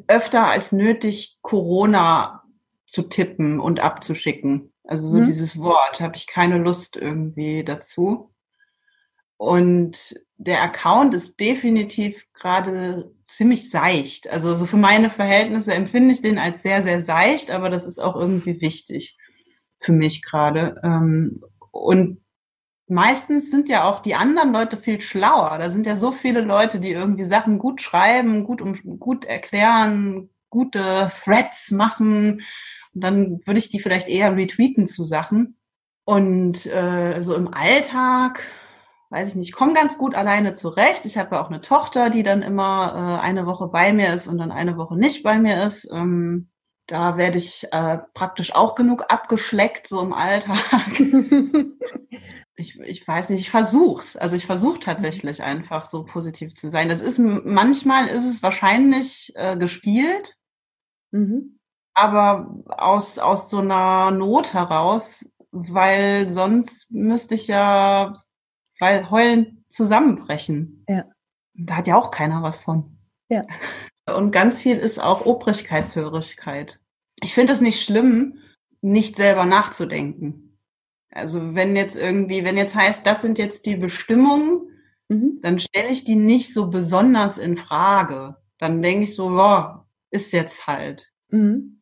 öfter 0.08 0.48
als 0.48 0.72
nötig 0.72 1.38
Corona 1.42 2.44
zu 2.86 3.04
tippen 3.04 3.60
und 3.60 3.80
abzuschicken. 3.80 4.74
Also 4.84 5.08
so 5.08 5.18
mhm. 5.18 5.26
dieses 5.26 5.58
Wort 5.60 6.00
habe 6.00 6.16
ich 6.16 6.28
keine 6.28 6.58
Lust 6.58 6.98
irgendwie 6.98 7.64
dazu. 7.64 8.32
Und 9.38 10.16
der 10.38 10.62
Account 10.62 11.14
ist 11.14 11.40
definitiv 11.40 12.26
gerade 12.34 13.12
ziemlich 13.24 13.70
seicht. 13.70 14.30
Also 14.30 14.56
so 14.56 14.66
für 14.66 14.78
meine 14.78 15.10
Verhältnisse 15.10 15.74
empfinde 15.74 16.14
ich 16.14 16.22
den 16.22 16.38
als 16.38 16.62
sehr, 16.62 16.84
sehr 16.84 17.04
seicht, 17.04 17.52
aber 17.52 17.70
das 17.70 17.86
ist 17.86 18.00
auch 18.00 18.16
irgendwie 18.16 18.62
wichtig 18.62 19.18
für 19.80 19.94
mich 19.94 20.22
gerade. 20.22 20.80
Ähm, 20.84 21.42
und 21.72 22.22
meistens 22.88 23.52
sind 23.52 23.70
ja 23.70 23.84
auch 23.84 24.02
die 24.02 24.16
anderen 24.16 24.54
Leute 24.54 24.78
viel 24.78 25.02
schlauer. 25.02 25.58
Da 25.58 25.70
sind 25.70 25.86
ja 25.86 25.96
so 25.96 26.12
viele 26.12 26.42
Leute, 26.42 26.80
die 26.80 26.92
irgendwie 26.92 27.26
Sachen 27.26 27.60
gut 27.60 27.82
schreiben, 27.82 28.44
gut, 28.44 28.62
um, 28.62 28.74
gut 29.00 29.26
erklären, 29.26 30.30
gute 30.50 31.10
Threads 31.24 31.72
machen, 31.72 32.42
und 32.96 33.02
dann 33.02 33.42
würde 33.46 33.60
ich 33.60 33.70
die 33.70 33.80
vielleicht 33.80 34.08
eher 34.08 34.36
retweeten 34.36 34.88
zu 34.88 35.04
Sachen. 35.04 35.58
Und 36.06 36.66
äh, 36.66 37.22
so 37.22 37.36
im 37.36 37.54
Alltag, 37.54 38.42
weiß 39.10 39.30
ich 39.30 39.36
nicht, 39.36 39.50
ich 39.50 39.56
komme 39.56 39.74
ganz 39.74 39.98
gut 39.98 40.16
alleine 40.16 40.54
zurecht. 40.54 41.06
Ich 41.06 41.18
habe 41.18 41.36
ja 41.36 41.42
auch 41.44 41.50
eine 41.50 41.62
Tochter, 41.62 42.10
die 42.10 42.24
dann 42.24 42.42
immer 42.42 43.20
äh, 43.20 43.22
eine 43.22 43.46
Woche 43.46 43.68
bei 43.68 43.92
mir 43.92 44.14
ist 44.14 44.28
und 44.28 44.38
dann 44.38 44.52
eine 44.52 44.78
Woche 44.78 44.98
nicht 44.98 45.24
bei 45.24 45.38
mir 45.38 45.64
ist. 45.64 45.90
Ähm, 45.92 46.48
da 46.88 47.18
werde 47.18 47.38
ich 47.38 47.68
äh, 47.72 47.98
praktisch 48.14 48.56
auch 48.56 48.76
genug 48.76 49.06
abgeschleckt, 49.10 49.88
so 49.88 50.02
im 50.02 50.14
Alltag. 50.14 50.60
ich, 52.56 52.80
ich 52.80 53.08
weiß 53.08 53.30
nicht, 53.30 53.42
ich 53.42 53.50
versuch's. 53.50 54.16
Also 54.16 54.36
ich 54.36 54.46
versuche 54.46 54.80
tatsächlich 54.80 55.44
einfach 55.44 55.86
so 55.86 56.06
positiv 56.06 56.56
zu 56.56 56.70
sein. 56.70 56.90
Das 56.90 57.02
ist 57.02 57.20
manchmal 57.20 58.08
ist 58.08 58.26
es 58.26 58.44
wahrscheinlich 58.44 59.34
äh, 59.36 59.58
gespielt. 59.58 60.36
Mhm 61.12 61.56
aber 61.96 62.54
aus, 62.68 63.18
aus 63.18 63.50
so 63.50 63.60
einer 63.60 64.12
Not 64.12 64.54
heraus, 64.54 65.26
weil 65.52 66.32
sonst 66.32 66.92
müsste 66.92 67.36
ich 67.36 67.48
ja 67.48 68.14
weil 68.80 69.10
heulen 69.10 69.64
zusammenbrechen. 69.70 70.86
Ja. 70.90 71.06
Da 71.54 71.78
hat 71.78 71.88
ja 71.88 71.96
auch 71.96 72.12
keiner 72.12 72.44
was 72.44 72.58
von. 72.58 72.98
Ja. 73.30 73.44
Und 74.14 74.32
ganz 74.32 74.62
viel 74.62 74.78
ist 74.78 75.00
auch 75.00 75.26
Obrigkeitshörigkeit. 75.26 76.80
Ich 77.24 77.34
finde 77.34 77.54
es 77.54 77.62
nicht 77.62 77.84
schlimm, 77.84 78.40
nicht 78.82 79.16
selber 79.16 79.46
nachzudenken. 79.46 80.45
Also 81.16 81.56
wenn 81.56 81.76
jetzt 81.76 81.96
irgendwie, 81.96 82.44
wenn 82.44 82.58
jetzt 82.58 82.76
heißt, 82.76 83.06
das 83.08 83.22
sind 83.22 83.38
jetzt 83.40 83.66
die 83.66 83.76
Bestimmungen, 83.76 84.70
mhm. 85.08 85.40
dann 85.42 85.60
stelle 85.60 85.90
ich 85.90 86.04
die 86.04 86.16
nicht 86.16 86.54
so 86.54 86.68
besonders 86.68 87.38
in 87.38 87.58
Frage. 87.58 88.36
Dann 88.60 88.82
denke 88.82 89.06
ich 89.06 89.16
so, 89.16 89.36
ja, 89.36 89.88
ist 90.12 90.32
jetzt 90.34 90.68
halt. 90.68 91.12
Mhm 91.30 91.76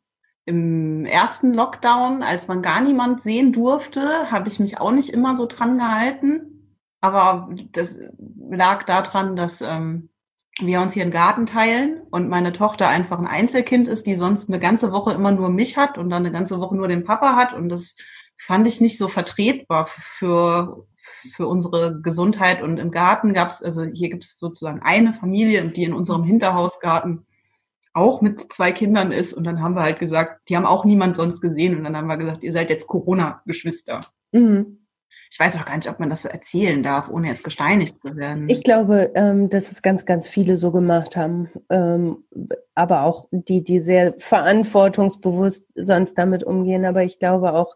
im 0.46 1.06
ersten 1.06 1.54
Lockdown, 1.54 2.22
als 2.22 2.48
man 2.48 2.62
gar 2.62 2.82
niemand 2.82 3.22
sehen 3.22 3.54
durfte, 3.54 4.30
habe 4.32 4.50
ich 4.50 4.60
mich 4.60 4.80
auch 4.80 4.92
nicht 4.92 5.10
immer 5.10 5.36
so 5.36 5.46
dran 5.46 5.78
gehalten. 5.78 6.78
Aber 7.02 7.50
das 7.72 7.98
lag 8.50 8.84
daran, 8.84 9.36
dass 9.36 9.62
ähm, 9.62 10.10
wir 10.60 10.82
uns 10.82 10.94
hier 10.94 11.04
einen 11.04 11.12
Garten 11.12 11.46
teilen 11.46 12.02
und 12.12 12.30
meine 12.30 12.54
Tochter 12.54 12.88
einfach 12.88 13.20
ein 13.20 13.28
Einzelkind 13.28 13.88
ist, 13.88 14.06
die 14.06 14.16
sonst 14.16 14.50
eine 14.50 14.60
ganze 14.60 14.92
Woche 14.92 15.14
immer 15.14 15.32
nur 15.32 15.50
mich 15.50 15.78
hat 15.78 15.98
und 15.98 16.10
dann 16.10 16.24
eine 16.24 16.32
ganze 16.32 16.60
Woche 16.60 16.76
nur 16.76 16.88
den 16.88 17.04
Papa 17.04 17.36
hat. 17.36 17.54
Und 17.54 17.70
das 17.70 17.96
fand 18.46 18.68
ich 18.68 18.82
nicht 18.82 18.98
so 18.98 19.08
vertretbar 19.08 19.88
für, 19.88 20.86
für 21.34 21.48
unsere 21.48 22.02
Gesundheit. 22.02 22.62
Und 22.62 22.78
im 22.78 22.92
Garten 22.92 23.34
gab 23.34 23.52
es, 23.52 23.64
also 23.64 23.84
hier 23.84 24.10
gibt 24.10 24.26
es 24.26 24.38
sozusagen 24.38 24.82
eine 24.82 25.14
Familie, 25.14 25.64
die 25.66 25.84
in 25.84 25.94
unserem 25.94 26.24
Hinterhausgarten 26.24 27.26
auch 27.94 28.22
mit 28.22 28.52
zwei 28.52 28.72
Kindern 28.72 29.12
ist. 29.12 29.34
Und 29.34 29.46
dann 29.46 29.62
haben 29.62 29.76
wir 29.76 29.84
halt 29.84 30.00
gesagt, 30.00 30.50
die 30.50 30.58
haben 30.58 30.66
auch 30.66 30.84
niemand 30.84 31.16
sonst 31.16 31.42
gesehen. 31.42 31.78
Und 31.78 31.84
dann 31.84 31.96
haben 31.96 32.08
wir 32.08 32.18
gesagt, 32.18 32.44
ihr 32.44 32.52
seid 32.52 32.70
jetzt 32.70 32.88
Corona-Geschwister. 32.88 34.02
Mhm. 34.32 34.80
Ich 35.32 35.40
weiß 35.40 35.58
auch 35.58 35.66
gar 35.66 35.76
nicht, 35.76 35.90
ob 35.90 36.00
man 36.00 36.12
das 36.12 36.22
so 36.22 36.30
erzählen 36.30 36.84
darf, 36.84 37.10
ohne 37.10 37.28
jetzt 37.28 37.44
gesteinigt 37.44 37.98
zu 37.98 38.16
werden. 38.16 38.50
Ich 38.50 38.64
glaube, 38.64 39.12
ähm, 39.16 39.50
dass 39.50 39.72
es 39.72 39.82
ganz, 39.82 40.06
ganz 40.06 40.28
viele 40.28 40.58
so 40.58 40.72
gemacht 40.72 41.16
haben. 41.16 41.50
Ähm, 41.70 42.26
aber 42.76 43.02
auch 43.02 43.28
die, 43.32 43.64
die 43.64 43.80
sehr 43.80 44.14
verantwortungsbewusst 44.20 45.66
sonst 45.74 46.20
damit 46.20 46.44
umgehen. 46.44 46.86
Aber 46.86 47.04
ich 47.04 47.18
glaube 47.18 47.54
auch, 47.54 47.76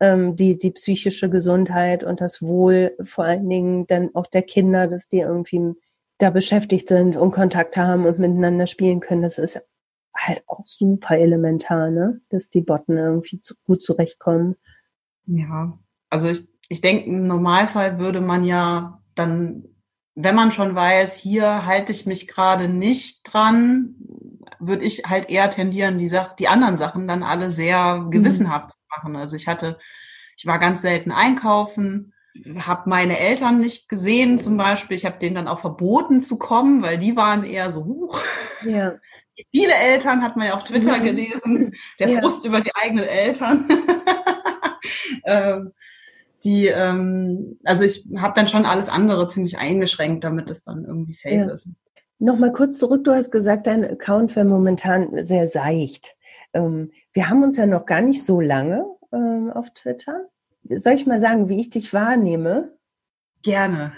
ähm, 0.00 0.36
die, 0.36 0.58
die 0.58 0.70
psychische 0.70 1.28
Gesundheit 1.28 2.04
und 2.04 2.20
das 2.20 2.42
Wohl 2.42 2.96
vor 3.02 3.24
allen 3.24 3.48
Dingen 3.48 3.86
dann 3.86 4.14
auch 4.14 4.26
der 4.26 4.42
Kinder, 4.42 4.86
dass 4.86 5.08
die 5.08 5.20
irgendwie 5.20 5.74
da 6.18 6.30
beschäftigt 6.30 6.88
sind 6.88 7.16
und 7.16 7.32
Kontakt 7.32 7.76
haben 7.76 8.04
und 8.04 8.18
miteinander 8.18 8.66
spielen 8.66 9.00
können, 9.00 9.22
das 9.22 9.38
ist 9.38 9.60
halt 10.16 10.42
auch 10.46 10.66
super 10.66 11.16
elementar, 11.16 11.90
ne? 11.90 12.20
dass 12.28 12.50
die 12.50 12.62
Botten 12.62 12.96
irgendwie 12.96 13.40
zu, 13.40 13.54
gut 13.64 13.82
zurechtkommen. 13.82 14.56
Ja, 15.26 15.78
also 16.10 16.28
ich, 16.28 16.48
ich 16.68 16.80
denke, 16.80 17.06
im 17.06 17.26
Normalfall 17.26 17.98
würde 17.98 18.20
man 18.20 18.44
ja 18.44 19.00
dann, 19.14 19.64
wenn 20.14 20.34
man 20.34 20.50
schon 20.50 20.74
weiß, 20.74 21.14
hier 21.14 21.66
halte 21.66 21.92
ich 21.92 22.06
mich 22.06 22.26
gerade 22.26 22.68
nicht 22.68 23.22
dran, 23.22 23.94
würde 24.58 24.84
ich 24.84 25.04
halt 25.04 25.30
eher 25.30 25.50
tendieren, 25.50 25.98
die, 25.98 26.08
Sach 26.08 26.34
die 26.34 26.48
anderen 26.48 26.76
Sachen 26.76 27.06
dann 27.06 27.22
alle 27.22 27.50
sehr 27.50 27.96
mhm. 27.96 28.10
gewissenhaft 28.10 28.72
machen. 28.90 29.16
Also 29.16 29.36
ich 29.36 29.46
hatte, 29.46 29.78
ich 30.36 30.46
war 30.46 30.58
ganz 30.58 30.82
selten 30.82 31.10
einkaufen, 31.10 32.14
habe 32.58 32.88
meine 32.88 33.18
Eltern 33.18 33.60
nicht 33.60 33.88
gesehen 33.88 34.38
zum 34.38 34.56
Beispiel. 34.56 34.96
Ich 34.96 35.04
habe 35.04 35.18
denen 35.18 35.34
dann 35.34 35.48
auch 35.48 35.60
verboten 35.60 36.22
zu 36.22 36.38
kommen, 36.38 36.82
weil 36.82 36.98
die 36.98 37.16
waren 37.16 37.44
eher 37.44 37.70
so, 37.70 37.84
huch. 37.84 38.20
Ja. 38.64 38.94
Viele 39.52 39.74
Eltern 39.74 40.22
hat 40.22 40.36
man 40.36 40.48
ja 40.48 40.54
auf 40.54 40.64
Twitter 40.64 40.98
mhm. 40.98 41.04
gelesen, 41.04 41.74
der 42.00 42.08
ja. 42.08 42.20
Frust 42.20 42.44
über 42.44 42.60
die 42.60 42.74
eigenen 42.74 43.04
Eltern. 43.04 43.68
ähm, 45.24 45.72
die, 46.44 46.66
ähm, 46.66 47.58
also 47.64 47.84
ich 47.84 48.08
habe 48.16 48.34
dann 48.34 48.48
schon 48.48 48.64
alles 48.64 48.88
andere 48.88 49.28
ziemlich 49.28 49.58
eingeschränkt, 49.58 50.24
damit 50.24 50.50
es 50.50 50.64
dann 50.64 50.84
irgendwie 50.84 51.12
safe 51.12 51.34
ja. 51.34 51.50
ist. 51.50 51.68
Nochmal 52.18 52.52
kurz 52.52 52.78
zurück, 52.78 53.04
du 53.04 53.12
hast 53.12 53.30
gesagt, 53.30 53.68
dein 53.68 53.84
Account 53.84 54.34
wäre 54.34 54.46
momentan 54.46 55.24
sehr 55.24 55.46
seicht. 55.46 56.16
Ähm, 56.52 56.90
wir 57.18 57.28
haben 57.28 57.42
uns 57.42 57.56
ja 57.56 57.66
noch 57.66 57.84
gar 57.84 58.00
nicht 58.00 58.24
so 58.24 58.40
lange 58.40 58.86
ähm, 59.12 59.50
auf 59.52 59.74
Twitter 59.74 60.28
soll 60.76 60.94
ich 60.94 61.06
mal 61.06 61.20
sagen, 61.20 61.48
wie 61.48 61.60
ich 61.60 61.70
dich 61.70 61.92
wahrnehme? 61.92 62.76
Gerne. 63.42 63.92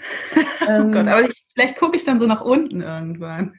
Ähm, 0.67 0.87
oh 0.89 0.91
Gott, 0.91 1.07
aber 1.07 1.21
ich, 1.23 1.45
vielleicht 1.53 1.77
gucke 1.77 1.97
ich 1.97 2.05
dann 2.05 2.19
so 2.19 2.25
nach 2.25 2.41
unten 2.41 2.81
irgendwann. 2.81 3.53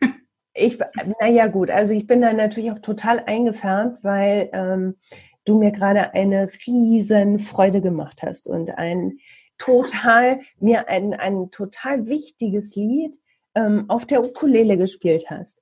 Ich, 0.54 0.78
naja, 1.20 1.46
gut, 1.46 1.70
also 1.70 1.94
ich 1.94 2.06
bin 2.06 2.20
da 2.20 2.32
natürlich 2.32 2.70
auch 2.70 2.78
total 2.78 3.20
eingefärbt, 3.20 4.04
weil 4.04 4.50
ähm, 4.52 4.96
du 5.44 5.58
mir 5.58 5.70
gerade 5.70 6.12
eine 6.12 6.50
riesen 6.66 7.38
Freude 7.38 7.80
gemacht 7.80 8.22
hast 8.22 8.48
und 8.48 8.70
ein 8.70 9.18
total, 9.58 10.40
mir 10.58 10.88
ein, 10.88 11.14
ein 11.14 11.50
total 11.50 12.06
wichtiges 12.06 12.76
Lied 12.76 13.16
ähm, 13.54 13.86
auf 13.88 14.06
der 14.06 14.24
Ukulele 14.24 14.76
gespielt 14.76 15.30
hast. 15.30 15.61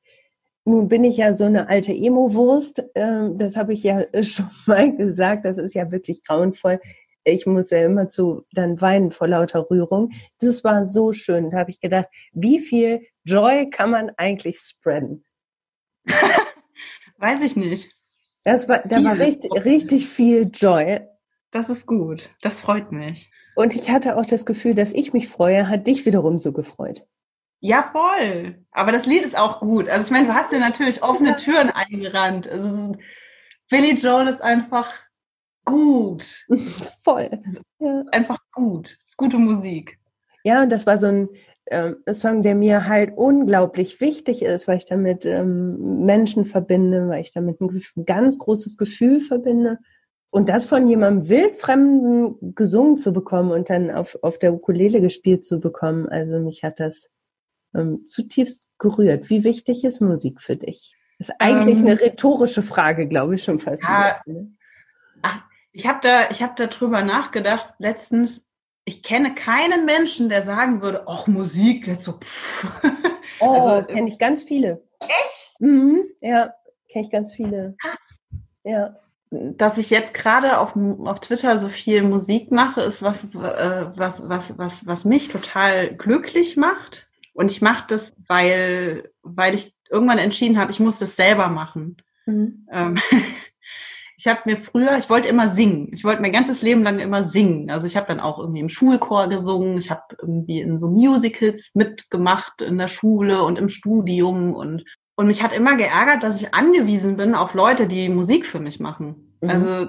Nun 0.65 0.89
bin 0.89 1.05
ich 1.05 1.17
ja 1.17 1.33
so 1.35 1.45
eine 1.45 1.69
alte 1.69 1.93
Emo-Wurst, 1.93 2.85
ähm, 2.95 3.39
das 3.39 3.57
habe 3.57 3.73
ich 3.73 3.83
ja 3.83 4.05
schon 4.23 4.51
mal 4.67 4.95
gesagt, 4.95 5.45
das 5.45 5.59
ist 5.59 5.75
ja 5.75 5.91
wirklich 5.91 6.23
grauenvoll 6.25 6.81
ich 7.25 7.47
muss 7.47 7.71
ja 7.71 7.85
immer 7.85 8.09
zu 8.09 8.47
dann 8.53 8.81
weinen 8.81 9.11
vor 9.11 9.29
lauter 9.29 9.69
Rührung. 9.71 10.13
Das 10.39 10.65
war 10.65 10.87
so 10.87 11.13
schön. 11.13 11.51
Da 11.51 11.59
habe 11.59 11.71
ich 11.71 11.81
gedacht, 11.81 12.09
wie 12.33 12.61
viel 12.61 13.07
Joy 13.25 13.69
kann 13.71 13.91
man 13.91 14.11
eigentlich 14.17 14.59
spreaden? 14.59 15.25
Weiß 17.19 17.43
ich 17.43 17.57
nicht. 17.57 17.97
Das 18.45 18.69
war, 18.69 18.79
da 18.89 19.05
war 19.05 19.19
richtig, 19.19 19.53
richtig 19.65 20.09
viel 20.09 20.51
Joy. 20.53 21.01
Das 21.51 21.69
ist 21.69 21.87
gut. 21.87 22.31
Das 22.41 22.61
freut 22.61 22.91
mich. 22.91 23.31
Und 23.55 23.75
ich 23.75 23.91
hatte 23.91 24.17
auch 24.17 24.25
das 24.25 24.47
Gefühl, 24.47 24.75
dass 24.75 24.95
ich 24.95 25.13
mich 25.13 25.29
freue, 25.29 25.69
hat 25.69 25.87
dich 25.87 26.07
wiederum 26.07 26.39
so 26.39 26.53
gefreut. 26.53 27.07
Ja, 27.61 27.91
voll. 27.93 28.65
Aber 28.73 28.91
das 28.91 29.07
Lied 29.07 29.23
ist 29.23 29.37
auch 29.37 29.61
gut. 29.61 29.89
Also 29.89 30.05
ich 30.07 30.11
meine, 30.11 30.29
du 30.29 30.35
hast 30.35 30.51
dir 30.51 30.59
natürlich 30.59 31.03
offene 31.03 31.37
Türen 31.37 31.71
eingerannt. 31.71 32.49
Also 32.49 32.93
Billy 33.71 33.95
Joel 33.95 34.29
ist 34.29 34.43
einfach 34.43 34.91
gut. 35.65 36.47
Voll. 37.05 37.31
Ja. 37.79 38.05
Einfach 38.13 38.39
gut. 38.53 38.99
Ist 39.07 39.17
gute 39.17 39.39
Musik. 39.39 39.99
Ja, 40.43 40.63
und 40.63 40.73
das 40.73 40.87
war 40.87 40.97
so 40.97 41.07
ein 41.07 41.29
ähm, 41.67 41.97
Song, 42.11 42.43
der 42.43 42.55
mir 42.55 42.89
halt 42.89 43.13
unglaublich 43.17 44.01
wichtig 44.01 44.43
ist, 44.43 44.67
weil 44.67 44.79
ich 44.79 44.87
damit 44.87 45.27
ähm, 45.27 46.05
Menschen 46.05 46.47
verbinde, 46.47 47.09
weil 47.09 47.21
ich 47.21 47.33
damit 47.33 47.61
ein, 47.61 47.83
ganz 48.07 48.39
großes 48.39 48.77
Gefühl 48.79 49.21
verbinde. 49.21 49.79
Und 50.31 50.49
das 50.49 50.65
von 50.65 50.87
jemandem 50.87 51.29
Wildfremden 51.29 52.55
gesungen 52.55 52.97
zu 52.97 53.13
bekommen 53.13 53.51
und 53.51 53.69
dann 53.69 53.91
auf, 53.91 54.17
auf 54.23 54.39
der 54.39 54.55
Ukulele 54.55 55.01
gespielt 55.01 55.45
zu 55.45 55.61
bekommen, 55.61 56.09
also 56.09 56.39
mich 56.39 56.63
hat 56.65 56.81
das 56.81 57.11
ähm, 57.75 58.07
zutiefst 58.07 58.69
gerührt. 58.79 59.31
Wie 59.31 59.45
wichtig 59.45 59.85
ist 59.85 60.01
Musik 60.01 60.41
für 60.41 60.57
dich? 60.57 60.97
Das 61.19 61.29
ist 61.29 61.35
eigentlich 61.39 61.81
ähm, 61.81 61.87
eine 61.87 62.01
rhetorische 62.01 62.63
Frage, 62.63 63.07
glaube 63.07 63.35
ich 63.35 63.45
schon 63.45 63.59
fast. 63.59 63.83
Ja, 63.83 64.21
ne? 64.27 64.53
ach, 65.23 65.43
ich 65.73 65.87
habe 65.87 66.01
da, 66.03 66.31
ich 66.31 66.43
habe 66.43 66.55
da 66.57 66.67
drüber 66.67 67.03
nachgedacht 67.03 67.75
letztens. 67.79 68.45
Ich 68.85 69.03
kenne 69.03 69.35
keinen 69.35 69.85
Menschen, 69.85 70.29
der 70.29 70.43
sagen 70.43 70.83
würde, 70.83 71.05
ach 71.07 71.27
Musik 71.27 71.87
jetzt 71.87 72.05
so. 72.05 72.13
Pff. 72.13 72.67
Oh, 73.41 73.55
also, 73.55 73.87
kenne 73.87 74.09
ich 74.09 74.19
ganz 74.19 74.43
viele. 74.43 74.83
Echt? 75.01 75.61
Mhm, 75.61 76.05
ja, 76.21 76.55
kenne 76.91 77.05
ich 77.05 77.11
ganz 77.11 77.33
viele. 77.33 77.77
Krass. 77.81 78.21
Ja 78.65 78.97
dass 79.31 79.79
ich 79.79 79.91
jetzt 79.91 80.13
gerade 80.13 80.59
auf, 80.59 80.75
auf 80.77 81.21
Twitter 81.21 81.59
so 81.59 81.69
viel 81.69 82.03
Musik 82.03 82.51
mache, 82.51 82.83
ist 82.83 83.01
was, 83.03 83.25
äh, 83.25 83.87
was, 83.95 84.29
was, 84.29 84.59
was, 84.59 84.87
was 84.87 85.05
mich 85.05 85.29
total 85.29 85.95
glücklich 85.95 86.57
macht. 86.57 87.07
Und 87.41 87.51
ich 87.51 87.63
mache 87.63 87.87
das, 87.89 88.15
weil, 88.29 89.11
weil 89.23 89.55
ich 89.55 89.75
irgendwann 89.89 90.19
entschieden 90.19 90.59
habe, 90.59 90.73
ich 90.73 90.79
muss 90.79 90.99
das 90.99 91.17
selber 91.17 91.49
machen. 91.49 91.97
Mhm. 92.27 92.67
Ähm, 92.71 92.99
ich 94.19 94.29
habe 94.29 94.41
mir 94.45 94.59
früher, 94.59 94.99
ich 94.99 95.09
wollte 95.09 95.29
immer 95.29 95.49
singen. 95.49 95.89
Ich 95.91 96.05
wollte 96.05 96.21
mein 96.21 96.33
ganzes 96.33 96.61
Leben 96.61 96.83
lang 96.83 96.99
immer 96.99 97.25
singen. 97.25 97.71
Also 97.71 97.87
ich 97.87 97.97
habe 97.97 98.09
dann 98.09 98.21
auch 98.21 98.39
irgendwie 98.39 98.61
im 98.61 98.69
Schulchor 98.69 99.31
gesungen. 99.31 99.79
Ich 99.79 99.91
habe 99.91 100.03
irgendwie 100.21 100.61
in 100.61 100.79
so 100.79 100.89
Musicals 100.89 101.71
mitgemacht 101.73 102.61
in 102.61 102.77
der 102.77 102.89
Schule 102.89 103.43
und 103.43 103.59
im 103.59 103.71
Studium 103.71 104.55
und 104.55 104.85
und 105.17 105.27
mich 105.27 105.43
hat 105.43 105.55
immer 105.55 105.77
geärgert, 105.77 106.23
dass 106.23 106.43
ich 106.43 106.53
angewiesen 106.53 107.17
bin 107.17 107.35
auf 107.35 107.55
Leute, 107.55 107.87
die 107.87 108.11
Musik 108.11 108.45
für 108.45 108.61
mich 108.61 108.81
machen. 108.81 109.37
Mhm. 109.41 109.49
Also 109.49 109.87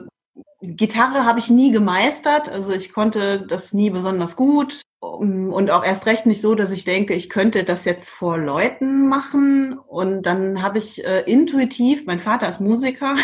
Gitarre 0.61 1.25
habe 1.25 1.39
ich 1.39 1.49
nie 1.49 1.71
gemeistert, 1.71 2.47
also 2.47 2.71
ich 2.71 2.93
konnte 2.93 3.45
das 3.47 3.73
nie 3.73 3.89
besonders 3.89 4.35
gut 4.35 4.81
und 5.01 5.71
auch 5.71 5.83
erst 5.83 6.05
recht 6.05 6.27
nicht 6.27 6.41
so, 6.41 6.53
dass 6.53 6.69
ich 6.71 6.85
denke, 6.85 7.15
ich 7.15 7.29
könnte 7.29 7.63
das 7.63 7.85
jetzt 7.85 8.09
vor 8.09 8.37
Leuten 8.37 9.07
machen. 9.07 9.77
Und 9.79 10.23
dann 10.23 10.61
habe 10.61 10.77
ich 10.77 11.03
äh, 11.03 11.21
intuitiv, 11.21 12.05
mein 12.05 12.19
Vater 12.19 12.47
ist 12.47 12.61
Musiker, 12.61 13.15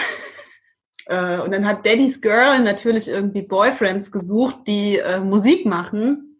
äh, 1.05 1.39
und 1.39 1.51
dann 1.51 1.67
hat 1.67 1.85
Daddy's 1.85 2.19
Girl 2.19 2.63
natürlich 2.63 3.07
irgendwie 3.07 3.43
Boyfriends 3.43 4.11
gesucht, 4.11 4.57
die 4.65 4.97
äh, 4.97 5.19
Musik 5.19 5.67
machen. 5.67 6.39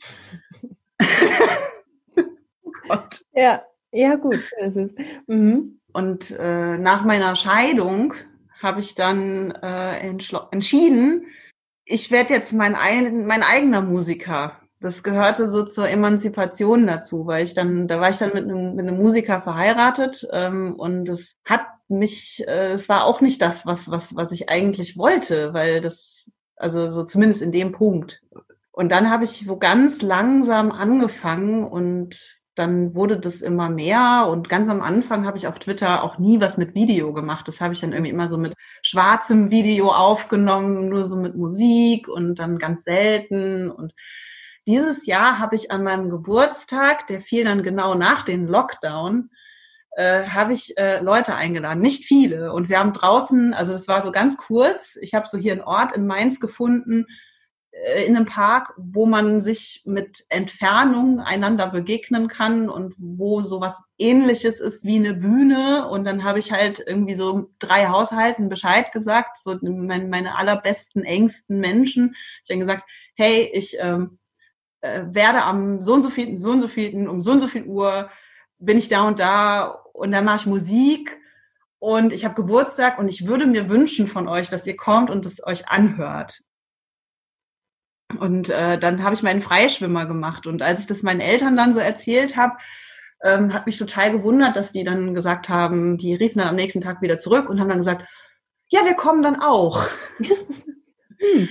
oh 2.17 2.23
Gott. 2.87 3.21
Ja, 3.33 3.61
ja, 3.91 4.15
gut, 4.15 4.39
so 4.59 4.65
ist 4.65 4.77
es. 4.77 4.95
Mhm. 5.27 5.79
Und 5.93 6.31
äh, 6.31 6.79
nach 6.79 7.05
meiner 7.05 7.35
Scheidung 7.35 8.15
habe 8.61 8.79
ich 8.79 8.95
dann 8.95 9.51
äh, 9.51 9.99
entschieden, 9.99 11.25
ich 11.85 12.11
werde 12.11 12.33
jetzt 12.33 12.53
mein, 12.53 12.75
ein, 12.75 13.25
mein 13.25 13.43
eigener 13.43 13.81
Musiker. 13.81 14.59
Das 14.79 15.01
gehörte 15.03 15.49
so 15.49 15.63
zur 15.63 15.89
Emanzipation 15.89 16.85
dazu, 16.85 17.25
weil 17.25 17.43
ich 17.45 17.53
dann, 17.53 17.87
da 17.87 17.99
war 17.99 18.09
ich 18.09 18.17
dann 18.17 18.33
mit 18.33 18.43
einem, 18.43 18.75
mit 18.75 18.87
einem 18.87 18.97
Musiker 18.97 19.41
verheiratet 19.41 20.27
ähm, 20.31 20.75
und 20.75 21.09
es 21.09 21.37
hat 21.45 21.61
mich, 21.87 22.43
äh, 22.47 22.73
es 22.73 22.87
war 22.89 23.05
auch 23.05 23.21
nicht 23.21 23.41
das, 23.41 23.65
was, 23.65 23.89
was, 23.89 24.15
was 24.15 24.31
ich 24.31 24.49
eigentlich 24.49 24.97
wollte, 24.97 25.53
weil 25.53 25.81
das, 25.81 26.29
also 26.55 26.89
so 26.89 27.03
zumindest 27.05 27.41
in 27.41 27.51
dem 27.51 27.71
Punkt. 27.71 28.21
Und 28.71 28.91
dann 28.91 29.09
habe 29.09 29.23
ich 29.23 29.43
so 29.43 29.57
ganz 29.57 30.03
langsam 30.03 30.71
angefangen 30.71 31.63
und 31.63 32.37
dann 32.57 32.95
wurde 32.95 33.19
das 33.19 33.41
immer 33.41 33.69
mehr 33.69 34.27
und 34.29 34.49
ganz 34.49 34.67
am 34.67 34.81
Anfang 34.81 35.25
habe 35.25 35.37
ich 35.37 35.47
auf 35.47 35.59
Twitter 35.59 36.03
auch 36.03 36.17
nie 36.17 36.41
was 36.41 36.57
mit 36.57 36.73
Video 36.73 37.13
gemacht. 37.13 37.47
Das 37.47 37.61
habe 37.61 37.73
ich 37.73 37.81
dann 37.81 37.93
irgendwie 37.93 38.11
immer 38.11 38.27
so 38.27 38.37
mit 38.37 38.55
schwarzem 38.81 39.51
Video 39.51 39.91
aufgenommen, 39.91 40.89
nur 40.89 41.05
so 41.05 41.17
mit 41.17 41.35
Musik 41.35 42.07
und 42.07 42.35
dann 42.35 42.57
ganz 42.57 42.83
selten. 42.83 43.69
Und 43.69 43.93
dieses 44.65 45.05
Jahr 45.05 45.37
habe 45.37 45.55
ich 45.55 45.69
an 45.71 45.83
meinem 45.83 46.09
Geburtstag, 46.09 47.05
der 47.07 47.21
fiel 47.21 47.43
dann 47.43 47.61
genau 47.61 47.93
nach 47.93 48.23
dem 48.23 48.47
Lockdown, 48.47 49.29
äh, 49.91 50.23
habe 50.27 50.53
ich 50.53 50.77
äh, 50.77 50.99
Leute 51.01 51.35
eingeladen, 51.35 51.81
nicht 51.81 52.05
viele. 52.05 52.53
Und 52.53 52.69
wir 52.69 52.79
haben 52.79 52.93
draußen, 52.93 53.53
also 53.53 53.71
das 53.71 53.87
war 53.87 54.01
so 54.01 54.11
ganz 54.11 54.35
kurz, 54.35 54.97
ich 54.99 55.13
habe 55.13 55.27
so 55.27 55.37
hier 55.37 55.51
einen 55.51 55.61
Ort 55.61 55.95
in 55.95 56.07
Mainz 56.07 56.39
gefunden, 56.39 57.05
in 58.05 58.15
einem 58.15 58.25
Park, 58.25 58.73
wo 58.77 59.05
man 59.05 59.39
sich 59.39 59.83
mit 59.85 60.25
Entfernung 60.29 61.19
einander 61.19 61.67
begegnen 61.67 62.27
kann 62.27 62.69
und 62.69 62.95
wo 62.97 63.43
sowas 63.43 63.83
ähnliches 63.97 64.59
ist 64.59 64.83
wie 64.83 64.95
eine 64.95 65.13
Bühne. 65.13 65.87
Und 65.87 66.03
dann 66.03 66.23
habe 66.23 66.39
ich 66.39 66.51
halt 66.51 66.83
irgendwie 66.85 67.15
so 67.15 67.51
drei 67.59 67.87
Haushalten 67.87 68.49
Bescheid 68.49 68.91
gesagt, 68.91 69.37
so 69.37 69.57
meine, 69.61 70.07
meine 70.07 70.35
allerbesten, 70.35 71.03
engsten 71.03 71.59
Menschen. 71.59 72.15
Ich 72.43 72.49
habe 72.49 72.59
gesagt, 72.59 72.83
hey, 73.15 73.49
ich 73.53 73.77
ähm, 73.79 74.17
äh, 74.81 75.03
werde 75.11 75.43
am 75.43 75.81
so 75.81 75.93
und 75.93 76.01
so 76.01 76.09
vielen, 76.09 76.37
so 76.37 76.51
und 76.51 76.61
so 76.61 76.67
vielen, 76.67 77.07
um 77.07 77.21
so 77.21 77.31
und 77.31 77.39
so 77.39 77.47
viel 77.47 77.63
Uhr 77.63 78.09
bin 78.59 78.77
ich 78.77 78.89
da 78.89 79.07
und 79.07 79.19
da 79.19 79.65
und 79.93 80.11
dann 80.11 80.25
mache 80.25 80.37
ich 80.37 80.45
Musik 80.45 81.17
und 81.79 82.11
ich 82.11 82.25
habe 82.25 82.35
Geburtstag 82.35 82.97
und 82.97 83.07
ich 83.07 83.27
würde 83.27 83.45
mir 83.45 83.69
wünschen 83.69 84.07
von 84.07 84.27
euch, 84.27 84.49
dass 84.49 84.65
ihr 84.65 84.75
kommt 84.75 85.09
und 85.11 85.25
es 85.25 85.45
euch 85.45 85.67
anhört. 85.69 86.41
Und 88.19 88.49
äh, 88.49 88.79
dann 88.79 89.03
habe 89.03 89.15
ich 89.15 89.23
meinen 89.23 89.41
Freischwimmer 89.41 90.05
gemacht. 90.05 90.47
Und 90.47 90.61
als 90.61 90.81
ich 90.81 90.87
das 90.87 91.03
meinen 91.03 91.19
Eltern 91.19 91.57
dann 91.57 91.73
so 91.73 91.79
erzählt 91.79 92.37
habe, 92.37 92.57
ähm, 93.23 93.53
hat 93.53 93.65
mich 93.65 93.77
total 93.77 94.11
gewundert, 94.11 94.55
dass 94.55 94.71
die 94.71 94.83
dann 94.83 95.13
gesagt 95.13 95.49
haben, 95.49 95.97
die 95.97 96.15
riefen 96.15 96.39
dann 96.39 96.49
am 96.49 96.55
nächsten 96.55 96.81
Tag 96.81 97.01
wieder 97.01 97.17
zurück 97.17 97.49
und 97.49 97.59
haben 97.59 97.69
dann 97.69 97.79
gesagt, 97.79 98.07
ja, 98.69 98.85
wir 98.85 98.95
kommen 98.95 99.21
dann 99.21 99.39
auch. 99.39 99.87
hm. 100.19 101.49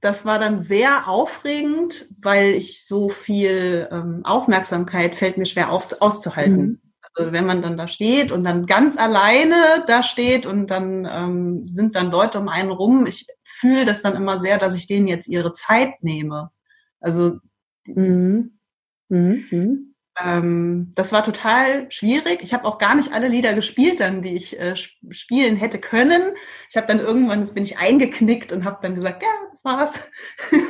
Das 0.00 0.24
war 0.24 0.38
dann 0.38 0.60
sehr 0.60 1.08
aufregend, 1.08 2.06
weil 2.20 2.50
ich 2.50 2.86
so 2.86 3.08
viel 3.08 3.88
ähm, 3.90 4.20
Aufmerksamkeit 4.24 5.14
fällt 5.14 5.38
mir 5.38 5.46
schwer 5.46 5.72
auf, 5.72 6.00
auszuhalten. 6.00 6.56
Mhm. 6.56 6.80
Also 7.14 7.32
wenn 7.32 7.46
man 7.46 7.62
dann 7.62 7.78
da 7.78 7.88
steht 7.88 8.30
und 8.30 8.44
dann 8.44 8.66
ganz 8.66 8.98
alleine 8.98 9.84
da 9.86 10.02
steht 10.02 10.44
und 10.44 10.70
dann 10.70 11.08
ähm, 11.10 11.66
sind 11.66 11.96
dann 11.96 12.10
Leute 12.10 12.38
um 12.38 12.48
einen 12.48 12.70
rum. 12.70 13.06
Ich 13.06 13.26
fühle 13.56 13.84
das 13.84 14.02
dann 14.02 14.16
immer 14.16 14.38
sehr, 14.38 14.58
dass 14.58 14.74
ich 14.74 14.86
denen 14.86 15.08
jetzt 15.08 15.28
ihre 15.28 15.52
Zeit 15.52 16.02
nehme. 16.02 16.50
Also 17.00 17.38
mhm. 17.86 18.58
Mhm. 19.08 19.94
Ähm, 20.18 20.92
das 20.94 21.12
war 21.12 21.24
total 21.24 21.90
schwierig. 21.90 22.40
Ich 22.42 22.54
habe 22.54 22.64
auch 22.64 22.78
gar 22.78 22.94
nicht 22.94 23.12
alle 23.12 23.28
Lieder 23.28 23.54
gespielt, 23.54 24.00
dann 24.00 24.22
die 24.22 24.34
ich 24.34 24.58
äh, 24.58 24.74
spielen 25.10 25.56
hätte 25.56 25.78
können. 25.78 26.34
Ich 26.70 26.76
habe 26.76 26.86
dann 26.86 27.00
irgendwann 27.00 27.46
bin 27.52 27.64
ich 27.64 27.78
eingeknickt 27.78 28.52
und 28.52 28.64
habe 28.64 28.78
dann 28.82 28.94
gesagt, 28.94 29.22
ja, 29.22 29.28
das 29.50 29.64
war's. 29.64 30.10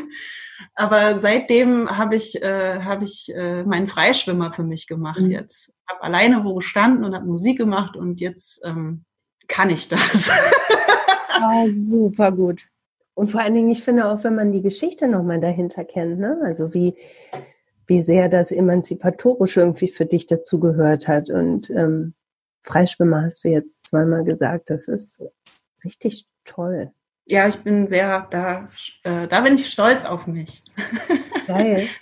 Aber 0.74 1.20
seitdem 1.20 1.88
habe 1.96 2.16
ich 2.16 2.42
äh, 2.42 2.80
habe 2.80 3.04
ich 3.04 3.32
äh, 3.34 3.62
meinen 3.64 3.88
Freischwimmer 3.88 4.52
für 4.52 4.64
mich 4.64 4.86
gemacht 4.86 5.20
mhm. 5.20 5.30
jetzt. 5.30 5.72
Habe 5.88 6.02
alleine 6.02 6.44
wo 6.44 6.54
gestanden 6.56 7.04
und 7.04 7.14
habe 7.14 7.26
Musik 7.26 7.58
gemacht 7.58 7.96
und 7.96 8.20
jetzt 8.20 8.60
ähm, 8.64 9.04
kann 9.48 9.70
ich 9.70 9.88
das. 9.88 10.30
ah, 11.28 11.66
super 11.72 12.32
gut. 12.32 12.66
Und 13.16 13.30
vor 13.30 13.40
allen 13.40 13.54
Dingen, 13.54 13.70
ich 13.70 13.82
finde 13.82 14.10
auch, 14.10 14.24
wenn 14.24 14.34
man 14.34 14.52
die 14.52 14.60
Geschichte 14.60 15.08
nochmal 15.08 15.40
dahinter 15.40 15.86
kennt, 15.86 16.18
ne? 16.18 16.38
also 16.44 16.74
wie, 16.74 16.94
wie 17.86 18.02
sehr 18.02 18.28
das 18.28 18.52
emanzipatorisch 18.52 19.56
irgendwie 19.56 19.88
für 19.88 20.04
dich 20.04 20.26
dazugehört 20.26 21.08
hat. 21.08 21.30
Und 21.30 21.70
ähm, 21.70 22.12
Freischwimmer 22.62 23.22
hast 23.22 23.42
du 23.42 23.48
jetzt 23.48 23.88
zweimal 23.88 24.22
gesagt, 24.22 24.68
das 24.68 24.86
ist 24.86 25.22
richtig 25.82 26.26
toll. 26.44 26.92
Ja, 27.24 27.48
ich 27.48 27.56
bin 27.56 27.88
sehr, 27.88 28.26
da, 28.30 28.68
äh, 29.02 29.26
da 29.26 29.40
bin 29.40 29.54
ich 29.54 29.70
stolz 29.70 30.04
auf 30.04 30.26
mich. 30.26 30.62
Geil. 31.48 31.88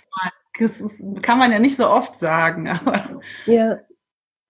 Das 0.57 0.79
ist, 0.79 1.03
kann 1.21 1.37
man 1.37 1.51
ja 1.51 1.59
nicht 1.59 1.75
so 1.75 1.89
oft 1.89 2.17
sagen, 2.17 2.69
aber 2.69 3.19
ja. 3.45 3.79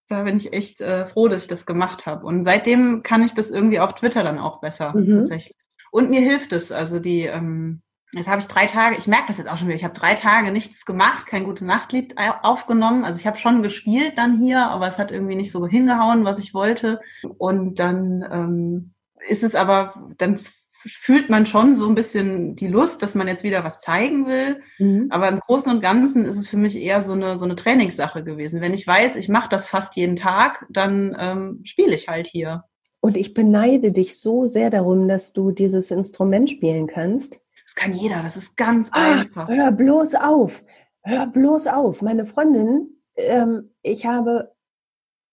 da 0.08 0.22
bin 0.22 0.38
ich 0.38 0.54
echt 0.54 0.80
äh, 0.80 1.08
froh, 1.08 1.28
dass 1.28 1.42
ich 1.42 1.48
das 1.48 1.66
gemacht 1.66 2.06
habe. 2.06 2.28
Und 2.28 2.44
seitdem 2.44 3.02
kann 3.02 3.24
ich 3.24 3.34
das 3.34 3.50
irgendwie 3.50 3.80
auf 3.80 3.96
Twitter 3.96 4.22
dann 4.22 4.38
auch 4.38 4.62
besser 4.62 4.96
mhm. 4.96 5.16
tatsächlich. 5.16 5.58
Und 5.96 6.10
mir 6.10 6.20
hilft 6.20 6.52
es. 6.52 6.74
Also 6.74 7.00
die, 7.00 7.22
ähm, 7.22 7.82
Jetzt 8.12 8.28
habe 8.28 8.42
ich 8.42 8.48
drei 8.48 8.66
Tage, 8.66 8.98
ich 8.98 9.08
merke 9.08 9.28
das 9.28 9.38
jetzt 9.38 9.48
auch 9.50 9.58
schon 9.58 9.68
wieder, 9.68 9.78
ich 9.78 9.84
habe 9.86 9.94
drei 9.94 10.16
Tage 10.16 10.52
nichts 10.52 10.86
gemacht, 10.86 11.26
kein 11.26 11.46
gute 11.46 11.66
Nachtlied 11.66 12.16
aufgenommen. 12.18 13.06
Also 13.06 13.20
ich 13.20 13.28
habe 13.28 13.38
schon 13.38 13.62
gespielt 13.62 14.18
dann 14.18 14.38
hier, 14.38 14.68
aber 14.68 14.88
es 14.88 14.98
hat 14.98 15.12
irgendwie 15.12 15.36
nicht 15.36 15.52
so 15.52 15.66
hingehauen, 15.68 16.26
was 16.26 16.40
ich 16.40 16.54
wollte. 16.54 17.00
Und 17.38 17.80
dann 17.80 18.26
ähm, 18.30 18.94
ist 19.30 19.44
es 19.44 19.56
aber, 19.56 20.12
dann 20.18 20.40
fühlt 20.86 21.30
man 21.30 21.46
schon 21.46 21.76
so 21.76 21.88
ein 21.88 21.96
bisschen 21.96 22.58
die 22.58 22.68
Lust, 22.68 23.02
dass 23.02 23.16
man 23.16 23.30
jetzt 23.30 23.44
wieder 23.44 23.64
was 23.64 23.80
zeigen 23.80 24.28
will. 24.28 24.62
Mhm. 24.80 25.08
Aber 25.12 25.30
im 25.30 25.40
Großen 25.40 25.72
und 25.72 25.82
Ganzen 25.82 26.26
ist 26.26 26.38
es 26.38 26.48
für 26.48 26.58
mich 26.58 26.76
eher 26.76 27.02
so 27.02 27.14
eine, 27.14 27.38
so 27.38 27.46
eine 27.46 27.56
Trainingssache 27.56 28.24
gewesen. 28.26 28.60
Wenn 28.60 28.74
ich 28.74 28.86
weiß, 28.86 29.16
ich 29.16 29.30
mache 29.30 29.50
das 29.50 29.68
fast 29.68 29.96
jeden 29.96 30.18
Tag, 30.18 30.66
dann 30.70 31.16
ähm, 31.18 31.62
spiele 31.64 31.96
ich 31.96 32.10
halt 32.10 32.28
hier. 32.28 32.66
Und 33.06 33.18
ich 33.18 33.36
beneide 33.36 33.92
dich 33.92 34.20
so 34.20 34.48
sehr 34.48 34.72
darum, 34.72 35.08
dass 35.08 35.32
du 35.32 35.52
dieses 35.52 35.92
Instrument 35.92 36.50
spielen 36.50 36.88
kannst. 36.88 37.40
Das 37.64 37.76
kann 37.76 37.94
jeder, 37.94 38.24
das 38.24 38.36
ist 38.36 38.58
ganz 38.58 38.88
ah, 38.94 39.20
einfach. 39.20 39.48
Hör 39.48 39.72
bloß 39.72 40.16
auf, 40.16 40.64
hör 41.04 41.28
bloß 41.28 41.68
auf. 41.68 42.02
Meine 42.02 42.26
Freundin, 42.26 42.98
ähm, 43.16 43.70
ich 43.84 44.08
habe 44.08 44.56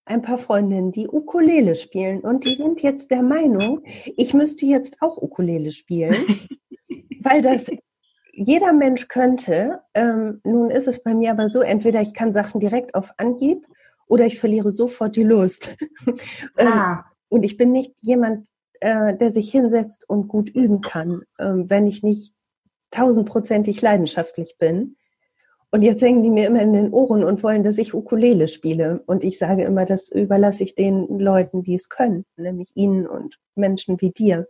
ein 0.04 0.20
paar 0.20 0.36
Freundinnen, 0.36 0.92
die 0.92 1.08
Ukulele 1.08 1.74
spielen 1.74 2.20
und 2.20 2.44
die 2.44 2.56
sind 2.56 2.82
jetzt 2.82 3.10
der 3.10 3.22
Meinung, 3.22 3.80
ich 4.18 4.34
müsste 4.34 4.66
jetzt 4.66 5.00
auch 5.00 5.16
Ukulele 5.16 5.70
spielen, 5.70 6.46
weil 7.22 7.40
das 7.40 7.70
jeder 8.34 8.74
Mensch 8.74 9.08
könnte. 9.08 9.80
Ähm, 9.94 10.42
nun 10.44 10.70
ist 10.70 10.88
es 10.88 11.02
bei 11.02 11.14
mir 11.14 11.30
aber 11.30 11.48
so, 11.48 11.62
entweder 11.62 12.02
ich 12.02 12.12
kann 12.12 12.34
Sachen 12.34 12.60
direkt 12.60 12.94
auf 12.94 13.12
Anhieb 13.16 13.66
oder 14.08 14.26
ich 14.26 14.38
verliere 14.38 14.70
sofort 14.70 15.16
die 15.16 15.24
Lust. 15.24 15.74
Ähm, 16.58 16.68
ah. 16.68 17.04
Und 17.32 17.44
ich 17.44 17.56
bin 17.56 17.72
nicht 17.72 17.94
jemand, 18.00 18.46
äh, 18.80 19.16
der 19.16 19.32
sich 19.32 19.50
hinsetzt 19.50 20.04
und 20.06 20.28
gut 20.28 20.50
üben 20.50 20.82
kann, 20.82 21.22
äh, 21.38 21.52
wenn 21.54 21.86
ich 21.86 22.02
nicht 22.02 22.34
tausendprozentig 22.90 23.80
leidenschaftlich 23.80 24.56
bin. 24.58 24.96
Und 25.70 25.80
jetzt 25.80 26.02
hängen 26.02 26.22
die 26.22 26.28
mir 26.28 26.46
immer 26.46 26.60
in 26.60 26.74
den 26.74 26.92
Ohren 26.92 27.24
und 27.24 27.42
wollen, 27.42 27.64
dass 27.64 27.78
ich 27.78 27.94
Ukulele 27.94 28.48
spiele. 28.48 29.02
Und 29.06 29.24
ich 29.24 29.38
sage 29.38 29.64
immer, 29.64 29.86
das 29.86 30.10
überlasse 30.10 30.62
ich 30.64 30.74
den 30.74 31.18
Leuten, 31.18 31.62
die 31.62 31.74
es 31.74 31.88
können, 31.88 32.26
nämlich 32.36 32.70
ihnen 32.74 33.06
und 33.06 33.38
Menschen 33.54 33.98
wie 34.02 34.10
dir. 34.10 34.46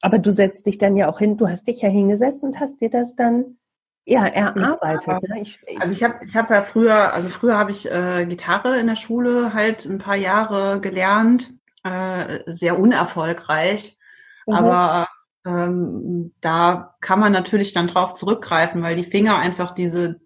Aber 0.00 0.18
du 0.18 0.32
setzt 0.32 0.66
dich 0.66 0.78
dann 0.78 0.96
ja 0.96 1.08
auch 1.08 1.20
hin, 1.20 1.36
du 1.36 1.48
hast 1.48 1.68
dich 1.68 1.82
ja 1.82 1.88
hingesetzt 1.88 2.42
und 2.42 2.58
hast 2.58 2.80
dir 2.80 2.90
das 2.90 3.14
dann 3.14 3.58
ja 4.04 4.26
erarbeitet. 4.26 5.06
Ja, 5.06 5.34
ne? 5.36 5.42
ich, 5.42 5.60
also 5.78 5.92
ich 5.92 6.02
habe 6.02 6.24
ich 6.26 6.34
hab 6.34 6.50
ja 6.50 6.64
früher, 6.64 7.14
also 7.14 7.28
früher 7.28 7.56
habe 7.56 7.70
ich 7.70 7.88
äh, 7.88 8.26
Gitarre 8.26 8.80
in 8.80 8.88
der 8.88 8.96
Schule 8.96 9.54
halt 9.54 9.84
ein 9.84 9.98
paar 9.98 10.16
Jahre 10.16 10.80
gelernt, 10.80 11.54
äh, 11.84 12.40
sehr 12.46 12.78
unerfolgreich. 12.78 13.98
Mhm. 14.46 14.54
Aber 14.54 15.08
ähm, 15.46 16.32
da 16.40 16.94
kann 17.00 17.20
man 17.20 17.32
natürlich 17.32 17.72
dann 17.72 17.88
drauf 17.88 18.14
zurückgreifen, 18.14 18.82
weil 18.82 18.96
die 18.96 19.10
Finger 19.10 19.38
einfach 19.38 19.72
diese 19.72 20.20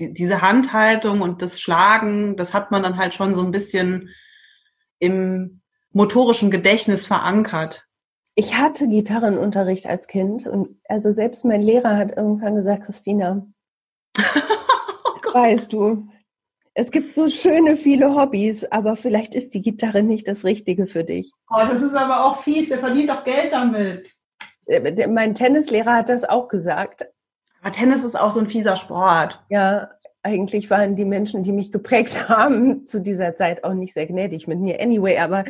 die, 0.00 0.12
diese 0.12 0.40
Handhaltung 0.40 1.20
und 1.20 1.42
das 1.42 1.60
Schlagen, 1.60 2.36
das 2.36 2.54
hat 2.54 2.72
man 2.72 2.82
dann 2.82 2.96
halt 2.96 3.14
schon 3.14 3.34
so 3.34 3.42
ein 3.42 3.52
bisschen 3.52 4.08
im 4.98 5.60
motorischen 5.92 6.50
Gedächtnis 6.50 7.06
verankert. 7.06 7.86
Ich 8.34 8.56
hatte 8.56 8.88
Gitarrenunterricht 8.88 9.86
als 9.86 10.06
Kind 10.06 10.46
und 10.46 10.80
also 10.88 11.10
selbst 11.10 11.44
mein 11.44 11.60
Lehrer 11.60 11.96
hat 11.96 12.16
irgendwann 12.16 12.56
gesagt, 12.56 12.84
Christina, 12.84 13.46
oh 14.18 15.34
weißt 15.34 15.72
du, 15.72 16.08
es 16.80 16.90
gibt 16.90 17.14
so 17.14 17.28
schöne 17.28 17.76
viele 17.76 18.14
Hobbys, 18.14 18.64
aber 18.64 18.96
vielleicht 18.96 19.34
ist 19.34 19.52
die 19.52 19.60
Gitarre 19.60 20.02
nicht 20.02 20.26
das 20.26 20.44
Richtige 20.44 20.86
für 20.86 21.04
dich. 21.04 21.30
Oh, 21.50 21.60
das 21.70 21.82
ist 21.82 21.94
aber 21.94 22.24
auch 22.24 22.42
fies, 22.42 22.70
der 22.70 22.78
verdient 22.78 23.10
doch 23.10 23.22
Geld 23.22 23.52
damit. 23.52 24.14
Äh, 24.66 25.06
mein 25.06 25.34
Tennislehrer 25.34 25.96
hat 25.96 26.08
das 26.08 26.24
auch 26.24 26.48
gesagt. 26.48 27.06
Aber 27.60 27.72
Tennis 27.72 28.02
ist 28.02 28.18
auch 28.18 28.30
so 28.30 28.40
ein 28.40 28.48
fieser 28.48 28.76
Sport. 28.76 29.38
Ja, 29.50 29.90
eigentlich 30.22 30.70
waren 30.70 30.96
die 30.96 31.04
Menschen, 31.04 31.42
die 31.42 31.52
mich 31.52 31.70
geprägt 31.70 32.28
haben, 32.30 32.86
zu 32.86 33.00
dieser 33.00 33.36
Zeit 33.36 33.62
auch 33.62 33.74
nicht 33.74 33.92
sehr 33.92 34.06
gnädig 34.06 34.48
mit 34.48 34.58
mir. 34.58 34.80
Anyway, 34.80 35.18
aber. 35.18 35.44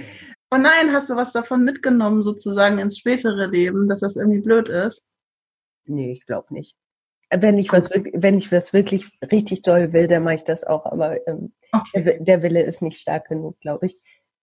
Oh 0.50 0.56
nein, 0.56 0.92
hast 0.92 1.10
du 1.10 1.14
was 1.14 1.30
davon 1.30 1.62
mitgenommen, 1.62 2.24
sozusagen 2.24 2.78
ins 2.78 2.98
spätere 2.98 3.46
Leben, 3.46 3.88
dass 3.88 4.00
das 4.00 4.16
irgendwie 4.16 4.40
blöd 4.40 4.68
ist? 4.68 5.00
Nee, 5.84 6.10
ich 6.10 6.26
glaube 6.26 6.52
nicht. 6.52 6.74
Wenn 7.32 7.58
ich 7.58 7.72
was 7.72 7.90
wenn 7.90 8.38
ich 8.38 8.50
was 8.50 8.72
wirklich 8.72 9.10
richtig 9.30 9.62
toll 9.62 9.92
will, 9.92 10.08
dann 10.08 10.24
mache 10.24 10.34
ich 10.34 10.44
das 10.44 10.64
auch. 10.64 10.84
Aber 10.86 11.16
ähm, 11.28 11.52
okay. 11.72 12.02
der, 12.02 12.20
der, 12.20 12.42
Wille 12.42 12.62
ist 12.62 12.82
nicht 12.82 12.98
stark 12.98 13.28
genug, 13.28 13.60
glaube 13.60 13.86
ich. 13.86 13.98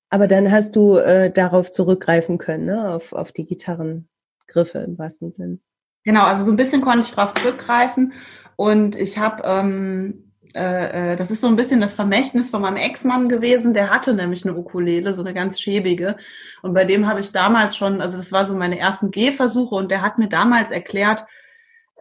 Aber 0.09 0.27
dann 0.27 0.51
hast 0.51 0.75
du 0.75 0.97
äh, 0.97 1.29
darauf 1.29 1.69
zurückgreifen 1.69 2.37
können, 2.37 2.65
ne? 2.65 2.89
auf, 2.91 3.11
auf 3.11 3.33
die 3.33 3.45
Gitarrengriffe 3.45 4.79
im 4.79 4.97
wahrsten 4.97 5.33
Sinn. 5.33 5.61
Genau, 6.05 6.23
also 6.23 6.45
so 6.45 6.51
ein 6.51 6.55
bisschen 6.55 6.81
konnte 6.81 7.01
ich 7.01 7.13
darauf 7.13 7.33
zurückgreifen 7.33 8.13
und 8.55 8.95
ich 8.95 9.17
habe, 9.17 9.43
ähm, 9.45 10.31
äh, 10.55 11.13
äh, 11.13 11.15
das 11.17 11.31
ist 11.31 11.41
so 11.41 11.47
ein 11.47 11.57
bisschen 11.57 11.81
das 11.81 11.93
Vermächtnis 11.93 12.49
von 12.49 12.61
meinem 12.61 12.77
Ex-Mann 12.77 13.27
gewesen, 13.27 13.73
der 13.73 13.89
hatte 13.89 14.13
nämlich 14.13 14.45
eine 14.45 14.57
Ukulele, 14.57 15.13
so 15.13 15.21
eine 15.21 15.33
ganz 15.33 15.59
schäbige. 15.59 16.15
Und 16.61 16.73
bei 16.73 16.85
dem 16.85 17.07
habe 17.07 17.19
ich 17.19 17.33
damals 17.33 17.75
schon, 17.75 17.99
also 17.99 18.15
das 18.15 18.31
war 18.31 18.45
so 18.45 18.55
meine 18.55 18.79
ersten 18.79 19.11
Gehversuche 19.11 19.75
und 19.75 19.91
der 19.91 20.01
hat 20.01 20.17
mir 20.17 20.29
damals 20.29 20.71
erklärt, 20.71 21.25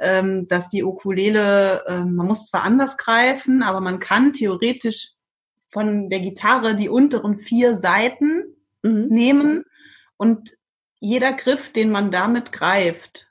ähm, 0.01 0.47
dass 0.49 0.69
die 0.69 0.85
Ukulele, 0.85 1.85
äh, 1.87 2.01
man 2.01 2.27
muss 2.27 2.47
zwar 2.47 2.63
anders 2.63 2.97
greifen, 2.97 3.63
aber 3.63 3.81
man 3.81 3.99
kann 3.99 4.33
theoretisch 4.33 5.13
von 5.69 6.11
der 6.11 6.21
Gitarre 6.21 6.75
die 6.75 6.89
unteren 6.89 7.39
vier 7.39 7.79
Seiten 7.79 8.45
mhm. 8.83 9.07
nehmen 9.09 9.65
und 10.17 10.57
jeder 10.99 11.33
Griff, 11.33 11.73
den 11.73 11.91
man 11.91 12.11
damit 12.11 12.53
greift, 12.53 13.27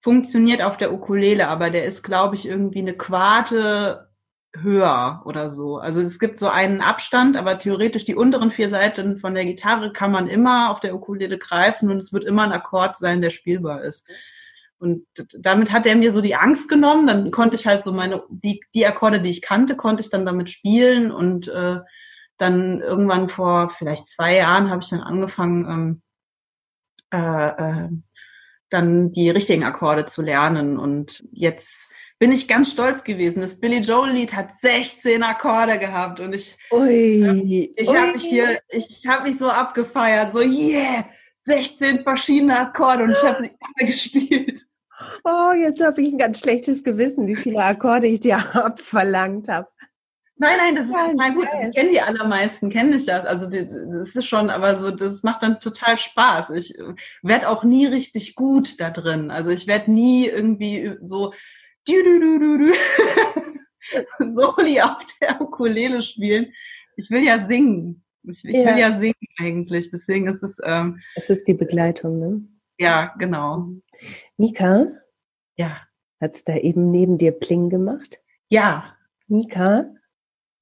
funktioniert 0.00 0.62
auf 0.62 0.76
der 0.76 0.92
Ukulele, 0.92 1.48
aber 1.48 1.70
der 1.70 1.84
ist, 1.84 2.02
glaube 2.02 2.36
ich, 2.36 2.46
irgendwie 2.46 2.80
eine 2.80 2.94
Quarte 2.94 4.08
höher 4.56 5.22
oder 5.24 5.50
so. 5.50 5.78
Also 5.78 6.00
es 6.00 6.18
gibt 6.18 6.38
so 6.38 6.48
einen 6.48 6.80
Abstand, 6.80 7.36
aber 7.36 7.58
theoretisch 7.58 8.04
die 8.04 8.14
unteren 8.14 8.50
vier 8.50 8.68
Seiten 8.68 9.18
von 9.18 9.34
der 9.34 9.44
Gitarre 9.44 9.92
kann 9.92 10.10
man 10.10 10.26
immer 10.26 10.70
auf 10.70 10.80
der 10.80 10.94
Ukulele 10.94 11.38
greifen 11.38 11.90
und 11.90 11.98
es 11.98 12.12
wird 12.12 12.24
immer 12.24 12.44
ein 12.44 12.52
Akkord 12.52 12.96
sein, 12.96 13.20
der 13.20 13.30
spielbar 13.30 13.82
ist. 13.82 14.06
Und 14.78 15.06
damit 15.38 15.72
hat 15.72 15.86
er 15.86 15.96
mir 15.96 16.12
so 16.12 16.20
die 16.20 16.34
Angst 16.34 16.68
genommen. 16.68 17.06
Dann 17.06 17.30
konnte 17.30 17.56
ich 17.56 17.66
halt 17.66 17.82
so 17.82 17.92
meine, 17.92 18.22
die, 18.30 18.60
die 18.74 18.86
Akkorde, 18.86 19.20
die 19.20 19.30
ich 19.30 19.42
kannte, 19.42 19.76
konnte 19.76 20.02
ich 20.02 20.10
dann 20.10 20.26
damit 20.26 20.50
spielen. 20.50 21.10
Und 21.10 21.48
äh, 21.48 21.78
dann 22.36 22.80
irgendwann 22.80 23.28
vor 23.28 23.70
vielleicht 23.70 24.06
zwei 24.06 24.36
Jahren 24.36 24.70
habe 24.70 24.82
ich 24.82 24.90
dann 24.90 25.00
angefangen, 25.00 25.66
ähm, 25.68 26.02
äh, 27.12 27.84
äh, 27.84 27.88
dann 28.70 29.12
die 29.12 29.30
richtigen 29.30 29.64
Akkorde 29.64 30.06
zu 30.06 30.22
lernen. 30.22 30.78
Und 30.78 31.24
jetzt 31.32 31.88
bin 32.18 32.32
ich 32.32 32.48
ganz 32.48 32.70
stolz 32.70 33.04
gewesen. 33.04 33.40
Das 33.40 33.58
Billy 33.58 33.78
Joel 33.78 34.12
Lied 34.12 34.34
hat 34.34 34.58
16 34.60 35.22
Akkorde 35.22 35.78
gehabt 35.78 36.20
und 36.20 36.32
ich, 36.34 36.56
Ui, 36.70 37.72
ich 37.76 37.88
habe 37.88 38.12
mich 38.12 38.24
hier, 38.24 38.60
ich 38.68 39.06
habe 39.06 39.28
mich 39.28 39.38
so 39.38 39.48
abgefeiert, 39.48 40.34
so 40.34 40.40
yeah, 40.40 41.04
16 41.48 42.02
verschiedene 42.02 42.58
Akkorde 42.58 43.04
und 43.04 43.10
ich 43.10 43.22
habe 43.22 43.42
sie 43.42 43.50
alle 43.60 43.86
gespielt. 43.86 44.66
Oh, 45.24 45.52
jetzt 45.56 45.82
habe 45.82 46.00
ich 46.02 46.12
ein 46.12 46.18
ganz 46.18 46.40
schlechtes 46.40 46.82
Gewissen, 46.84 47.26
wie 47.26 47.36
viele 47.36 47.62
Akkorde 47.62 48.06
ich 48.06 48.20
dir 48.20 48.38
abverlangt 48.54 49.48
habe. 49.48 49.68
Nein, 50.40 50.56
nein, 50.56 50.76
das 50.76 50.86
ist 50.86 50.92
ja, 50.92 51.10
total 51.10 51.34
gut. 51.34 51.48
Ich 51.68 51.74
kenne 51.74 51.90
die 51.90 52.00
allermeisten, 52.00 52.70
kenne 52.70 52.96
ich 52.96 53.06
ja. 53.06 53.20
Also 53.22 53.50
das 53.50 54.14
ist 54.14 54.26
schon, 54.26 54.50
aber 54.50 54.76
so, 54.76 54.92
das 54.92 55.24
macht 55.24 55.42
dann 55.42 55.58
total 55.58 55.98
Spaß. 55.98 56.50
Ich 56.50 56.78
äh, 56.78 56.94
werde 57.22 57.48
auch 57.48 57.64
nie 57.64 57.86
richtig 57.86 58.36
gut 58.36 58.80
da 58.80 58.90
drin. 58.90 59.32
Also 59.32 59.50
ich 59.50 59.66
werde 59.66 59.90
nie 59.90 60.28
irgendwie 60.28 60.96
so 61.00 61.32
du, 61.88 62.02
du, 62.02 62.58
du, 62.58 62.74
Soli 64.34 64.80
auf 64.80 65.04
der 65.20 65.40
Ukulele 65.40 66.02
spielen. 66.02 66.52
Ich 66.96 67.10
will 67.10 67.24
ja 67.24 67.46
singen. 67.46 68.04
Ich, 68.28 68.44
ich 68.44 68.54
ja. 68.54 68.70
will 68.70 68.78
ja 68.78 68.98
singen 68.98 69.14
eigentlich. 69.38 69.90
Deswegen 69.90 70.28
ist 70.28 70.42
es. 70.42 70.58
Ähm, 70.64 71.00
es 71.16 71.30
ist 71.30 71.48
die 71.48 71.54
Begleitung, 71.54 72.18
ne? 72.18 72.42
Ja, 72.78 73.14
genau. 73.18 73.68
Mika? 74.36 74.86
Ja. 75.56 75.82
Hat's 76.20 76.44
da 76.44 76.56
eben 76.56 76.90
neben 76.90 77.18
dir 77.18 77.32
Pling 77.32 77.70
gemacht? 77.70 78.20
Ja. 78.48 78.94
Mika? 79.26 79.90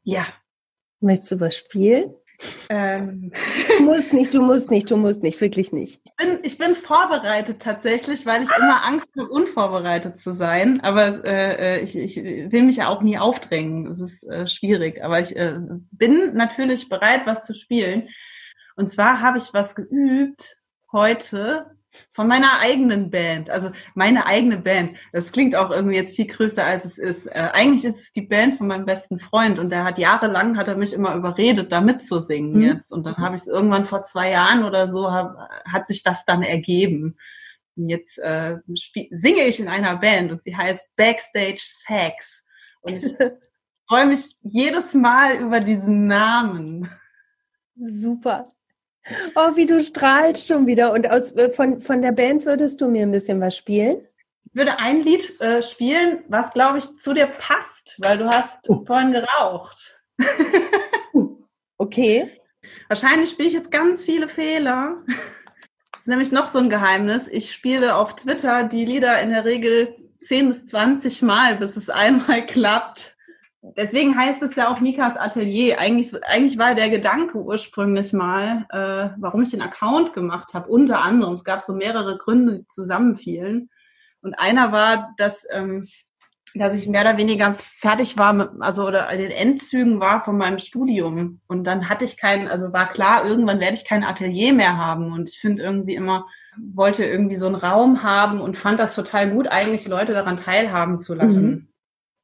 Ja. 0.02 0.26
Möchtest 1.00 1.32
du 1.32 1.40
was 1.40 1.56
spielen? 1.56 2.14
Ähm. 2.68 3.32
Du 3.78 3.84
musst 3.84 4.12
nicht, 4.12 4.34
du 4.34 4.42
musst 4.42 4.70
nicht, 4.70 4.90
du 4.90 4.96
musst 4.96 5.22
nicht, 5.22 5.40
wirklich 5.40 5.72
nicht. 5.72 6.00
Ich 6.04 6.16
bin, 6.16 6.38
ich 6.42 6.58
bin 6.58 6.74
vorbereitet 6.74 7.60
tatsächlich, 7.60 8.26
weil 8.26 8.42
ich 8.42 8.50
immer 8.56 8.84
Angst 8.84 9.08
habe, 9.16 9.28
unvorbereitet 9.28 10.18
zu 10.18 10.34
sein. 10.34 10.80
Aber 10.80 11.24
äh, 11.24 11.78
äh, 11.78 11.80
ich, 11.80 11.96
ich 11.96 12.16
will 12.16 12.62
mich 12.62 12.76
ja 12.76 12.88
auch 12.88 13.02
nie 13.02 13.18
aufdrängen. 13.18 13.86
Es 13.86 14.00
ist 14.00 14.24
äh, 14.24 14.46
schwierig. 14.48 15.02
Aber 15.04 15.20
ich 15.20 15.36
äh, 15.36 15.58
bin 15.90 16.34
natürlich 16.34 16.88
bereit, 16.88 17.22
was 17.26 17.46
zu 17.46 17.54
spielen. 17.54 18.08
Und 18.76 18.90
zwar 18.90 19.20
habe 19.20 19.38
ich 19.38 19.54
was 19.54 19.74
geübt 19.74 20.58
heute 20.92 21.75
von 22.12 22.28
meiner 22.28 22.60
eigenen 22.60 23.10
Band, 23.10 23.50
also 23.50 23.70
meine 23.94 24.26
eigene 24.26 24.58
Band. 24.58 24.96
Das 25.12 25.32
klingt 25.32 25.54
auch 25.54 25.70
irgendwie 25.70 25.96
jetzt 25.96 26.16
viel 26.16 26.26
größer, 26.26 26.64
als 26.64 26.84
es 26.84 26.98
ist. 26.98 27.26
Äh, 27.26 27.50
eigentlich 27.52 27.84
ist 27.84 28.00
es 28.00 28.12
die 28.12 28.22
Band 28.22 28.54
von 28.56 28.66
meinem 28.66 28.86
besten 28.86 29.18
Freund 29.18 29.58
und 29.58 29.70
der 29.70 29.84
hat 29.84 29.98
jahrelang, 29.98 30.56
hat 30.56 30.68
er 30.68 30.76
mich 30.76 30.92
immer 30.92 31.14
überredet, 31.14 31.72
da 31.72 31.80
mitzusingen 31.80 32.54
mhm. 32.54 32.62
jetzt. 32.62 32.92
Und 32.92 33.06
dann 33.06 33.16
habe 33.16 33.36
ich 33.36 33.42
es 33.42 33.48
irgendwann 33.48 33.86
vor 33.86 34.02
zwei 34.02 34.30
Jahren 34.30 34.64
oder 34.64 34.88
so, 34.88 35.10
hab, 35.10 35.36
hat 35.64 35.86
sich 35.86 36.02
das 36.02 36.24
dann 36.24 36.42
ergeben. 36.42 37.16
Jetzt 37.76 38.18
äh, 38.18 38.56
singe 39.10 39.42
ich 39.42 39.60
in 39.60 39.68
einer 39.68 39.96
Band 39.96 40.32
und 40.32 40.42
sie 40.42 40.56
heißt 40.56 40.96
Backstage 40.96 41.62
Sex. 41.86 42.42
Und 42.80 42.94
ich 42.94 43.14
freue 43.88 44.06
mich 44.06 44.36
jedes 44.42 44.94
Mal 44.94 45.36
über 45.36 45.60
diesen 45.60 46.06
Namen. 46.06 46.88
Super. 47.76 48.48
Oh, 49.34 49.54
wie 49.54 49.66
du 49.66 49.80
strahlst 49.80 50.48
schon 50.48 50.66
wieder. 50.66 50.92
Und 50.92 51.10
aus, 51.10 51.32
äh, 51.32 51.50
von, 51.50 51.80
von 51.80 52.02
der 52.02 52.12
Band 52.12 52.44
würdest 52.44 52.80
du 52.80 52.88
mir 52.88 53.02
ein 53.02 53.12
bisschen 53.12 53.40
was 53.40 53.56
spielen? 53.56 54.06
Ich 54.44 54.54
würde 54.54 54.78
ein 54.78 55.02
Lied 55.02 55.40
äh, 55.40 55.62
spielen, 55.62 56.24
was, 56.28 56.52
glaube 56.52 56.78
ich, 56.78 56.98
zu 56.98 57.12
dir 57.12 57.26
passt, 57.26 57.96
weil 57.98 58.18
du 58.18 58.26
hast 58.26 58.68
uh. 58.68 58.84
vorhin 58.84 59.12
geraucht. 59.12 59.96
uh. 61.14 61.36
Okay. 61.78 62.32
Wahrscheinlich 62.88 63.28
spiele 63.28 63.48
ich 63.48 63.54
jetzt 63.54 63.70
ganz 63.70 64.02
viele 64.02 64.28
Fehler. 64.28 65.02
Das 65.92 66.00
ist 66.00 66.06
nämlich 66.06 66.32
noch 66.32 66.50
so 66.50 66.58
ein 66.58 66.70
Geheimnis. 66.70 67.28
Ich 67.28 67.52
spiele 67.52 67.96
auf 67.96 68.16
Twitter 68.16 68.64
die 68.64 68.86
Lieder 68.86 69.20
in 69.20 69.28
der 69.28 69.44
Regel 69.44 69.94
10 70.20 70.48
bis 70.48 70.66
20 70.68 71.20
Mal, 71.20 71.56
bis 71.56 71.76
es 71.76 71.90
einmal 71.90 72.46
klappt. 72.46 73.15
Deswegen 73.76 74.16
heißt 74.16 74.42
es 74.42 74.54
ja 74.54 74.68
auch 74.68 74.80
Mikas 74.80 75.16
Atelier. 75.16 75.78
Eigentlich, 75.78 76.12
eigentlich 76.24 76.58
war 76.58 76.74
der 76.74 76.90
Gedanke 76.90 77.38
ursprünglich 77.38 78.12
mal, 78.12 78.66
äh, 78.70 79.14
warum 79.18 79.42
ich 79.42 79.50
den 79.50 79.62
Account 79.62 80.12
gemacht 80.12 80.54
habe. 80.54 80.68
Unter 80.68 81.00
anderem, 81.02 81.34
es 81.34 81.44
gab 81.44 81.62
so 81.62 81.72
mehrere 81.72 82.18
Gründe, 82.18 82.60
die 82.60 82.68
zusammenfielen. 82.68 83.70
Und 84.20 84.34
einer 84.34 84.72
war, 84.72 85.14
dass 85.16 85.46
ähm, 85.50 85.86
dass 86.58 86.74
ich 86.74 86.88
mehr 86.88 87.02
oder 87.02 87.18
weniger 87.18 87.54
fertig 87.54 88.16
war, 88.16 88.32
mit, 88.32 88.48
also 88.60 88.86
oder 88.86 89.10
in 89.10 89.18
den 89.18 89.30
Endzügen 89.30 90.00
war 90.00 90.24
von 90.24 90.38
meinem 90.38 90.58
Studium. 90.58 91.40
Und 91.46 91.64
dann 91.64 91.88
hatte 91.88 92.04
ich 92.04 92.16
keinen, 92.16 92.48
also 92.48 92.72
war 92.72 92.88
klar, 92.88 93.26
irgendwann 93.26 93.60
werde 93.60 93.74
ich 93.74 93.84
kein 93.84 94.04
Atelier 94.04 94.52
mehr 94.52 94.76
haben. 94.76 95.12
Und 95.12 95.28
ich 95.28 95.38
finde 95.38 95.62
irgendwie 95.62 95.94
immer, 95.94 96.26
wollte 96.56 97.04
irgendwie 97.04 97.36
so 97.36 97.46
einen 97.46 97.56
Raum 97.56 98.02
haben 98.02 98.40
und 98.40 98.56
fand 98.56 98.78
das 98.78 98.94
total 98.94 99.30
gut, 99.30 99.48
eigentlich 99.48 99.86
Leute 99.86 100.12
daran 100.12 100.36
teilhaben 100.36 100.98
zu 100.98 101.14
lassen. 101.14 101.48
Mhm. 101.48 101.68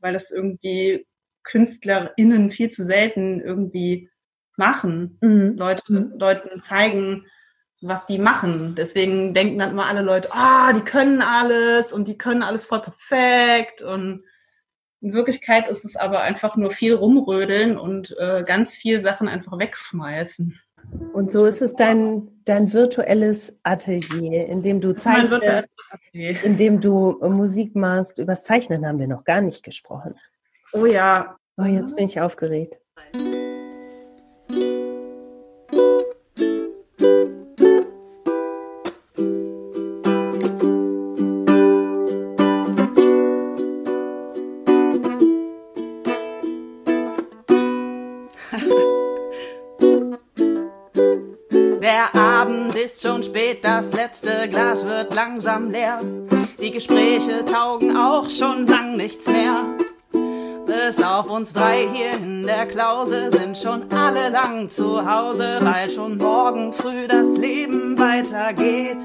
Weil 0.01 0.13
das 0.15 0.31
irgendwie 0.31 1.07
KünstlerInnen 1.45 2.51
viel 2.51 2.71
zu 2.71 2.85
selten 2.85 3.41
irgendwie 3.41 4.11
machen. 4.57 5.19
Mhm. 5.21 5.57
Leute, 5.57 5.83
mhm. 5.89 6.13
Leuten 6.19 6.61
zeigen, 6.61 7.27
was 7.81 8.07
die 8.07 8.19
machen. 8.19 8.75
Deswegen 8.77 9.35
denken 9.35 9.59
dann 9.59 9.71
immer 9.71 9.87
alle 9.87 10.03
Leute, 10.03 10.29
ah, 10.33 10.73
die 10.73 10.83
können 10.83 11.21
alles 11.21 11.93
und 11.93 12.07
die 12.07 12.17
können 12.17 12.43
alles 12.43 12.65
voll 12.65 12.81
perfekt. 12.81 13.83
Und 13.83 14.25
in 15.01 15.13
Wirklichkeit 15.13 15.69
ist 15.69 15.85
es 15.85 15.97
aber 15.97 16.21
einfach 16.21 16.57
nur 16.57 16.71
viel 16.71 16.95
rumrödeln 16.95 17.77
und 17.77 18.17
äh, 18.19 18.45
ganz 18.45 18.75
viel 18.75 19.03
Sachen 19.03 19.29
einfach 19.29 19.59
wegschmeißen. 19.59 20.59
Und 21.13 21.33
so 21.33 21.45
ist 21.45 21.63
es 21.63 21.75
dein, 21.75 22.29
dein 22.45 22.73
virtuelles 22.73 23.59
Atelier, 23.63 24.47
in 24.47 24.63
dem 24.63 24.81
du 24.81 24.95
zeichnest, 24.95 25.69
in 26.13 26.57
dem 26.57 26.81
du 26.81 27.19
Musik 27.21 27.75
machst. 27.75 28.19
Über 28.19 28.33
das 28.33 28.45
Zeichnen 28.45 28.87
haben 28.87 28.99
wir 28.99 29.07
noch 29.07 29.25
gar 29.25 29.41
nicht 29.41 29.63
gesprochen. 29.63 30.15
Oh 30.73 30.87
ja. 30.87 31.37
Oh, 31.59 31.65
jetzt 31.65 31.95
bin 31.95 32.07
ich 32.07 32.21
aufgeregt. 32.21 32.79
schon 53.03 53.23
spät, 53.25 53.65
das 53.65 53.93
letzte 53.93 54.49
Glas 54.49 54.87
wird 54.87 55.13
langsam 55.13 55.71
leer. 55.71 56.01
Die 56.61 56.71
Gespräche 56.71 57.45
taugen 57.45 57.97
auch 57.97 58.29
schon 58.29 58.67
lang 58.67 58.97
nichts 58.97 59.27
mehr. 59.27 59.82
Bis 60.73 61.03
auf 61.03 61.29
uns 61.29 61.53
drei 61.53 61.87
hier 61.93 62.13
in 62.13 62.45
der 62.45 62.65
Klause 62.65 63.31
sind 63.31 63.59
schon 63.59 63.93
alle 63.93 64.31
lang 64.31 64.71
zu 64.71 65.05
Hause, 65.05 65.59
weil 65.61 65.91
schon 65.91 66.17
morgen 66.17 66.73
früh 66.73 67.07
das 67.07 67.37
Leben 67.37 67.99
weitergeht. 67.99 68.97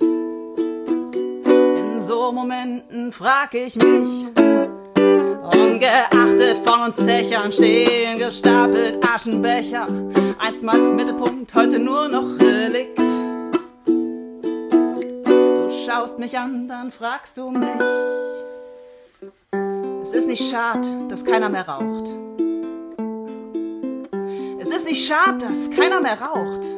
In 0.00 1.98
so 2.00 2.30
Momenten 2.30 3.10
frag 3.10 3.54
ich 3.54 3.74
mich, 3.76 4.26
Ungeachtet 5.54 6.58
von 6.62 6.82
uns 6.82 6.96
Zechern 6.96 7.50
stehen 7.50 8.18
gestapelt 8.18 8.98
Aschenbecher. 9.08 9.86
Einstmals 10.38 10.92
Mittelpunkt, 10.92 11.54
heute 11.54 11.78
nur 11.78 12.08
noch 12.08 12.38
Relikt 12.38 13.00
schaust 15.86 16.18
mich 16.18 16.36
an, 16.38 16.66
dann 16.68 16.90
fragst 16.90 17.36
du 17.36 17.50
mich. 17.50 18.23
Es 20.14 20.20
ist 20.20 20.28
nicht 20.28 20.48
schad, 20.48 20.86
dass 21.08 21.24
keiner 21.24 21.48
mehr 21.48 21.68
raucht. 21.68 22.08
Es 24.60 24.68
ist 24.68 24.86
nicht 24.86 25.04
schad, 25.04 25.42
dass 25.42 25.68
keiner 25.72 26.00
mehr 26.00 26.16
raucht. 26.20 26.68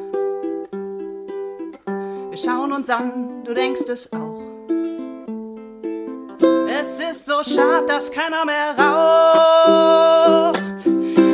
Wir 1.85 2.37
schauen 2.37 2.71
uns 2.71 2.89
an, 2.89 3.43
du 3.43 3.53
denkst 3.53 3.83
es 3.89 4.11
auch. 4.11 4.41
Es 6.67 6.99
ist 6.99 7.27
so 7.27 7.43
schad, 7.43 7.87
dass 7.87 8.09
keiner 8.09 8.43
mehr 8.43 8.75
raucht. 8.75 10.57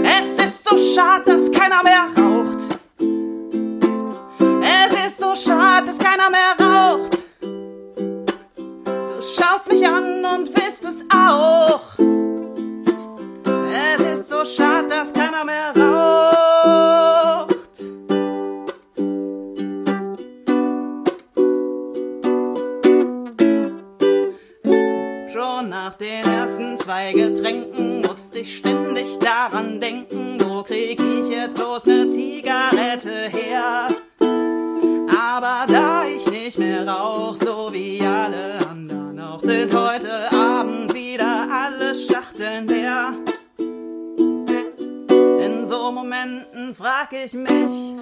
Es 0.03 0.43
ist 0.43 0.67
so 0.67 0.77
schad, 0.77 1.25
dass 1.25 1.49
keiner 1.53 1.83
mehr 1.83 2.07
raucht. 2.17 2.67
Es 4.61 5.07
ist 5.07 5.21
so 5.21 5.33
schad, 5.37 5.87
dass 5.87 5.97
keiner 5.97 6.29
mehr 6.29 6.57
raucht 6.59 7.22
an 9.85 10.25
und 10.25 10.49
willst 10.55 10.85
es 10.85 11.03
auch. 11.09 11.81
Es 13.71 14.01
ist 14.19 14.29
so 14.29 14.45
schade, 14.45 14.87
dass 14.89 15.13
keiner 15.13 15.43
mehr 15.43 15.73
raucht. 15.75 17.53
Schon 25.33 25.69
nach 25.69 25.95
den 25.95 26.23
ersten 26.23 26.77
zwei 26.77 27.11
Getränken 27.13 28.01
musste 28.01 28.39
ich 28.39 28.57
ständig 28.57 29.17
daran 29.19 29.79
denken, 29.79 30.37
wo 30.39 30.63
krieg 30.63 30.99
ich 30.99 31.27
jetzt 31.29 31.55
bloß 31.55 31.85
ne 31.85 32.07
Zigarette 32.09 33.29
her? 33.29 33.87
Aber 35.33 35.65
da 35.67 36.05
ich 36.05 36.29
nicht 36.29 36.59
mehr 36.59 36.87
rauch, 36.87 37.33
so 37.33 37.69
wie 37.71 38.01
alle 38.01 38.59
noch 39.33 39.41
sind 39.41 39.73
heute 39.73 40.31
Abend 40.31 40.93
wieder 40.93 41.47
alle 41.51 41.95
Schachteln 41.95 42.67
leer. 42.67 43.15
In 43.57 45.67
so 45.67 45.91
Momenten 45.91 46.75
frag 46.75 47.11
ich 47.13 47.33
mich, 47.33 47.95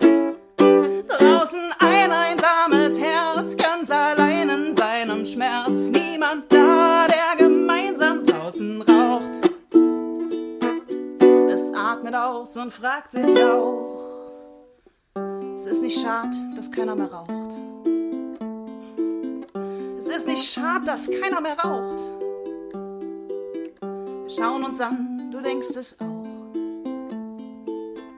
draußen 0.58 1.72
ein 1.80 2.12
einsames 2.12 3.00
Herz, 3.00 3.56
ganz 3.56 3.90
allein 3.92 4.50
in 4.50 4.76
seinem 4.76 5.26
Schmerz, 5.26 5.90
niemand 5.90 6.52
da, 6.52 7.08
der 7.08 7.38
gemeinsam 7.38 8.26
draußen 8.26 8.82
raucht. 8.82 9.32
Es 11.50 11.74
atmet 11.74 12.16
aus 12.16 12.58
und 12.58 12.74
fragt 12.74 13.12
sich 13.12 13.42
auch, 13.42 14.20
es 15.56 15.66
ist 15.66 15.82
nicht 15.82 16.02
schad, 16.02 16.34
dass 16.58 16.70
keiner 16.70 16.96
mehr 16.96 17.10
raucht 17.10 17.52
ist 20.12 20.28
nicht 20.28 20.44
schad, 20.44 20.88
dass 20.88 21.10
keiner 21.22 21.42
mehr 21.42 21.58
raucht. 21.60 22.00
Wir 23.82 24.30
schauen 24.30 24.64
uns 24.64 24.80
an, 24.82 25.30
du 25.32 25.42
denkst 25.42 25.76
es 25.76 26.00
auch. 26.00 26.26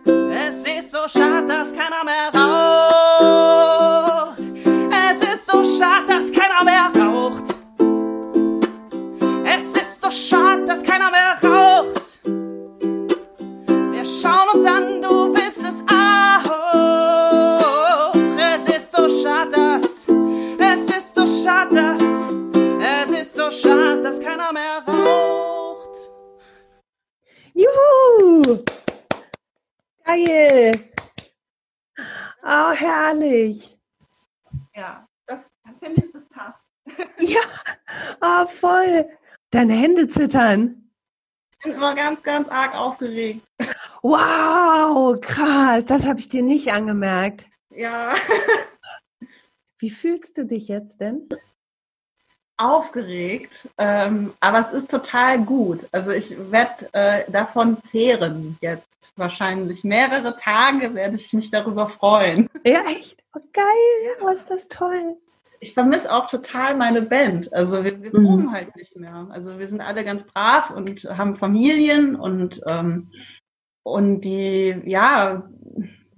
Es 0.05 0.65
ist 0.65 0.91
so 0.91 1.07
schad, 1.07 1.49
dass 1.49 1.73
keiner 1.75 2.03
mehr 2.03 2.29
raucht. 2.35 4.39
Es 4.39 5.21
ist 5.21 5.49
so 5.49 5.63
schad, 5.63 6.09
dass 6.09 6.31
keiner 6.31 6.63
mehr 6.63 6.91
raucht. 6.95 7.55
Es 9.45 9.75
ist 9.81 10.01
so 10.01 10.11
schad, 10.11 10.67
dass 10.67 10.83
keiner 10.83 11.11
mehr 11.11 11.37
raucht. 11.43 12.02
Geil! 30.13 30.73
Oh, 32.43 32.71
herrlich. 32.71 33.75
Ja, 34.75 35.07
das 35.25 35.39
finde 35.79 36.03
ich, 36.03 36.11
das 36.11 36.29
passt. 36.29 36.59
ja, 37.19 37.41
oh, 38.21 38.45
voll. 38.45 39.09
Deine 39.49 39.73
Hände 39.73 40.07
zittern. 40.07 40.91
Ich 41.53 41.63
bin 41.63 41.73
immer 41.73 41.95
ganz, 41.95 42.21
ganz 42.21 42.47
arg 42.49 42.75
aufgeregt. 42.75 43.43
Wow, 44.03 45.19
krass. 45.19 45.85
Das 45.85 46.05
habe 46.05 46.19
ich 46.19 46.29
dir 46.29 46.43
nicht 46.43 46.71
angemerkt. 46.71 47.47
Ja. 47.71 48.13
Wie 49.79 49.89
fühlst 49.89 50.37
du 50.37 50.45
dich 50.45 50.67
jetzt 50.67 51.01
denn? 51.01 51.27
Aufgeregt, 52.57 53.67
ähm, 53.77 54.33
aber 54.39 54.59
es 54.59 54.73
ist 54.73 54.91
total 54.91 55.39
gut. 55.43 55.81
Also 55.91 56.11
ich 56.11 56.35
werde 56.51 56.89
äh, 56.93 57.29
davon 57.31 57.77
zehren 57.83 58.57
jetzt. 58.61 58.87
Wahrscheinlich 59.15 59.83
mehrere 59.83 60.35
Tage 60.37 60.95
werde 60.95 61.17
ich 61.17 61.33
mich 61.33 61.51
darüber 61.51 61.89
freuen. 61.89 62.49
Ja, 62.65 62.85
echt? 62.87 63.21
Oh, 63.35 63.41
geil, 63.51 63.65
ja. 64.05 64.25
oh, 64.25 64.29
ist 64.29 64.49
das 64.49 64.69
toll. 64.69 65.17
Ich 65.59 65.73
vermisse 65.73 66.11
auch 66.11 66.27
total 66.27 66.75
meine 66.75 67.01
Band. 67.01 67.53
Also 67.53 67.83
wir, 67.83 68.01
wir 68.01 68.11
proben 68.11 68.45
mhm. 68.45 68.51
halt 68.51 68.75
nicht 68.75 68.95
mehr. 68.95 69.27
Also 69.29 69.59
wir 69.59 69.67
sind 69.67 69.81
alle 69.81 70.03
ganz 70.05 70.23
brav 70.23 70.69
und 70.69 71.03
haben 71.03 71.35
Familien 71.35 72.15
und 72.15 72.61
ähm, 72.67 73.11
und 73.83 74.21
die, 74.21 74.81
ja, 74.85 75.43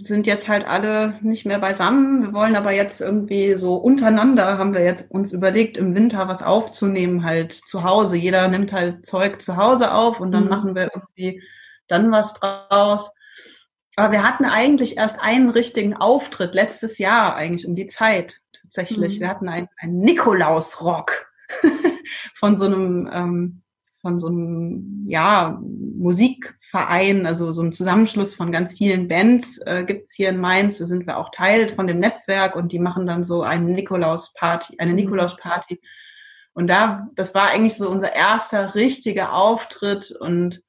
sind 0.05 0.27
jetzt 0.27 0.47
halt 0.47 0.67
alle 0.67 1.17
nicht 1.21 1.45
mehr 1.45 1.59
beisammen. 1.59 2.21
Wir 2.21 2.33
wollen 2.33 2.55
aber 2.55 2.71
jetzt 2.71 3.01
irgendwie 3.01 3.57
so 3.57 3.75
untereinander, 3.75 4.57
haben 4.57 4.73
wir 4.73 4.83
jetzt 4.83 5.09
uns 5.09 5.31
überlegt, 5.31 5.77
im 5.77 5.95
Winter 5.95 6.27
was 6.27 6.43
aufzunehmen, 6.43 7.23
halt 7.23 7.53
zu 7.53 7.83
Hause. 7.83 8.15
Jeder 8.15 8.47
nimmt 8.47 8.71
halt 8.71 9.05
Zeug 9.05 9.41
zu 9.41 9.57
Hause 9.57 9.93
auf 9.93 10.19
und 10.19 10.31
dann 10.31 10.43
mhm. 10.43 10.49
machen 10.49 10.75
wir 10.75 10.91
irgendwie 10.93 11.41
dann 11.87 12.11
was 12.11 12.35
draus. 12.35 13.11
Aber 13.95 14.11
wir 14.11 14.23
hatten 14.23 14.45
eigentlich 14.45 14.97
erst 14.97 15.19
einen 15.19 15.49
richtigen 15.49 15.95
Auftritt 15.95 16.53
letztes 16.53 16.97
Jahr, 16.97 17.35
eigentlich 17.35 17.67
um 17.67 17.75
die 17.75 17.87
Zeit 17.87 18.41
tatsächlich. 18.61 19.15
Mhm. 19.15 19.19
Wir 19.21 19.29
hatten 19.29 19.49
einen, 19.49 19.69
einen 19.77 19.99
Nikolaus-Rock 19.99 21.31
von 22.35 22.57
so 22.57 22.65
einem 22.65 23.09
ähm, 23.11 23.61
von 24.05 24.19
so 24.19 24.27
einem 24.27 25.05
ja, 25.07 25.59
Musikverein, 25.97 27.25
also 27.25 27.51
so 27.53 27.61
einem 27.61 27.73
Zusammenschluss 27.73 28.35
von 28.35 28.51
ganz 28.51 28.73
vielen 28.77 29.07
Bands 29.07 29.57
äh, 29.65 29.83
gibt 29.83 30.07
hier 30.13 30.29
in 30.29 30.37
Mainz. 30.37 30.77
Da 30.77 30.85
sind 30.85 31.07
wir 31.07 31.17
auch 31.17 31.31
Teil 31.31 31.69
von 31.69 31.87
dem 31.87 31.97
Netzwerk 31.97 32.55
und 32.55 32.71
die 32.71 32.77
machen 32.77 33.07
dann 33.07 33.23
so 33.23 33.41
eine 33.41 33.65
Nikolaus-Party, 33.65 34.75
eine 34.77 34.91
mhm. 34.91 34.97
Nikolaus-Party. 34.97 35.81
Und 36.53 36.67
da, 36.67 37.07
das 37.15 37.33
war 37.33 37.47
eigentlich 37.47 37.77
so 37.77 37.89
unser 37.89 38.13
erster 38.13 38.75
richtiger 38.75 39.33
Auftritt 39.33 40.11
und 40.11 40.61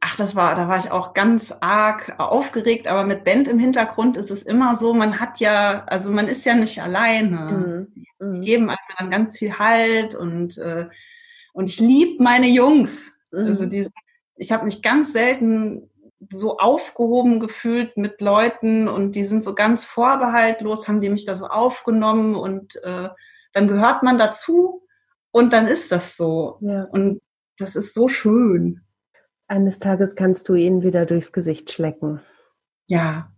ach, 0.00 0.14
das 0.14 0.36
war, 0.36 0.54
da 0.54 0.68
war 0.68 0.78
ich 0.78 0.92
auch 0.92 1.14
ganz 1.14 1.52
arg 1.60 2.14
aufgeregt, 2.18 2.86
aber 2.86 3.02
mit 3.02 3.24
Band 3.24 3.48
im 3.48 3.58
Hintergrund 3.58 4.16
ist 4.16 4.30
es 4.30 4.44
immer 4.44 4.76
so, 4.76 4.94
man 4.94 5.18
hat 5.18 5.40
ja, 5.40 5.84
also 5.86 6.12
man 6.12 6.28
ist 6.28 6.46
ja 6.46 6.54
nicht 6.54 6.80
alleine. 6.80 7.46
Mhm. 7.50 7.92
Die 7.96 8.24
mhm. 8.24 8.40
geben 8.42 8.70
einem 8.70 8.78
dann 8.98 9.10
ganz 9.10 9.36
viel 9.36 9.58
Halt 9.58 10.14
und 10.14 10.58
äh, 10.58 10.86
und 11.52 11.68
ich 11.68 11.80
liebe 11.80 12.22
meine 12.22 12.48
Jungs. 12.48 13.12
Mhm. 13.30 13.46
Also 13.46 13.66
diese, 13.66 13.90
ich 14.36 14.52
habe 14.52 14.64
mich 14.64 14.82
ganz 14.82 15.12
selten 15.12 15.90
so 16.30 16.58
aufgehoben 16.58 17.40
gefühlt 17.40 17.96
mit 17.96 18.20
Leuten 18.20 18.88
und 18.88 19.12
die 19.12 19.24
sind 19.24 19.42
so 19.42 19.54
ganz 19.54 19.84
vorbehaltlos, 19.84 20.86
haben 20.88 21.00
die 21.00 21.08
mich 21.08 21.24
da 21.24 21.36
so 21.36 21.46
aufgenommen 21.46 22.34
und 22.34 22.76
äh, 22.84 23.08
dann 23.52 23.68
gehört 23.68 24.02
man 24.02 24.18
dazu 24.18 24.86
und 25.30 25.52
dann 25.52 25.66
ist 25.66 25.92
das 25.92 26.16
so. 26.16 26.58
Ja. 26.60 26.84
Und 26.84 27.20
das 27.58 27.76
ist 27.76 27.94
so 27.94 28.08
schön. 28.08 28.82
Eines 29.46 29.78
Tages 29.78 30.16
kannst 30.16 30.48
du 30.48 30.54
ihn 30.54 30.82
wieder 30.82 31.04
durchs 31.06 31.32
Gesicht 31.32 31.70
schlecken. 31.70 32.20
Ja. 32.86 33.32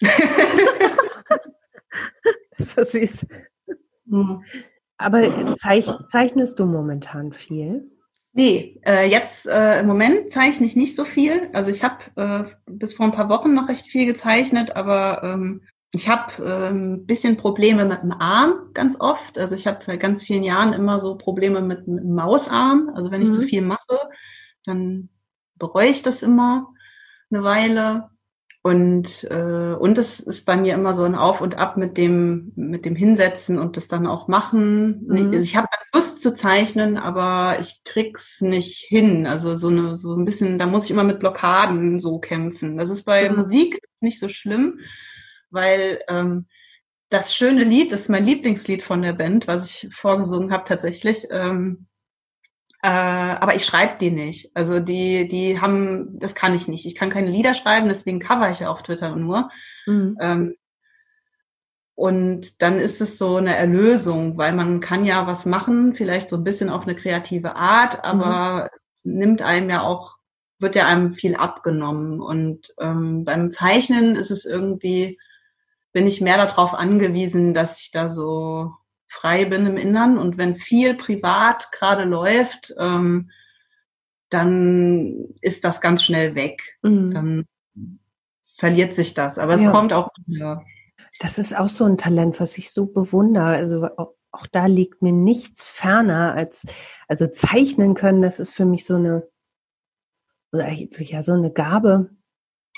das 2.58 2.76
war 2.76 2.84
süß. 2.84 3.26
Mhm. 4.06 4.44
Aber 4.98 5.56
zeich, 5.56 5.86
zeichnest 6.08 6.58
du 6.58 6.66
momentan 6.66 7.32
viel? 7.32 7.90
Nee, 8.32 8.80
äh, 8.84 9.08
jetzt 9.08 9.46
äh, 9.46 9.80
im 9.80 9.86
Moment 9.86 10.30
zeichne 10.30 10.66
ich 10.66 10.76
nicht 10.76 10.94
so 10.94 11.04
viel. 11.04 11.48
Also 11.52 11.70
ich 11.70 11.82
habe 11.82 11.96
äh, 12.16 12.44
bis 12.70 12.94
vor 12.94 13.06
ein 13.06 13.12
paar 13.12 13.28
Wochen 13.28 13.54
noch 13.54 13.68
recht 13.68 13.86
viel 13.86 14.06
gezeichnet, 14.06 14.76
aber 14.76 15.22
ähm, 15.22 15.62
ich 15.92 16.08
habe 16.08 16.44
äh, 16.44 16.68
ein 16.68 17.06
bisschen 17.06 17.36
Probleme 17.36 17.84
mit 17.84 18.02
dem 18.02 18.12
Arm 18.12 18.70
ganz 18.74 19.00
oft. 19.00 19.38
Also 19.38 19.54
ich 19.54 19.66
habe 19.66 19.82
seit 19.82 20.00
ganz 20.00 20.22
vielen 20.22 20.42
Jahren 20.42 20.72
immer 20.72 21.00
so 21.00 21.16
Probleme 21.16 21.62
mit, 21.62 21.88
mit 21.88 22.04
dem 22.04 22.14
Mausarm. 22.14 22.90
Also 22.94 23.10
wenn 23.10 23.22
ich 23.22 23.28
mhm. 23.28 23.32
zu 23.32 23.42
viel 23.42 23.62
mache, 23.62 23.98
dann 24.64 25.08
bereue 25.56 25.88
ich 25.88 26.02
das 26.02 26.22
immer 26.22 26.68
eine 27.30 27.42
Weile. 27.42 28.10
Und, 28.62 29.24
äh, 29.30 29.74
und 29.78 29.98
es 29.98 30.20
ist 30.20 30.44
bei 30.44 30.56
mir 30.56 30.74
immer 30.74 30.92
so 30.92 31.04
ein 31.04 31.14
Auf 31.14 31.40
und 31.40 31.56
Ab 31.56 31.76
mit 31.76 31.96
dem, 31.96 32.52
mit 32.56 32.84
dem 32.84 32.96
Hinsetzen 32.96 33.58
und 33.58 33.76
das 33.76 33.88
dann 33.88 34.06
auch 34.06 34.28
machen. 34.28 35.06
Mhm. 35.06 35.28
Also 35.32 35.40
ich 35.40 35.56
habe 35.56 35.68
Lust 35.94 36.20
zu 36.20 36.34
zeichnen, 36.34 36.96
aber 36.96 37.58
ich 37.60 37.82
krieg's 37.84 38.40
nicht 38.40 38.84
hin. 38.88 39.26
Also 39.26 39.56
so 39.56 39.68
eine, 39.68 39.96
so 39.96 40.14
ein 40.14 40.24
bisschen, 40.24 40.58
da 40.58 40.66
muss 40.66 40.84
ich 40.84 40.90
immer 40.90 41.04
mit 41.04 41.20
Blockaden 41.20 41.98
so 41.98 42.18
kämpfen. 42.18 42.76
Das 42.76 42.90
ist 42.90 43.04
bei 43.04 43.30
mhm. 43.30 43.36
Musik 43.36 43.80
nicht 44.00 44.20
so 44.20 44.28
schlimm, 44.28 44.80
weil 45.50 46.00
ähm, 46.08 46.46
das 47.08 47.34
schöne 47.34 47.64
Lied, 47.64 47.92
das 47.92 48.02
ist 48.02 48.08
mein 48.10 48.26
Lieblingslied 48.26 48.82
von 48.82 49.02
der 49.02 49.14
Band, 49.14 49.46
was 49.46 49.66
ich 49.66 49.94
vorgesungen 49.94 50.52
habe 50.52 50.64
tatsächlich. 50.66 51.26
Ähm, 51.30 51.87
äh, 52.82 52.88
aber 52.88 53.56
ich 53.56 53.64
schreibe 53.64 53.98
die 54.00 54.10
nicht. 54.10 54.54
Also 54.54 54.78
die, 54.78 55.26
die 55.28 55.60
haben, 55.60 56.18
das 56.18 56.34
kann 56.34 56.54
ich 56.54 56.68
nicht. 56.68 56.86
Ich 56.86 56.94
kann 56.94 57.10
keine 57.10 57.30
Lieder 57.30 57.54
schreiben, 57.54 57.88
deswegen 57.88 58.20
cover 58.20 58.50
ich 58.50 58.60
ja 58.60 58.70
auf 58.70 58.82
Twitter 58.82 59.16
nur. 59.16 59.50
Mhm. 59.86 60.16
Ähm, 60.20 60.56
und 61.96 62.62
dann 62.62 62.78
ist 62.78 63.00
es 63.00 63.18
so 63.18 63.36
eine 63.36 63.56
Erlösung, 63.56 64.38
weil 64.38 64.52
man 64.52 64.80
kann 64.80 65.04
ja 65.04 65.26
was 65.26 65.44
machen, 65.44 65.96
vielleicht 65.96 66.28
so 66.28 66.36
ein 66.36 66.44
bisschen 66.44 66.70
auf 66.70 66.84
eine 66.84 66.94
kreative 66.94 67.56
Art, 67.56 68.04
aber 68.04 68.70
mhm. 69.02 69.18
nimmt 69.18 69.42
einem 69.42 69.68
ja 69.68 69.82
auch, 69.82 70.14
wird 70.60 70.76
ja 70.76 70.86
einem 70.86 71.14
viel 71.14 71.34
abgenommen. 71.34 72.20
Und 72.20 72.72
ähm, 72.78 73.24
beim 73.24 73.50
Zeichnen 73.50 74.14
ist 74.14 74.30
es 74.30 74.44
irgendwie, 74.44 75.18
bin 75.92 76.06
ich 76.06 76.20
mehr 76.20 76.36
darauf 76.36 76.74
angewiesen, 76.74 77.54
dass 77.54 77.80
ich 77.80 77.90
da 77.90 78.08
so 78.08 78.72
frei 79.08 79.46
bin 79.46 79.66
im 79.66 79.76
Innern 79.76 80.18
und 80.18 80.38
wenn 80.38 80.56
viel 80.56 80.94
privat 80.94 81.72
gerade 81.72 82.04
läuft, 82.04 82.74
ähm, 82.78 83.30
dann 84.28 85.34
ist 85.40 85.64
das 85.64 85.80
ganz 85.80 86.02
schnell 86.02 86.34
weg. 86.34 86.78
Mhm. 86.82 87.10
Dann 87.10 87.46
verliert 88.58 88.94
sich 88.94 89.14
das. 89.14 89.38
Aber 89.38 89.54
es 89.54 89.62
ja. 89.62 89.70
kommt 89.70 89.92
auch 89.92 90.10
wieder. 90.26 90.64
Das 91.20 91.38
ist 91.38 91.56
auch 91.56 91.68
so 91.68 91.84
ein 91.84 91.96
Talent, 91.96 92.40
was 92.40 92.58
ich 92.58 92.70
so 92.70 92.86
bewundere. 92.86 93.46
Also 93.46 93.84
auch, 93.96 94.14
auch 94.30 94.46
da 94.46 94.66
liegt 94.66 95.00
mir 95.00 95.12
nichts 95.12 95.68
ferner 95.68 96.34
als, 96.34 96.66
also 97.06 97.26
zeichnen 97.26 97.94
können, 97.94 98.20
das 98.20 98.40
ist 98.40 98.50
für 98.50 98.64
mich 98.64 98.84
so 98.84 98.96
eine, 98.96 99.26
ja, 100.52 101.22
so 101.22 101.32
eine 101.32 101.52
Gabe. 101.52 102.10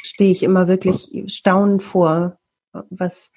Stehe 0.03 0.33
ich 0.33 0.43
immer 0.43 0.69
wirklich 0.69 1.25
staunend 1.27 1.83
vor, 1.83 2.39
was, 2.73 3.33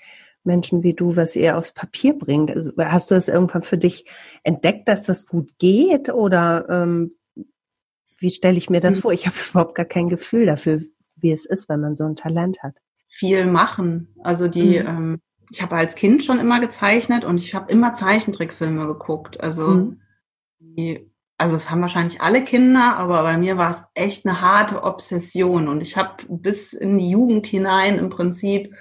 Menschen 0.45 0.83
wie 0.83 0.93
du, 0.93 1.15
was 1.15 1.35
ihr 1.35 1.57
aufs 1.57 1.73
Papier 1.73 2.17
bringt. 2.17 2.51
Also 2.51 2.71
hast 2.77 3.11
du 3.11 3.15
es 3.15 3.27
irgendwann 3.27 3.61
für 3.61 3.77
dich 3.77 4.05
entdeckt, 4.43 4.87
dass 4.87 5.03
das 5.03 5.25
gut 5.25 5.57
geht 5.57 6.09
oder 6.09 6.67
ähm, 6.69 7.11
wie 8.17 8.31
stelle 8.31 8.57
ich 8.57 8.69
mir 8.69 8.79
das 8.79 8.95
hm. 8.95 9.01
vor? 9.01 9.13
Ich 9.13 9.25
habe 9.25 9.35
überhaupt 9.49 9.75
gar 9.75 9.85
kein 9.85 10.09
Gefühl 10.09 10.45
dafür, 10.45 10.81
wie 11.15 11.31
es 11.31 11.45
ist, 11.45 11.69
wenn 11.69 11.81
man 11.81 11.95
so 11.95 12.05
ein 12.05 12.15
Talent 12.15 12.63
hat. 12.63 12.75
Viel 13.09 13.45
machen. 13.45 14.15
Also 14.23 14.47
die, 14.47 14.79
mhm. 14.79 14.87
ähm, 14.87 15.21
ich 15.51 15.61
habe 15.61 15.75
als 15.75 15.95
Kind 15.95 16.23
schon 16.23 16.39
immer 16.39 16.59
gezeichnet 16.59 17.25
und 17.25 17.37
ich 17.37 17.53
habe 17.53 17.71
immer 17.71 17.93
Zeichentrickfilme 17.93 18.87
geguckt. 18.87 19.39
Also 19.39 19.67
mhm. 19.67 20.01
die, 20.59 21.11
also 21.37 21.55
es 21.55 21.69
haben 21.69 21.81
wahrscheinlich 21.81 22.21
alle 22.21 22.43
Kinder, 22.43 22.95
aber 22.97 23.21
bei 23.23 23.37
mir 23.37 23.57
war 23.57 23.71
es 23.71 23.83
echt 23.93 24.25
eine 24.25 24.41
harte 24.41 24.83
Obsession 24.83 25.67
und 25.67 25.81
ich 25.81 25.97
habe 25.97 26.23
bis 26.27 26.73
in 26.73 26.97
die 26.97 27.09
Jugend 27.09 27.45
hinein 27.45 27.97
im 27.99 28.09
Prinzip 28.09 28.73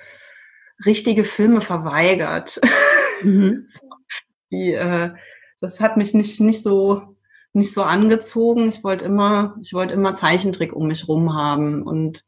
richtige 0.84 1.24
Filme 1.24 1.60
verweigert. 1.60 2.60
Mhm. 3.22 3.66
Die, 4.50 4.72
äh, 4.74 5.12
das 5.60 5.80
hat 5.80 5.96
mich 5.96 6.12
nicht, 6.12 6.40
nicht 6.40 6.62
so 6.62 7.16
nicht 7.54 7.74
so 7.74 7.82
angezogen. 7.82 8.68
Ich 8.68 8.82
wollte 8.82 9.04
immer, 9.04 9.56
ich 9.62 9.74
wollte 9.74 9.94
immer 9.94 10.14
Zeichentrick 10.14 10.72
um 10.72 10.88
mich 10.88 11.08
rum 11.08 11.34
haben 11.34 11.82
und 11.82 12.24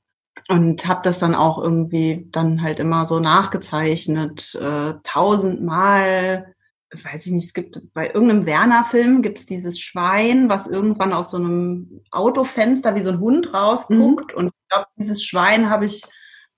und 0.49 0.87
habe 0.87 1.01
das 1.05 1.19
dann 1.19 1.35
auch 1.35 1.63
irgendwie 1.63 2.29
dann 2.31 2.61
halt 2.61 2.79
immer 2.79 3.07
so 3.07 3.19
nachgezeichnet, 3.19 4.55
äh, 4.61 4.95
tausendmal. 5.03 6.55
Weiß 6.93 7.27
ich 7.27 7.33
nicht, 7.33 7.47
es 7.47 7.55
gibt 7.55 7.83
bei 7.95 8.09
irgendeinem 8.09 8.45
Werner-Film 8.45 9.23
gibt 9.23 9.39
es 9.39 9.47
dieses 9.47 9.81
Schwein, 9.81 10.49
was 10.51 10.67
irgendwann 10.67 11.13
aus 11.13 11.31
so 11.31 11.39
einem 11.39 12.03
Autofenster 12.11 12.95
wie 12.95 13.01
so 13.01 13.11
ein 13.11 13.21
Hund 13.21 13.55
rausguckt. 13.55 14.33
Mhm. 14.33 14.39
Und 14.39 14.47
ich 14.49 14.69
glaube, 14.69 14.87
dieses 14.99 15.25
Schwein 15.25 15.71
habe 15.71 15.87
ich 15.87 16.03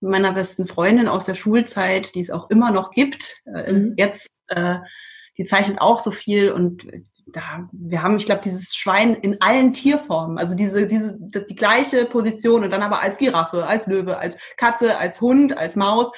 meiner 0.01 0.33
besten 0.33 0.67
Freundin 0.67 1.09
aus 1.09 1.25
der 1.25 1.35
Schulzeit, 1.35 2.15
die 2.15 2.21
es 2.21 2.31
auch 2.31 2.51
immer 2.51 2.71
noch 2.71 2.91
gibt. 2.91 3.43
Äh, 3.47 3.73
mhm. 3.73 3.95
Jetzt, 3.97 4.29
äh, 4.49 4.77
die 5.39 5.45
zeichnet 5.45 5.81
auch 5.81 5.99
so 5.99 6.11
viel 6.11 6.51
und 6.51 6.87
da, 7.27 7.69
wir 7.73 8.03
haben, 8.03 8.17
ich 8.17 8.27
glaube, 8.27 8.43
dieses 8.45 8.75
Schwein 8.75 9.15
in 9.15 9.41
allen 9.41 9.73
Tierformen, 9.73 10.39
also 10.39 10.55
diese, 10.55 10.87
diese, 10.87 11.19
die 11.19 11.57
gleiche 11.57 12.05
Position 12.05 12.63
und 12.63 12.71
dann 12.71 12.83
aber 12.83 13.01
als 13.03 13.19
Giraffe, 13.19 13.67
als 13.67 13.87
Löwe, 13.89 14.19
als 14.19 14.37
Katze, 14.57 14.97
als 14.97 15.21
Hund, 15.21 15.57
als 15.57 15.75
Maus, 15.75 16.13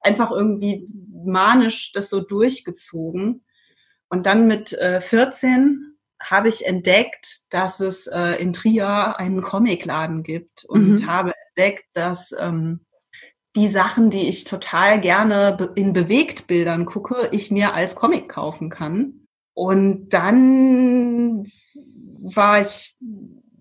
einfach 0.00 0.30
irgendwie 0.32 0.88
manisch 1.24 1.92
das 1.92 2.10
so 2.10 2.20
durchgezogen. 2.20 3.44
Und 4.08 4.26
dann 4.26 4.46
mit 4.48 4.72
äh, 4.72 5.00
14 5.00 5.96
habe 6.20 6.48
ich 6.48 6.66
entdeckt, 6.66 7.42
dass 7.50 7.78
es 7.78 8.08
äh, 8.08 8.32
in 8.40 8.52
Trier 8.52 9.18
einen 9.18 9.42
Comicladen 9.42 10.24
gibt 10.24 10.64
und 10.64 10.88
mhm. 10.88 11.06
habe 11.06 11.32
entdeckt, 11.50 11.84
dass 11.92 12.34
ähm, 12.38 12.80
die 13.58 13.68
Sachen, 13.68 14.10
die 14.10 14.28
ich 14.28 14.44
total 14.44 15.00
gerne 15.00 15.72
in 15.74 15.92
Bewegtbildern 15.92 16.84
gucke, 16.84 17.28
ich 17.32 17.50
mir 17.50 17.74
als 17.74 17.96
Comic 17.96 18.28
kaufen 18.28 18.70
kann. 18.70 19.26
Und 19.52 20.10
dann 20.10 21.50
war 22.20 22.60
ich, 22.60 22.96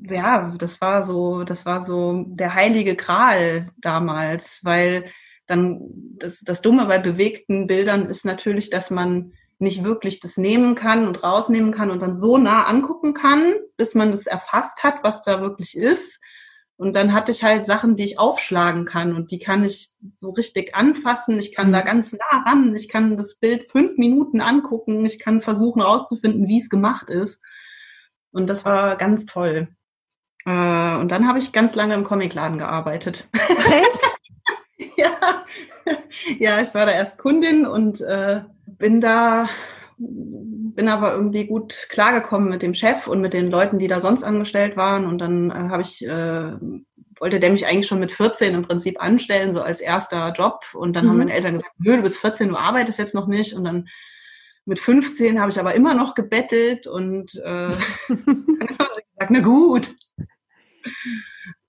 ja, 0.08 0.54
das 0.60 0.80
war 0.82 1.04
so, 1.04 1.44
das 1.44 1.66
war 1.66 1.82
so 1.82 2.26
der 2.28 2.54
heilige 2.54 2.96
Gral 2.96 3.72
damals, 3.78 4.60
weil 4.64 5.06
dann 5.48 5.82
das, 6.20 6.42
das 6.42 6.62
Dumme 6.62 6.86
bei 6.86 7.00
bewegten 7.00 7.66
Bildern 7.66 8.06
ist 8.06 8.26
natürlich, 8.26 8.70
dass 8.70 8.92
man 8.92 9.34
nicht 9.58 9.84
wirklich 9.84 10.20
das 10.20 10.38
nehmen 10.38 10.76
kann 10.76 11.08
und 11.08 11.24
rausnehmen 11.24 11.72
kann 11.72 11.90
und 11.90 12.02
dann 12.02 12.14
so 12.14 12.38
nah 12.38 12.66
angucken 12.66 13.16
kann, 13.16 13.56
bis 13.76 13.96
man 13.96 14.12
das 14.12 14.28
erfasst 14.28 14.84
hat, 14.84 15.04
was 15.04 15.24
da 15.24 15.42
wirklich 15.42 15.76
ist. 15.76 16.20
Und 16.78 16.96
dann 16.96 17.12
hatte 17.12 17.32
ich 17.32 17.44
halt 17.44 17.66
Sachen, 17.66 17.96
die 17.96 18.04
ich 18.04 18.20
aufschlagen 18.20 18.86
kann 18.86 19.16
und 19.16 19.32
die 19.32 19.40
kann 19.40 19.64
ich 19.64 19.90
so 20.16 20.30
richtig 20.30 20.76
anfassen. 20.76 21.40
Ich 21.40 21.54
kann 21.54 21.72
da 21.72 21.82
mhm. 21.82 21.86
ganz 21.86 22.14
nah 22.14 22.44
ran. 22.46 22.76
Ich 22.76 22.88
kann 22.88 23.18
das 23.18 23.36
Bild 23.36 23.72
fünf 23.72 23.98
Minuten 23.98 24.42
angucken. 24.42 25.04
Ich 25.04 25.18
kann 25.18 25.42
versuchen 25.42 25.82
rauszufinden, 25.82 26.48
wie 26.48 26.62
es 26.62 26.70
gemacht 26.70 27.10
ist. 27.10 27.42
Und 28.32 28.48
das 28.48 28.64
war 28.64 28.96
ganz 28.96 29.26
toll. 29.26 29.70
Äh, 30.46 30.98
und 30.98 31.10
dann 31.10 31.28
habe 31.28 31.40
ich 31.40 31.52
ganz 31.52 31.74
lange 31.74 31.96
im 31.96 32.04
Comicladen 32.04 32.60
gearbeitet. 32.60 33.28
Echt? 33.34 34.92
ja. 34.98 35.46
ja, 36.38 36.62
ich 36.62 36.76
war 36.76 36.86
da 36.86 36.92
erst 36.92 37.18
Kundin 37.18 37.66
und 37.66 38.02
äh, 38.02 38.42
bin 38.68 39.02
da 39.02 39.50
bin 40.78 40.90
aber 40.90 41.12
irgendwie 41.12 41.48
gut 41.48 41.88
klargekommen 41.90 42.50
mit 42.50 42.62
dem 42.62 42.76
Chef 42.76 43.08
und 43.08 43.20
mit 43.20 43.34
den 43.34 43.50
Leuten, 43.50 43.80
die 43.80 43.88
da 43.88 44.00
sonst 44.00 44.24
angestellt 44.24 44.78
waren. 44.78 45.08
Und 45.08 45.18
dann 45.18 45.50
äh, 45.50 45.54
habe 45.54 45.82
ich, 45.82 46.06
äh, 46.06 46.52
wollte 47.20 47.40
der 47.40 47.50
mich 47.50 47.66
eigentlich 47.66 47.88
schon 47.88 48.00
mit 48.00 48.12
14 48.12 48.54
im 48.54 48.62
Prinzip 48.62 49.02
anstellen, 49.02 49.52
so 49.52 49.62
als 49.64 49.82
erster 49.82 50.32
Job. 50.34 50.66
Und 50.76 50.96
dann 50.96 51.06
mhm. 51.06 51.10
haben 51.10 51.18
meine 51.18 51.34
Eltern 51.34 51.54
gesagt, 51.54 51.74
nö, 51.80 51.98
du 51.98 52.04
bist 52.04 52.20
14, 52.20 52.50
du 52.50 52.56
arbeitest 52.56 53.00
jetzt 53.00 53.16
noch 53.16 53.26
nicht. 53.26 53.56
Und 53.56 53.64
dann 53.64 53.88
mit 54.66 54.80
15 54.80 55.42
habe 55.42 55.50
ich 55.50 55.60
aber 55.60 55.74
immer 55.74 55.96
noch 55.96 56.14
gebettelt 56.14 56.86
und 56.86 57.34
äh, 57.34 57.40
dann 58.10 58.78
haben 58.78 58.94
sie 58.94 59.02
gesagt, 59.14 59.32
na 59.32 59.40
gut. 59.40 59.90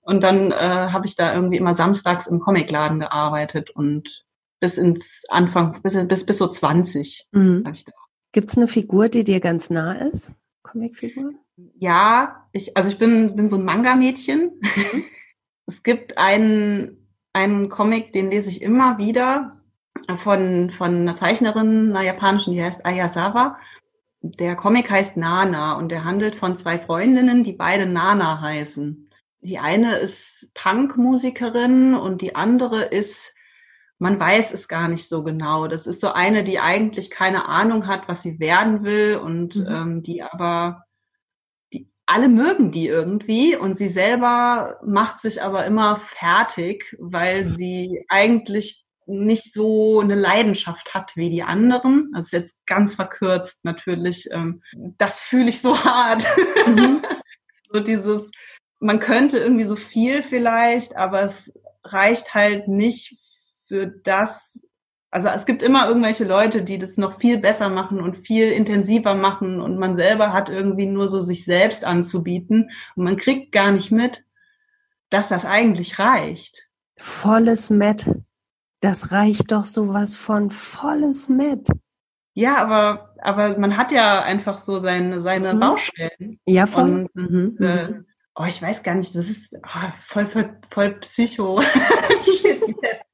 Und 0.01 0.21
dann 0.21 0.51
äh, 0.51 0.55
habe 0.91 1.07
ich 1.07 1.15
da 1.15 1.33
irgendwie 1.33 1.57
immer 1.57 1.73
samstags 1.73 2.27
im 2.27 2.39
Comicladen 2.39 2.99
gearbeitet 2.99 3.71
und 3.71 4.23
bis 4.59 4.77
ins 4.77 5.23
Anfang, 5.29 5.81
bis, 5.81 5.97
bis, 6.07 6.27
bis 6.27 6.37
so 6.37 6.47
20 6.47 7.25
mhm. 7.31 7.63
ich 7.73 7.85
da 7.85 7.91
Gibt 8.31 8.51
es 8.51 8.57
eine 8.57 8.67
Figur, 8.67 9.09
die 9.09 9.23
dir 9.23 9.39
ganz 9.39 9.69
nah 9.69 9.93
ist? 9.93 10.31
Comicfigur? 10.63 11.33
Ja, 11.77 12.47
ich, 12.51 12.77
also 12.77 12.89
ich 12.89 12.97
bin, 12.97 13.35
bin 13.35 13.49
so 13.49 13.57
ein 13.57 13.65
Manga-Mädchen. 13.65 14.51
Mhm. 14.61 15.03
es 15.65 15.83
gibt 15.83 16.17
einen, 16.17 17.07
einen 17.33 17.69
Comic, 17.69 18.13
den 18.13 18.29
lese 18.29 18.49
ich 18.49 18.61
immer 18.61 18.97
wieder 18.97 19.59
von, 20.17 20.71
von 20.71 20.95
einer 20.95 21.15
Zeichnerin, 21.15 21.89
einer 21.89 22.03
japanischen, 22.03 22.53
die 22.53 22.63
heißt 22.63 22.85
Ayasawa. 22.85 23.57
Der 24.21 24.55
Comic 24.55 24.89
heißt 24.89 25.17
Nana 25.17 25.73
und 25.73 25.89
der 25.89 26.03
handelt 26.03 26.35
von 26.35 26.57
zwei 26.57 26.77
Freundinnen, 26.77 27.43
die 27.43 27.53
beide 27.53 27.85
Nana 27.85 28.41
heißen. 28.41 29.09
Die 29.41 29.59
eine 29.59 29.95
ist 29.95 30.51
Punkmusikerin 30.53 31.95
und 31.95 32.21
die 32.21 32.35
andere 32.35 32.83
ist 32.83 33.33
man 33.99 34.17
weiß 34.17 34.53
es 34.53 34.67
gar 34.67 34.87
nicht 34.87 35.07
so 35.09 35.23
genau. 35.23 35.67
Das 35.67 35.85
ist 35.85 35.99
so 36.01 36.13
eine, 36.13 36.43
die 36.43 36.59
eigentlich 36.59 37.09
keine 37.09 37.47
Ahnung 37.47 37.85
hat, 37.85 38.07
was 38.07 38.21
sie 38.21 38.39
werden 38.39 38.83
will 38.83 39.17
und 39.17 39.57
mhm. 39.57 39.67
ähm, 39.67 40.03
die 40.03 40.23
aber, 40.23 40.85
die, 41.73 41.91
alle 42.05 42.29
mögen 42.29 42.71
die 42.71 42.87
irgendwie 42.87 43.57
und 43.57 43.75
sie 43.75 43.89
selber 43.89 44.79
macht 44.85 45.19
sich 45.19 45.43
aber 45.43 45.65
immer 45.65 45.97
fertig, 45.97 46.95
weil 46.97 47.45
sie 47.45 48.05
eigentlich 48.07 48.85
nicht 49.05 49.53
so 49.53 49.99
eine 49.99 50.15
Leidenschaft 50.15 50.93
hat 50.93 51.17
wie 51.17 51.29
die 51.29 51.43
anderen. 51.43 52.11
Das 52.13 52.25
ist 52.25 52.31
jetzt 52.31 52.57
ganz 52.67 52.95
verkürzt 52.95 53.65
natürlich. 53.65 54.29
Ähm, 54.31 54.61
das 54.97 55.19
fühle 55.19 55.49
ich 55.49 55.59
so 55.61 55.77
hart. 55.83 56.25
Mhm. 56.67 57.03
so 57.69 57.81
dieses, 57.81 58.31
man 58.79 58.99
könnte 58.99 59.39
irgendwie 59.39 59.65
so 59.65 59.75
viel 59.75 60.23
vielleicht, 60.23 60.95
aber 60.95 61.23
es 61.23 61.51
reicht 61.83 62.33
halt 62.33 62.69
nicht 62.69 63.17
für 63.69 63.87
das, 63.87 64.61
also 65.11 65.29
es 65.29 65.45
gibt 65.45 65.61
immer 65.61 65.87
irgendwelche 65.87 66.25
Leute, 66.25 66.63
die 66.63 66.79
das 66.79 66.97
noch 66.97 67.19
viel 67.19 67.37
besser 67.37 67.69
machen 67.69 68.01
und 68.01 68.27
viel 68.27 68.51
intensiver 68.51 69.13
machen 69.13 69.61
und 69.61 69.77
man 69.77 69.95
selber 69.95 70.33
hat 70.33 70.49
irgendwie 70.49 70.87
nur 70.87 71.07
so 71.07 71.21
sich 71.21 71.45
selbst 71.45 71.85
anzubieten 71.85 72.71
und 72.95 73.03
man 73.05 73.15
kriegt 73.15 73.51
gar 73.51 73.71
nicht 73.71 73.91
mit, 73.91 74.25
dass 75.09 75.29
das 75.29 75.45
eigentlich 75.45 75.99
reicht. 75.99 76.67
Volles 76.97 77.69
Met. 77.69 78.09
Das 78.81 79.11
reicht 79.11 79.51
doch 79.51 79.65
sowas 79.65 80.15
von 80.15 80.49
volles 80.49 81.29
Met. 81.29 81.67
Ja, 82.33 82.57
aber, 82.57 83.13
aber 83.21 83.57
man 83.57 83.77
hat 83.77 83.91
ja 83.91 84.21
einfach 84.21 84.57
so 84.57 84.79
seine, 84.79 85.21
seine 85.21 85.53
mhm. 85.53 85.59
Baustellen. 85.59 86.39
Ja, 86.45 86.65
voll. 86.65 87.07
Und, 87.13 87.15
mhm. 87.15 87.57
äh, 87.59 87.93
oh, 88.35 88.45
ich 88.47 88.61
weiß 88.61 88.81
gar 88.81 88.95
nicht, 88.95 89.13
das 89.13 89.27
ist 89.27 89.55
oh, 89.55 89.91
voll, 90.07 90.27
voll, 90.27 90.57
voll 90.71 90.91
Psycho. 90.99 91.61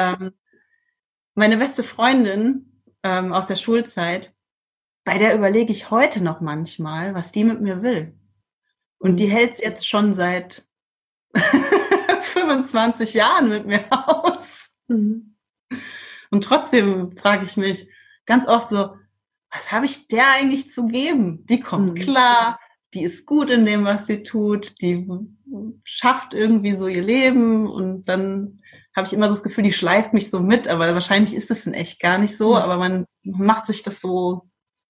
Ähm, 0.00 0.32
meine 1.34 1.56
beste 1.56 1.82
Freundin 1.82 2.82
ähm, 3.02 3.32
aus 3.32 3.46
der 3.46 3.56
Schulzeit, 3.56 4.32
bei 5.04 5.18
der 5.18 5.34
überlege 5.34 5.72
ich 5.72 5.90
heute 5.90 6.22
noch 6.22 6.40
manchmal, 6.40 7.14
was 7.14 7.32
die 7.32 7.44
mit 7.44 7.60
mir 7.60 7.82
will. 7.82 8.14
Und 8.98 9.16
die 9.16 9.26
mhm. 9.26 9.30
hält 9.30 9.52
es 9.52 9.60
jetzt 9.60 9.88
schon 9.88 10.14
seit 10.14 10.66
25 11.34 13.14
Jahren 13.14 13.48
mit 13.48 13.66
mir 13.66 13.86
aus. 13.90 14.70
Mhm. 14.88 15.36
Und 16.30 16.44
trotzdem 16.44 17.16
frage 17.16 17.44
ich 17.44 17.56
mich 17.56 17.88
ganz 18.26 18.46
oft 18.46 18.68
so, 18.68 18.96
was 19.50 19.72
habe 19.72 19.86
ich 19.86 20.06
der 20.06 20.30
eigentlich 20.30 20.70
zu 20.70 20.86
geben? 20.86 21.44
Die 21.46 21.60
kommt 21.60 21.94
mhm. 21.94 22.02
klar, 22.02 22.60
die 22.94 23.02
ist 23.02 23.26
gut 23.26 23.50
in 23.50 23.66
dem, 23.66 23.84
was 23.84 24.06
sie 24.06 24.22
tut, 24.22 24.80
die 24.80 25.06
schafft 25.84 26.34
irgendwie 26.34 26.76
so 26.76 26.86
ihr 26.86 27.02
Leben 27.02 27.68
und 27.68 28.04
dann 28.04 28.59
habe 28.96 29.06
ich 29.06 29.12
immer 29.12 29.28
so 29.28 29.34
das 29.34 29.42
Gefühl, 29.42 29.64
die 29.64 29.72
schleift 29.72 30.12
mich 30.12 30.30
so 30.30 30.40
mit, 30.40 30.68
aber 30.68 30.92
wahrscheinlich 30.94 31.34
ist 31.34 31.50
es 31.50 31.66
in 31.66 31.74
echt 31.74 32.00
gar 32.00 32.18
nicht 32.18 32.36
so, 32.36 32.56
aber 32.56 32.76
man 32.76 33.06
macht 33.22 33.66
sich 33.66 33.82
das 33.82 34.00
so, 34.00 34.48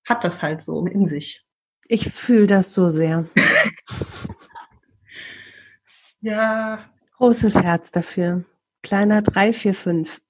hat 0.08 0.24
das 0.24 0.42
halt 0.42 0.62
so 0.62 0.86
in 0.86 1.06
sich. 1.06 1.44
Ich 1.86 2.10
fühle 2.10 2.46
das 2.46 2.72
so 2.72 2.88
sehr. 2.88 3.26
ja. 6.20 6.84
Großes 7.16 7.60
Herz 7.60 7.90
dafür. 7.90 8.44
Kleiner 8.82 9.22
3, 9.22 9.52
4, 9.52 9.74
5. 9.74 10.20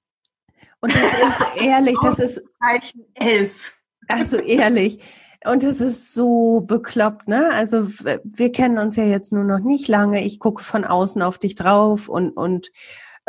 Und 0.81 0.95
das 0.95 1.01
ist 1.01 1.61
ehrlich, 1.61 1.95
das 2.01 2.19
ist. 2.19 2.41
Zeichen 2.59 3.05
11. 3.13 3.77
Also 4.07 4.37
ehrlich. 4.37 4.99
Und 5.45 5.63
es 5.63 5.81
ist 5.81 6.13
so 6.13 6.61
bekloppt, 6.61 7.27
ne? 7.27 7.49
Also 7.53 7.87
wir 8.23 8.51
kennen 8.51 8.77
uns 8.77 8.95
ja 8.95 9.03
jetzt 9.03 9.31
nur 9.31 9.43
noch 9.43 9.59
nicht 9.59 9.87
lange. 9.87 10.23
Ich 10.23 10.39
gucke 10.39 10.63
von 10.63 10.83
außen 10.83 11.21
auf 11.21 11.37
dich 11.37 11.55
drauf 11.55 12.09
und, 12.09 12.31
und 12.31 12.71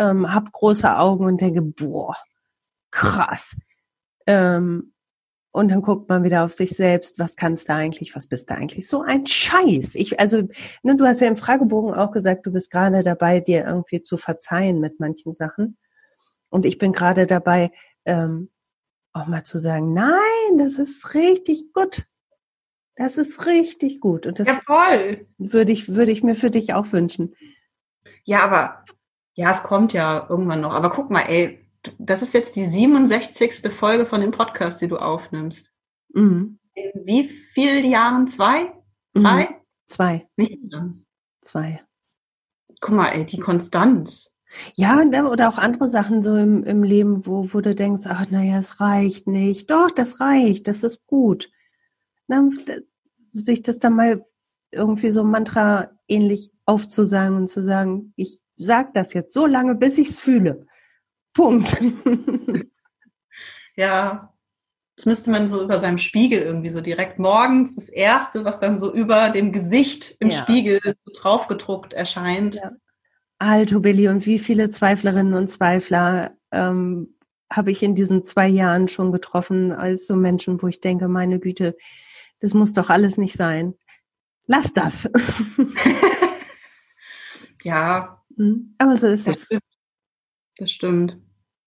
ähm, 0.03 0.33
hab 0.33 0.53
große 0.53 0.97
Augen 0.97 1.25
und 1.25 1.41
denke, 1.41 1.63
boah, 1.63 2.17
krass. 2.91 3.57
Ähm, 4.27 4.93
und 5.53 5.69
dann 5.69 5.83
guckt 5.83 6.09
man 6.09 6.25
wieder 6.25 6.45
auf 6.45 6.53
sich 6.53 6.71
selbst, 6.71 7.19
was 7.19 7.37
kannst 7.37 7.69
du 7.69 7.75
eigentlich, 7.75 8.17
was 8.17 8.27
bist 8.27 8.49
du 8.49 8.55
eigentlich? 8.55 8.89
So 8.89 9.03
ein 9.03 9.27
Scheiß. 9.27 9.95
Ich, 9.97 10.19
also, 10.19 10.49
ne, 10.83 10.97
du 10.97 11.05
hast 11.05 11.21
ja 11.21 11.29
im 11.29 11.37
Fragebogen 11.37 11.95
auch 11.95 12.11
gesagt, 12.11 12.47
du 12.47 12.53
bist 12.53 12.71
gerade 12.71 13.03
dabei, 13.03 13.41
dir 13.41 13.65
irgendwie 13.67 14.01
zu 14.01 14.17
verzeihen 14.17 14.81
mit 14.81 14.99
manchen 14.99 15.35
Sachen. 15.35 15.77
Und 16.49 16.65
ich 16.65 16.79
bin 16.79 16.93
gerade 16.93 17.27
dabei, 17.27 17.71
ähm, 18.07 18.51
auch 19.13 19.27
mal 19.27 19.45
zu 19.45 19.59
sagen, 19.59 19.93
nein, 19.93 20.57
das 20.57 20.77
ist 20.77 21.15
richtig 21.15 21.73
gut. 21.75 22.07
Das 22.97 23.19
ist 23.19 23.45
richtig 23.47 24.01
gut. 24.01 24.27
Und 24.27 24.39
das 24.39 24.49
ja, 24.49 24.61
voll. 24.65 25.27
würde 25.37 25.73
ich, 25.73 25.95
würde 25.95 26.13
ich 26.13 26.23
mir 26.23 26.35
für 26.35 26.51
dich 26.51 26.73
auch 26.73 26.93
wünschen. 26.93 27.35
Ja, 28.25 28.43
aber 28.45 28.85
ja, 29.35 29.53
es 29.53 29.63
kommt 29.63 29.93
ja 29.93 30.27
irgendwann 30.29 30.61
noch. 30.61 30.73
Aber 30.73 30.91
guck 30.91 31.11
mal, 31.11 31.23
ey, 31.23 31.67
das 31.99 32.23
ist 32.23 32.35
jetzt 32.35 32.57
die 32.57 32.67
67. 32.67 33.73
Folge 33.73 34.07
von 34.07 34.21
dem 34.21 34.31
Podcast, 34.31 34.81
die 34.81 34.89
du 34.89 34.99
aufnimmst. 34.99 35.71
Mhm. 36.13 36.59
In 36.75 37.07
wie 37.07 37.29
vielen 37.55 37.85
Jahren? 37.85 38.29
Zwei? 38.29 38.73
Mhm. 39.15 39.23
Drei? 39.23 39.45
Mhm. 39.45 39.55
Zwei. 39.87 40.29
Nicht 40.37 40.59
dann. 40.71 41.05
Zwei. 41.41 41.83
Guck 42.81 42.95
mal, 42.95 43.09
ey, 43.09 43.27
die 43.27 43.41
Konstanz. 43.41 44.33
Ja, 44.75 45.05
ne, 45.05 45.29
oder 45.29 45.49
auch 45.49 45.59
andere 45.59 45.89
Sachen 45.89 46.23
so 46.23 46.37
im, 46.37 46.63
im 46.65 46.83
Leben, 46.83 47.27
wo, 47.27 47.53
wo 47.55 47.61
du 47.61 47.75
denkst, 47.75 48.03
ach, 48.07 48.31
naja, 48.31 48.59
es 48.59 48.81
reicht 48.81 49.27
nicht. 49.27 49.71
Doch, 49.71 49.91
das 49.91 50.21
reicht, 50.21 50.69
das 50.69 50.85
ist 50.85 51.07
gut. 51.07 51.51
Na, 52.27 52.51
sich 53.33 53.63
das 53.63 53.79
dann 53.79 53.97
mal 53.97 54.27
irgendwie 54.71 55.11
so 55.11 55.25
Mantra 55.25 55.91
ähnlich 56.07 56.51
aufzusagen 56.67 57.37
und 57.37 57.49
zu 57.49 57.63
sagen, 57.63 58.13
ich 58.17 58.42
sag 58.57 58.95
das 58.95 59.15
jetzt 59.15 59.35
so 59.35 59.47
lange, 59.47 59.75
bis 59.75 59.99
ich 59.99 60.09
es 60.09 60.19
fühle. 60.19 60.67
Punkt. 61.33 61.77
ja, 63.77 64.33
das 64.97 65.07
müsste 65.07 65.31
man 65.31 65.49
so 65.49 65.63
über 65.63 65.79
seinem 65.79 65.99
Spiegel 65.99 66.43
irgendwie 66.43 66.69
so 66.69 66.81
direkt 66.81 67.19
morgens 67.19 67.75
das 67.75 67.89
erste, 67.89 68.45
was 68.45 68.61
dann 68.61 68.79
so 68.79 68.93
über 68.93 69.31
dem 69.31 69.53
Gesicht 69.53 70.17
im 70.21 70.31
ja. 70.31 70.43
Spiegel 70.43 70.81
so 70.85 71.13
draufgedruckt 71.15 71.93
erscheint. 71.93 72.57
Ja. 72.57 72.73
Alto 73.39 73.81
Billy 73.81 74.09
und 74.09 74.27
wie 74.27 74.39
viele 74.39 74.71
Zweiflerinnen 74.71 75.35
und 75.35 75.49
Zweifler 75.49 76.37
ähm, 76.53 77.17
habe 77.51 77.73
ich 77.73 77.83
in 77.83 77.95
diesen 77.95 78.23
zwei 78.23 78.47
Jahren 78.47 78.89
schon 78.89 79.13
getroffen, 79.13 79.73
als 79.73 80.07
so 80.07 80.15
Menschen, 80.15 80.63
wo 80.63 80.69
ich 80.69 80.81
denke, 80.81 81.09
meine 81.09 81.41
Güte, 81.41 81.77
das 82.41 82.55
muss 82.55 82.73
doch 82.73 82.91
alles 82.91 83.17
nicht 83.17 83.37
sein. 83.37 83.75
Lass 84.47 84.73
das. 84.73 85.09
ja. 87.65 88.22
Hm, 88.37 88.75
aber 88.79 88.97
so 88.97 89.07
ist 89.09 89.27
das 89.27 89.51
es. 89.51 89.59
Das 90.59 90.71
stimmt. 90.71 91.19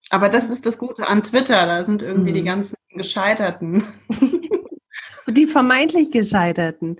Aber 0.10 0.30
das 0.30 0.50
ist 0.50 0.66
das 0.66 0.78
Gute 0.78 1.08
an 1.08 1.24
Twitter. 1.24 1.66
Da 1.66 1.84
sind 1.86 2.02
irgendwie 2.02 2.32
mhm. 2.32 2.36
die 2.36 2.44
ganzen 2.44 2.76
Gescheiterten. 2.90 3.84
die 5.28 5.48
vermeintlich 5.48 6.12
Gescheiterten. 6.12 7.00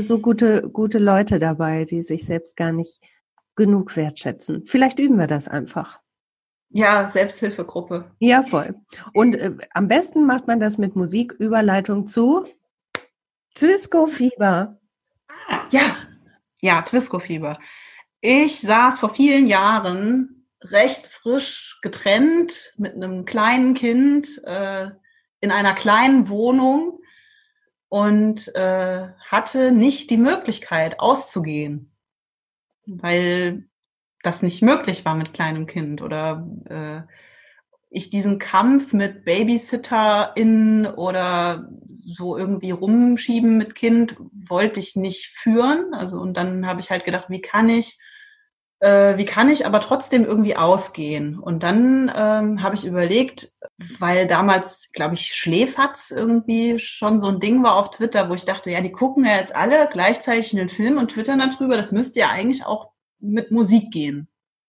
So 0.00 0.18
gute, 0.18 0.68
gute 0.70 0.98
Leute 0.98 1.38
dabei, 1.38 1.84
die 1.84 2.02
sich 2.02 2.26
selbst 2.26 2.56
gar 2.56 2.72
nicht 2.72 3.00
genug 3.54 3.96
wertschätzen. 3.96 4.64
Vielleicht 4.66 4.98
üben 4.98 5.18
wir 5.18 5.28
das 5.28 5.46
einfach. 5.46 6.00
Ja, 6.70 7.08
Selbsthilfegruppe. 7.08 8.10
Ja, 8.18 8.42
voll. 8.42 8.74
Und 9.14 9.36
äh, 9.36 9.52
am 9.72 9.88
besten 9.88 10.26
macht 10.26 10.46
man 10.46 10.60
das 10.60 10.78
mit 10.78 10.96
Musiküberleitung 10.96 12.06
zu 12.06 12.44
Twisco-Fieber. 13.54 14.78
Ja, 15.70 15.96
ja, 16.60 16.82
Twisco-Fieber. 16.82 17.54
Ich 18.20 18.60
saß 18.60 19.00
vor 19.00 19.14
vielen 19.14 19.46
Jahren 19.46 20.46
recht 20.62 21.06
frisch 21.06 21.78
getrennt 21.82 22.72
mit 22.76 22.94
einem 22.94 23.24
kleinen 23.24 23.74
Kind 23.74 24.26
äh, 24.44 24.88
in 25.40 25.52
einer 25.52 25.74
kleinen 25.74 26.28
Wohnung 26.28 27.00
und 27.88 28.54
äh, 28.56 29.08
hatte 29.24 29.70
nicht 29.70 30.10
die 30.10 30.16
Möglichkeit 30.16 30.98
auszugehen 30.98 31.92
weil 32.88 33.68
das 34.22 34.42
nicht 34.42 34.62
möglich 34.62 35.04
war 35.04 35.14
mit 35.14 35.32
kleinem 35.32 35.66
Kind 35.66 36.02
oder 36.02 36.48
äh, 36.68 37.12
ich 37.90 38.10
diesen 38.10 38.38
Kampf 38.38 38.92
mit 38.92 39.24
BabysitterInnen 39.24 40.86
oder 40.86 41.70
so 41.86 42.36
irgendwie 42.36 42.70
rumschieben 42.70 43.56
mit 43.56 43.74
Kind 43.74 44.16
wollte 44.48 44.80
ich 44.80 44.96
nicht 44.96 45.28
führen. 45.28 45.94
Also 45.94 46.20
und 46.20 46.34
dann 46.34 46.66
habe 46.66 46.80
ich 46.80 46.90
halt 46.90 47.04
gedacht, 47.04 47.26
wie 47.28 47.40
kann 47.40 47.68
ich, 47.68 47.98
wie 48.80 49.24
kann 49.24 49.48
ich 49.48 49.66
aber 49.66 49.80
trotzdem 49.80 50.24
irgendwie 50.24 50.56
ausgehen? 50.56 51.38
Und 51.38 51.64
dann 51.64 52.12
ähm, 52.14 52.62
habe 52.62 52.76
ich 52.76 52.84
überlegt, 52.84 53.52
weil 53.98 54.28
damals, 54.28 54.90
glaube 54.92 55.14
ich, 55.14 55.34
Schläferz 55.34 56.12
irgendwie 56.12 56.78
schon 56.78 57.18
so 57.18 57.26
ein 57.26 57.40
Ding 57.40 57.62
war 57.64 57.74
auf 57.74 57.90
Twitter, 57.90 58.30
wo 58.30 58.34
ich 58.34 58.44
dachte, 58.44 58.70
ja, 58.70 58.80
die 58.80 58.92
gucken 58.92 59.24
ja 59.24 59.36
jetzt 59.36 59.54
alle 59.54 59.88
gleichzeitig 59.92 60.52
einen 60.52 60.68
Film 60.68 60.96
und 60.96 61.10
twittern 61.10 61.40
darüber. 61.40 61.76
Das 61.76 61.90
müsste 61.90 62.20
ja 62.20 62.28
eigentlich 62.30 62.64
auch 62.66 62.92
mit 63.18 63.50
Musik 63.50 63.90
gehen. 63.90 64.28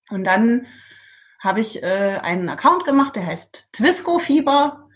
Und 0.10 0.24
dann 0.24 0.66
habe 1.40 1.60
ich 1.60 1.84
äh, 1.84 2.20
einen 2.22 2.50
Account 2.50 2.86
gemacht, 2.86 3.16
der 3.16 3.28
heißt 3.28 3.70
Twisco 3.72 4.20
Fieber 4.20 4.88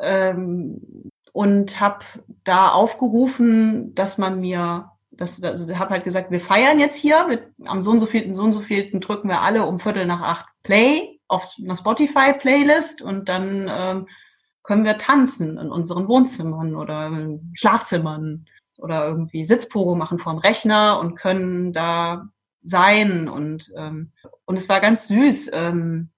ähm, 0.00 1.12
und 1.32 1.80
habe 1.80 2.04
da 2.44 2.70
aufgerufen, 2.70 3.94
dass 3.94 4.18
man 4.18 4.40
mir 4.40 4.90
das, 5.18 5.42
also 5.42 5.78
habe 5.78 5.90
halt 5.90 6.04
gesagt, 6.04 6.30
wir 6.30 6.40
feiern 6.40 6.78
jetzt 6.78 6.96
hier, 6.96 7.26
mit, 7.26 7.42
am 7.66 7.82
so 7.82 7.90
und 7.90 8.00
so 8.00 8.06
vielten, 8.06 8.34
so 8.34 8.42
und 8.44 8.52
so 8.52 8.60
vielten 8.60 9.00
drücken 9.00 9.28
wir 9.28 9.42
alle 9.42 9.66
um 9.66 9.80
Viertel 9.80 10.06
nach 10.06 10.22
acht 10.22 10.46
Play 10.62 11.20
auf 11.26 11.54
einer 11.62 11.76
Spotify-Playlist 11.76 13.02
und 13.02 13.28
dann 13.28 13.68
ähm, 13.68 14.08
können 14.62 14.84
wir 14.84 14.96
tanzen 14.96 15.58
in 15.58 15.70
unseren 15.70 16.08
Wohnzimmern 16.08 16.76
oder 16.76 17.10
Schlafzimmern 17.54 18.46
oder 18.78 19.06
irgendwie 19.06 19.44
Sitzpogo 19.44 19.96
machen 19.96 20.20
vorm 20.20 20.38
Rechner 20.38 21.00
und 21.00 21.16
können 21.16 21.72
da 21.72 22.28
sein 22.62 23.28
und 23.28 23.72
ähm, 23.76 24.12
und 24.44 24.58
es 24.58 24.68
war 24.68 24.80
ganz 24.80 25.08
süß. 25.08 25.50
Ähm, 25.52 26.10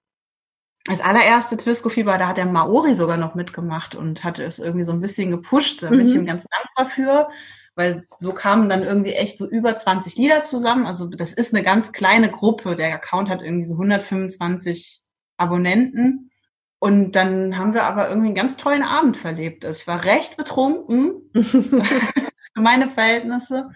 das 0.85 1.01
allererste 1.01 1.57
Twisco-Fieber, 1.57 2.17
da 2.17 2.27
hat 2.27 2.37
der 2.37 2.45
Maori 2.45 2.95
sogar 2.95 3.17
noch 3.17 3.35
mitgemacht 3.35 3.95
und 3.95 4.23
hatte 4.23 4.43
es 4.43 4.59
irgendwie 4.59 4.83
so 4.83 4.91
ein 4.91 5.01
bisschen 5.01 5.29
gepusht. 5.29 5.83
Da 5.83 5.89
bin 5.89 6.01
mhm. 6.01 6.05
ich 6.07 6.15
ihm 6.15 6.25
ganz 6.25 6.45
dankbar 6.47 6.85
für, 6.87 7.29
weil 7.75 8.05
so 8.19 8.33
kamen 8.33 8.69
dann 8.69 8.83
irgendwie 8.83 9.13
echt 9.13 9.37
so 9.37 9.47
über 9.47 9.75
20 9.75 10.15
Lieder 10.15 10.41
zusammen. 10.41 10.85
Also 10.85 11.07
das 11.07 11.33
ist 11.33 11.53
eine 11.53 11.63
ganz 11.63 11.91
kleine 11.91 12.29
Gruppe. 12.29 12.75
Der 12.75 12.93
Account 12.93 13.29
hat 13.29 13.41
irgendwie 13.41 13.65
so 13.65 13.73
125 13.75 15.01
Abonnenten. 15.37 16.31
Und 16.79 17.15
dann 17.15 17.57
haben 17.57 17.73
wir 17.73 17.83
aber 17.83 18.09
irgendwie 18.09 18.27
einen 18.27 18.35
ganz 18.35 18.57
tollen 18.57 18.83
Abend 18.83 19.15
verlebt. 19.15 19.65
Also 19.65 19.81
ich 19.81 19.87
war 19.87 20.03
recht 20.03 20.35
betrunken 20.37 21.21
für 21.33 22.61
meine 22.61 22.89
Verhältnisse. 22.89 23.69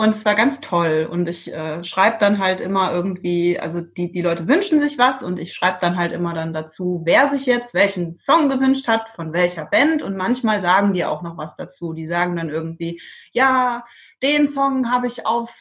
Und 0.00 0.14
es 0.14 0.24
war 0.24 0.34
ganz 0.34 0.60
toll. 0.60 1.06
Und 1.10 1.28
ich 1.28 1.52
äh, 1.52 1.84
schreibe 1.84 2.16
dann 2.18 2.38
halt 2.38 2.62
immer 2.62 2.90
irgendwie, 2.90 3.60
also 3.60 3.82
die, 3.82 4.10
die 4.10 4.22
Leute 4.22 4.48
wünschen 4.48 4.80
sich 4.80 4.96
was 4.96 5.22
und 5.22 5.38
ich 5.38 5.52
schreibe 5.52 5.76
dann 5.78 5.98
halt 5.98 6.12
immer 6.12 6.32
dann 6.32 6.54
dazu, 6.54 7.02
wer 7.04 7.28
sich 7.28 7.44
jetzt 7.44 7.74
welchen 7.74 8.16
Song 8.16 8.48
gewünscht 8.48 8.88
hat, 8.88 9.10
von 9.14 9.34
welcher 9.34 9.66
Band. 9.66 10.02
Und 10.02 10.16
manchmal 10.16 10.62
sagen 10.62 10.94
die 10.94 11.04
auch 11.04 11.20
noch 11.20 11.36
was 11.36 11.54
dazu. 11.56 11.92
Die 11.92 12.06
sagen 12.06 12.36
dann 12.36 12.48
irgendwie, 12.48 12.98
ja, 13.32 13.84
den 14.22 14.48
Song 14.48 14.90
habe 14.90 15.06
ich 15.06 15.26
auf 15.26 15.52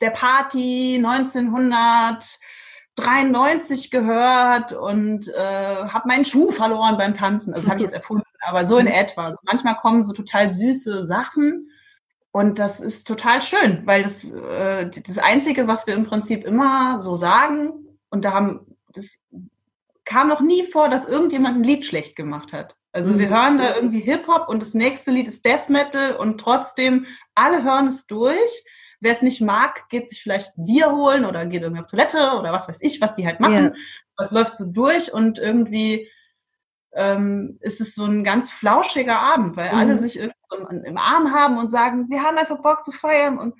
der 0.00 0.10
Party 0.10 0.96
1993 0.96 3.92
gehört 3.92 4.72
und 4.72 5.28
äh, 5.28 5.84
habe 5.84 6.08
meinen 6.08 6.24
Schuh 6.24 6.50
verloren 6.50 6.98
beim 6.98 7.14
Tanzen. 7.14 7.54
Das 7.54 7.68
habe 7.68 7.76
ich 7.76 7.82
jetzt 7.82 7.94
erfunden, 7.94 8.26
aber 8.40 8.64
so 8.64 8.78
in 8.78 8.88
etwa. 8.88 9.26
Also 9.26 9.38
manchmal 9.44 9.76
kommen 9.76 10.02
so 10.02 10.12
total 10.12 10.50
süße 10.50 11.06
Sachen 11.06 11.69
und 12.32 12.58
das 12.58 12.80
ist 12.80 13.06
total 13.06 13.42
schön, 13.42 13.86
weil 13.86 14.02
das 14.04 14.24
äh, 14.24 14.88
das 14.88 15.18
Einzige, 15.18 15.66
was 15.66 15.86
wir 15.86 15.94
im 15.94 16.04
Prinzip 16.04 16.44
immer 16.44 17.00
so 17.00 17.16
sagen, 17.16 17.98
und 18.10 18.24
da 18.24 18.32
haben, 18.32 18.76
das 18.92 19.18
kam 20.04 20.28
noch 20.28 20.40
nie 20.40 20.64
vor, 20.64 20.88
dass 20.88 21.08
irgendjemand 21.08 21.58
ein 21.58 21.64
Lied 21.64 21.86
schlecht 21.86 22.16
gemacht 22.16 22.52
hat. 22.52 22.76
Also 22.92 23.12
mhm. 23.12 23.18
wir 23.18 23.28
hören 23.28 23.58
da 23.58 23.74
irgendwie 23.74 24.00
Hip-Hop 24.00 24.48
und 24.48 24.62
das 24.62 24.74
nächste 24.74 25.10
Lied 25.10 25.28
ist 25.28 25.44
Death 25.44 25.68
Metal 25.68 26.16
und 26.16 26.40
trotzdem 26.40 27.06
alle 27.34 27.62
hören 27.62 27.86
es 27.86 28.06
durch. 28.06 28.64
Wer 29.00 29.12
es 29.12 29.22
nicht 29.22 29.40
mag, 29.40 29.88
geht 29.88 30.10
sich 30.10 30.22
vielleicht 30.22 30.58
ein 30.58 30.66
Bier 30.66 30.92
holen 30.92 31.24
oder 31.24 31.46
geht 31.46 31.62
irgendwie 31.62 31.82
auf 31.82 31.88
Toilette 31.88 32.32
oder 32.38 32.52
was 32.52 32.68
weiß 32.68 32.78
ich, 32.80 33.00
was 33.00 33.14
die 33.14 33.26
halt 33.26 33.40
machen. 33.40 33.66
Ja. 33.66 33.72
Was 34.16 34.30
läuft 34.30 34.54
so 34.54 34.66
durch 34.66 35.12
und 35.12 35.38
irgendwie 35.38 36.08
ähm, 36.92 37.58
ist 37.60 37.80
es 37.80 37.94
so 37.94 38.04
ein 38.04 38.24
ganz 38.24 38.50
flauschiger 38.50 39.18
Abend, 39.18 39.56
weil 39.56 39.72
mhm. 39.72 39.78
alle 39.78 39.98
sich 39.98 40.18
irgendwie 40.18 40.39
im, 40.70 40.84
im 40.84 40.98
Arm 40.98 41.32
haben 41.32 41.58
und 41.58 41.70
sagen, 41.70 42.08
wir 42.08 42.22
haben 42.22 42.38
einfach 42.38 42.60
Bock 42.60 42.84
zu 42.84 42.92
feiern 42.92 43.38
und 43.38 43.54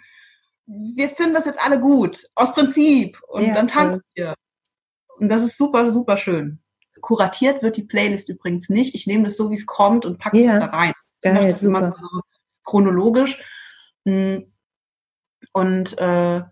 wir 0.67 1.11
finden 1.11 1.35
das 1.35 1.47
jetzt 1.47 1.61
alle 1.61 1.81
gut, 1.81 2.27
aus 2.35 2.55
Prinzip. 2.55 3.21
Und 3.29 3.47
ja, 3.47 3.55
dann 3.55 3.69
tanzen 3.69 3.97
cool. 3.97 4.13
wir. 4.15 4.35
Und 5.19 5.29
das 5.29 5.43
ist 5.43 5.59
super, 5.59 5.91
super 5.91 6.17
schön. 6.17 6.61
Kuratiert 7.01 7.63
wird 7.63 7.77
die 7.77 7.83
Playlist 7.83 8.29
übrigens 8.29 8.69
nicht. 8.69 8.95
Ich 8.95 9.07
nehme 9.07 9.25
das 9.25 9.37
so, 9.37 9.51
wie 9.51 9.55
es 9.55 9.67
kommt 9.67 10.07
und 10.07 10.19
packe 10.19 10.39
ja. 10.39 10.55
es 10.55 10.61
da 10.61 10.67
rein. 10.67 10.93
Geil, 11.23 11.35
ich 11.35 11.41
mache 11.41 11.47
das 11.49 11.63
immer 11.63 11.95
so 11.99 12.21
chronologisch. 12.65 13.43
Hm. 14.07 14.53
Und 15.53 15.99
äh, 15.99 16.43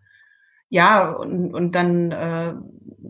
ja, 0.70 1.11
und, 1.12 1.55
und 1.55 1.72
dann 1.72 2.12
äh, 2.12 2.55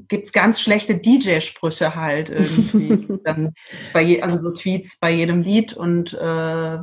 gibt's 0.08 0.32
ganz 0.32 0.60
schlechte 0.60 0.96
DJ-Sprüche 0.96 1.94
halt 1.94 2.30
irgendwie. 2.30 3.18
dann 3.24 3.54
bei 3.92 4.02
je, 4.02 4.22
also 4.22 4.38
so 4.38 4.52
Tweets 4.52 4.98
bei 4.98 5.10
jedem 5.10 5.42
Lied 5.42 5.74
und 5.74 6.14
äh, 6.14 6.78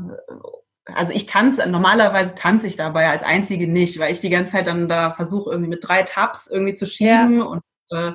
also 0.88 1.12
ich 1.14 1.26
tanze, 1.26 1.68
normalerweise 1.68 2.36
tanze 2.36 2.68
ich 2.68 2.78
dabei 2.78 3.10
als 3.10 3.24
einzige 3.24 3.68
nicht, 3.68 4.00
weil 4.00 4.12
ich 4.12 4.22
die 4.22 4.30
ganze 4.30 4.54
Zeit 4.54 4.68
dann 4.68 4.88
da 4.88 5.14
versuche, 5.14 5.50
irgendwie 5.50 5.72
mit 5.72 5.88
drei 5.88 6.04
Tabs 6.04 6.48
irgendwie 6.48 6.76
zu 6.76 6.86
schieben 6.86 7.40
ja. 7.40 7.44
und 7.44 7.64
äh, 7.92 8.12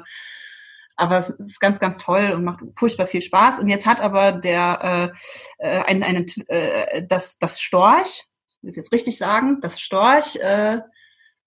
aber 1.01 1.17
es 1.17 1.31
ist 1.31 1.61
ganz, 1.61 1.81
ganz 1.81 1.97
toll 1.97 2.33
und 2.33 2.45
macht 2.45 2.61
furchtbar 2.77 3.07
viel 3.07 3.23
Spaß. 3.23 3.59
Und 3.59 3.69
jetzt 3.69 3.87
hat 3.87 4.03
aber 4.03 4.33
der 4.33 5.15
äh, 5.59 5.67
äh 5.67 5.85
einen, 5.85 6.03
einen 6.03 6.27
äh, 6.49 7.07
das, 7.07 7.39
das 7.39 7.59
Storch, 7.59 8.27
ich 8.49 8.63
will 8.63 8.71
es 8.71 8.77
jetzt 8.77 8.93
richtig 8.93 9.17
sagen, 9.17 9.61
das 9.63 9.81
Storch, 9.81 10.37
äh, 10.37 10.81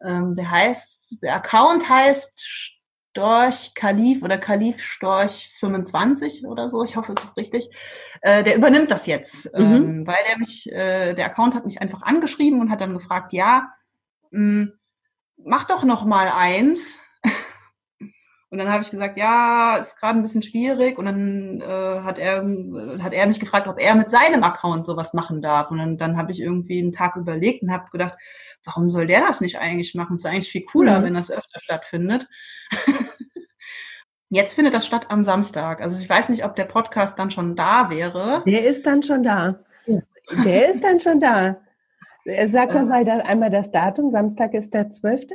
ähm, 0.03 0.35
der 0.35 0.49
heißt, 0.49 1.21
der 1.21 1.35
Account 1.35 1.87
heißt 1.87 2.73
Storch 3.13 3.75
Kalif 3.75 4.23
oder 4.23 4.39
Kalif 4.39 4.81
Storch 4.81 5.53
25 5.59 6.47
oder 6.47 6.67
so, 6.67 6.83
ich 6.83 6.95
hoffe, 6.95 7.13
es 7.15 7.23
ist 7.23 7.37
richtig, 7.37 7.69
äh, 8.21 8.43
der 8.43 8.55
übernimmt 8.55 8.89
das 8.89 9.05
jetzt, 9.05 9.53
mhm. 9.53 9.61
ähm, 9.61 10.07
weil 10.07 10.17
der 10.27 10.37
mich, 10.39 10.71
äh, 10.71 11.13
der 11.13 11.27
Account 11.27 11.53
hat 11.53 11.63
mich 11.63 11.79
einfach 11.79 12.01
angeschrieben 12.01 12.59
und 12.59 12.71
hat 12.71 12.81
dann 12.81 12.95
gefragt, 12.95 13.31
ja, 13.31 13.71
mh, 14.31 14.39
hm, 14.39 14.73
mach 15.37 15.65
doch 15.65 15.83
noch 15.83 16.05
mal 16.05 16.27
eins. 16.27 16.97
Und 18.53 18.59
dann 18.59 18.71
habe 18.71 18.83
ich 18.83 18.91
gesagt, 18.91 19.17
ja, 19.17 19.77
ist 19.77 19.99
gerade 19.99 20.19
ein 20.19 20.21
bisschen 20.21 20.43
schwierig. 20.43 20.99
Und 20.99 21.05
dann 21.05 21.59
äh, 21.59 22.01
hat 22.01 22.19
er 22.19 22.45
hat 23.01 23.11
er 23.11 23.25
mich 23.25 23.39
gefragt, 23.39 23.67
ob 23.67 23.81
er 23.81 23.95
mit 23.95 24.11
seinem 24.11 24.43
Account 24.43 24.85
sowas 24.85 25.15
machen 25.15 25.41
darf. 25.41 25.71
Und 25.71 25.79
dann, 25.79 25.97
dann 25.97 26.17
habe 26.17 26.31
ich 26.31 26.39
irgendwie 26.39 26.79
einen 26.79 26.91
Tag 26.91 27.15
überlegt 27.15 27.63
und 27.63 27.71
habe 27.71 27.89
gedacht, 27.89 28.13
warum 28.63 28.91
soll 28.91 29.07
der 29.07 29.21
das 29.21 29.41
nicht 29.41 29.57
eigentlich 29.57 29.95
machen? 29.95 30.17
Es 30.17 30.21
ist 30.23 30.29
eigentlich 30.29 30.51
viel 30.51 30.65
cooler, 30.65 30.99
mhm. 30.99 31.05
wenn 31.05 31.13
das 31.15 31.31
öfter 31.31 31.59
stattfindet. 31.61 32.27
Jetzt 34.29 34.53
findet 34.53 34.75
das 34.75 34.85
statt 34.85 35.07
am 35.09 35.23
Samstag. 35.23 35.81
Also 35.81 35.99
ich 35.99 36.07
weiß 36.07 36.29
nicht, 36.29 36.45
ob 36.45 36.55
der 36.55 36.65
Podcast 36.65 37.17
dann 37.17 37.31
schon 37.31 37.55
da 37.55 37.89
wäre. 37.89 38.43
Der 38.45 38.67
ist 38.67 38.85
dann 38.85 39.01
schon 39.01 39.23
da. 39.23 39.61
Der 40.45 40.69
ist 40.75 40.83
dann 40.83 40.99
schon 40.99 41.19
da. 41.19 41.57
Sag 42.49 42.71
doch 42.73 42.83
mal 42.85 43.03
das, 43.03 43.25
einmal 43.25 43.49
das 43.49 43.71
Datum. 43.71 44.11
Samstag 44.11 44.53
ist 44.53 44.75
der 44.75 44.91
12. 44.91 45.25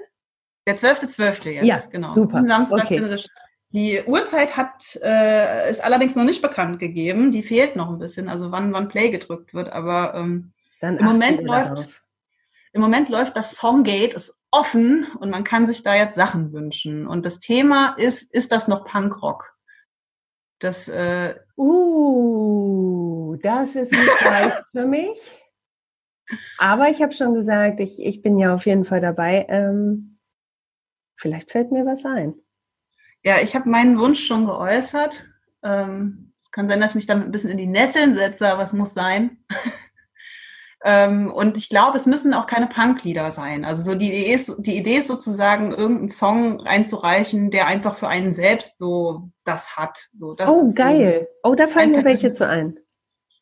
Der 0.69 0.77
12.12. 0.77 1.17
.12. 1.17 1.51
jetzt, 1.51 1.65
ja, 1.65 1.81
genau. 1.91 2.09
Super. 2.09 2.39
Am 2.39 2.47
Samstag 2.47 2.85
okay. 2.85 2.99
findet. 2.99 3.27
Die 3.73 4.03
Uhrzeit 4.05 4.55
hat, 4.55 4.99
äh, 5.03 5.71
ist 5.71 5.83
allerdings 5.83 6.15
noch 6.15 6.25
nicht 6.25 6.43
bekannt 6.43 6.79
gegeben. 6.79 7.31
Die 7.31 7.43
fehlt 7.43 7.75
noch 7.75 7.89
ein 7.89 7.99
bisschen, 7.99 8.29
also 8.29 8.53
wann, 8.53 8.71
wann 8.75 8.89
Play 8.89 9.09
gedrückt 9.09 9.55
wird. 9.55 9.71
Aber 9.71 10.15
ähm, 10.15 10.53
im, 10.83 11.03
Moment 11.03 11.43
läuft, 11.43 12.03
im 12.75 12.83
Moment 12.83 13.09
läuft 13.09 13.35
das 13.35 13.57
Songgate, 13.57 14.15
ist 14.15 14.37
offen 14.51 15.07
und 15.19 15.31
man 15.31 15.43
kann 15.43 15.67
sich 15.67 15.83
da 15.83 15.95
jetzt 15.95 16.17
Sachen 16.17 16.53
wünschen. 16.53 17.07
Und 17.07 17.25
das 17.25 17.41
Thema 17.41 17.95
ist, 17.97 18.31
ist 18.35 18.53
das 18.53 18.69
noch 18.69 18.85
Punkrock? 18.85 19.55
Das, 20.59 20.87
äh, 20.89 21.35
uh, 21.57 23.37
das 23.37 23.75
ist 23.75 23.93
nicht 23.93 24.21
leicht 24.23 24.65
für 24.71 24.85
mich. 24.85 25.39
Aber 26.59 26.91
ich 26.91 27.01
habe 27.01 27.15
schon 27.15 27.33
gesagt, 27.33 27.81
ich, 27.81 28.05
ich 28.05 28.21
bin 28.21 28.39
ja 28.39 28.55
auf 28.55 28.67
jeden 28.67 28.85
Fall 28.85 29.01
dabei. 29.01 29.47
Ähm, 29.49 30.18
vielleicht 31.19 31.51
fällt 31.51 31.73
mir 31.73 31.85
was 31.85 32.05
ein. 32.05 32.35
Ja, 33.23 33.41
ich 33.41 33.55
habe 33.55 33.69
meinen 33.69 33.99
Wunsch 33.99 34.25
schon 34.25 34.47
geäußert. 34.47 35.25
Ähm, 35.63 36.33
kann 36.51 36.69
sein, 36.69 36.81
dass 36.81 36.93
ich 36.93 36.97
mich 36.97 37.07
damit 37.07 37.27
ein 37.27 37.31
bisschen 37.31 37.51
in 37.51 37.59
die 37.59 37.67
Nesseln 37.67 38.15
setze, 38.15 38.49
aber 38.49 38.63
es 38.63 38.73
muss 38.73 38.95
sein. 38.95 39.39
ähm, 40.85 41.31
und 41.31 41.57
ich 41.57 41.69
glaube, 41.69 41.99
es 41.99 42.07
müssen 42.07 42.33
auch 42.33 42.47
keine 42.47 42.69
Punklieder 42.69 43.31
sein. 43.31 43.65
Also 43.65 43.83
so 43.83 43.95
die 43.95 44.09
Idee, 44.09 44.33
ist, 44.33 44.55
die 44.59 44.77
Idee 44.77 44.97
ist 44.97 45.09
sozusagen, 45.09 45.73
irgendeinen 45.73 46.09
Song 46.09 46.61
einzureichen, 46.63 47.51
der 47.51 47.67
einfach 47.67 47.97
für 47.97 48.09
einen 48.09 48.33
selbst 48.33 48.79
so 48.79 49.31
das 49.45 49.77
hat. 49.77 50.09
So, 50.15 50.33
das 50.33 50.49
oh, 50.49 50.73
geil. 50.75 51.29
So 51.43 51.51
oh, 51.51 51.55
da 51.55 51.67
fallen 51.67 51.93
mir 51.93 52.05
welche 52.05 52.33
zu 52.33 52.49
ein. 52.49 52.79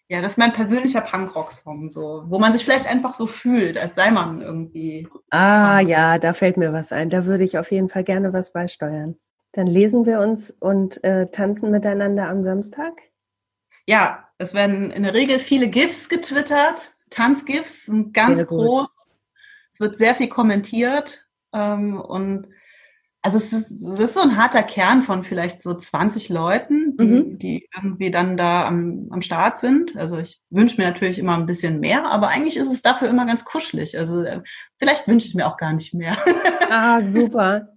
Ja, 0.09 0.21
das 0.21 0.33
ist 0.33 0.39
mein 0.39 0.53
persönlicher 0.53 1.01
Punkrock-Song, 1.01 1.91
so, 1.91 2.25
wo 2.29 2.39
man 2.39 2.53
sich 2.53 2.65
vielleicht 2.65 2.87
einfach 2.87 3.15
so 3.15 3.27
fühlt, 3.27 3.77
als 3.77 3.97
sei 3.97 4.13
man 4.13 4.41
irgendwie. 4.41 5.09
Ah, 5.31 5.81
ja, 5.81 6.19
da 6.19 6.33
fällt 6.33 6.57
mir 6.57 6.73
was 6.73 6.93
ein. 6.93 7.11
Da 7.11 7.25
würde 7.27 7.43
ich 7.43 7.59
auf 7.59 7.73
jeden 7.73 7.89
Fall 7.89 8.05
gerne 8.05 8.33
was 8.33 8.53
beisteuern. 8.53 9.17
Dann 9.51 9.67
lesen 9.67 10.07
wir 10.07 10.21
uns 10.21 10.51
und 10.51 11.03
äh, 11.03 11.29
tanzen 11.31 11.73
miteinander 11.73 12.29
am 12.29 12.45
Samstag? 12.45 12.93
Ja, 13.87 14.29
es 14.39 14.55
werden 14.55 14.93
in 14.93 15.03
der 15.03 15.15
Regel 15.15 15.41
viele 15.41 15.69
GIFs 15.69 16.09
getwittert. 16.09 16.95
Tanzgifs 17.11 17.87
sind 17.87 18.15
ganz 18.15 18.47
groß. 18.47 18.89
Es 19.73 19.81
wird 19.81 19.97
sehr 19.97 20.15
viel 20.15 20.29
kommentiert. 20.29 21.27
Ähm, 21.53 22.01
und 22.01 22.49
also 23.27 23.39
es 23.39 23.53
ist, 23.53 23.71
es 23.71 23.99
ist, 23.99 24.15
so 24.15 24.21
ein 24.21 24.37
harter 24.37 24.63
Kern 24.63 25.03
von 25.03 25.25
vielleicht 25.25 25.61
so 25.61 25.75
20 25.75 26.29
Leuten, 26.29 26.97
die, 26.97 27.05
mhm. 27.05 27.39
die 27.39 27.69
irgendwie 27.75 28.11
dann 28.11 28.37
da 28.37 28.67
am, 28.67 29.09
am 29.11 29.23
Start 29.23 29.59
sind. 29.59 29.97
Also 29.97 30.19
ich 30.19 30.41
wünsche 30.51 30.81
mir 30.81 30.89
natürlich 30.89 31.19
immer 31.19 31.37
ein 31.37 31.47
bisschen 31.47 31.81
mehr, 31.81 32.07
aber 32.07 32.29
eigentlich 32.29 32.57
ist 32.57 32.73
es 32.73 32.83
dafür 32.83 33.09
immer 33.09 33.27
ganz 33.27 33.45
kuschelig. 33.45 33.99
Also 33.99 34.23
äh, 34.23 34.43
vielleicht 34.79 35.09
wünsche 35.09 35.27
ich 35.27 35.35
mir 35.35 35.47
auch 35.47 35.57
gar 35.57 35.73
nicht 35.73 35.95
mehr. 35.95 36.17
Ah, 36.69 37.01
super 37.01 37.69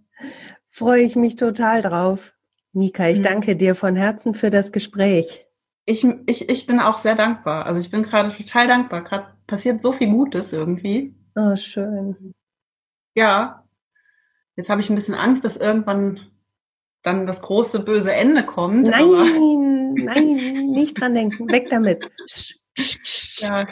freue 0.80 1.04
ich 1.04 1.16
mich 1.16 1.36
total 1.36 1.82
drauf. 1.82 2.34
Mika, 2.72 3.10
ich 3.10 3.20
mhm. 3.20 3.24
danke 3.24 3.56
dir 3.56 3.76
von 3.76 3.96
Herzen 3.96 4.34
für 4.34 4.50
das 4.50 4.72
Gespräch. 4.72 5.46
Ich, 5.86 6.06
ich, 6.28 6.50
ich 6.50 6.68
bin 6.68 6.80
auch 6.80 7.00
sehr 7.00 7.16
dankbar. 7.16 7.66
Also 7.66 7.82
ich 7.82 7.90
bin 7.90 8.04
gerade 8.04 8.36
total 8.36 8.68
dankbar. 8.68 9.04
Gerade 9.04 9.28
passiert 9.48 9.82
so 9.82 9.92
viel 9.92 10.10
Gutes 10.10 10.54
irgendwie. 10.54 11.16
Oh, 11.36 11.56
schön. 11.56 12.34
Ja. 13.16 13.59
Jetzt 14.60 14.70
habe 14.70 14.82
ich 14.82 14.90
ein 14.90 14.96
bisschen 14.96 15.16
Angst, 15.16 15.46
dass 15.46 15.56
irgendwann 15.56 16.20
dann 17.02 17.26
das 17.26 17.42
große 17.42 17.80
böse 17.80 18.12
Ende 18.12 18.46
kommt. 18.46 18.90
Nein, 18.90 19.94
nein, 20.04 20.72
nicht 20.72 21.00
dran 21.00 21.14
denken. 21.14 21.48
Weg 21.48 21.70
damit. 21.70 22.04
ja. 23.38 23.70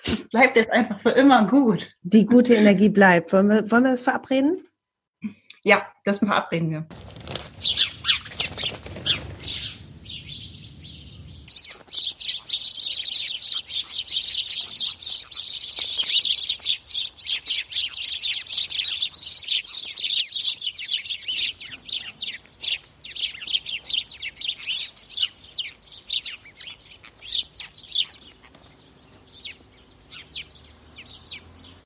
Es 0.00 0.28
bleibt 0.28 0.56
jetzt 0.56 0.70
einfach 0.70 1.00
für 1.00 1.10
immer 1.10 1.48
gut. 1.48 1.96
Die 2.02 2.24
gute 2.24 2.54
Energie 2.54 2.88
bleibt. 2.88 3.32
Wollen 3.32 3.48
wir, 3.48 3.68
wollen 3.68 3.82
wir 3.82 3.90
das 3.90 4.04
verabreden? 4.04 4.64
Ja, 5.64 5.84
das 6.04 6.20
verabreden 6.20 6.70
wir. 6.70 6.86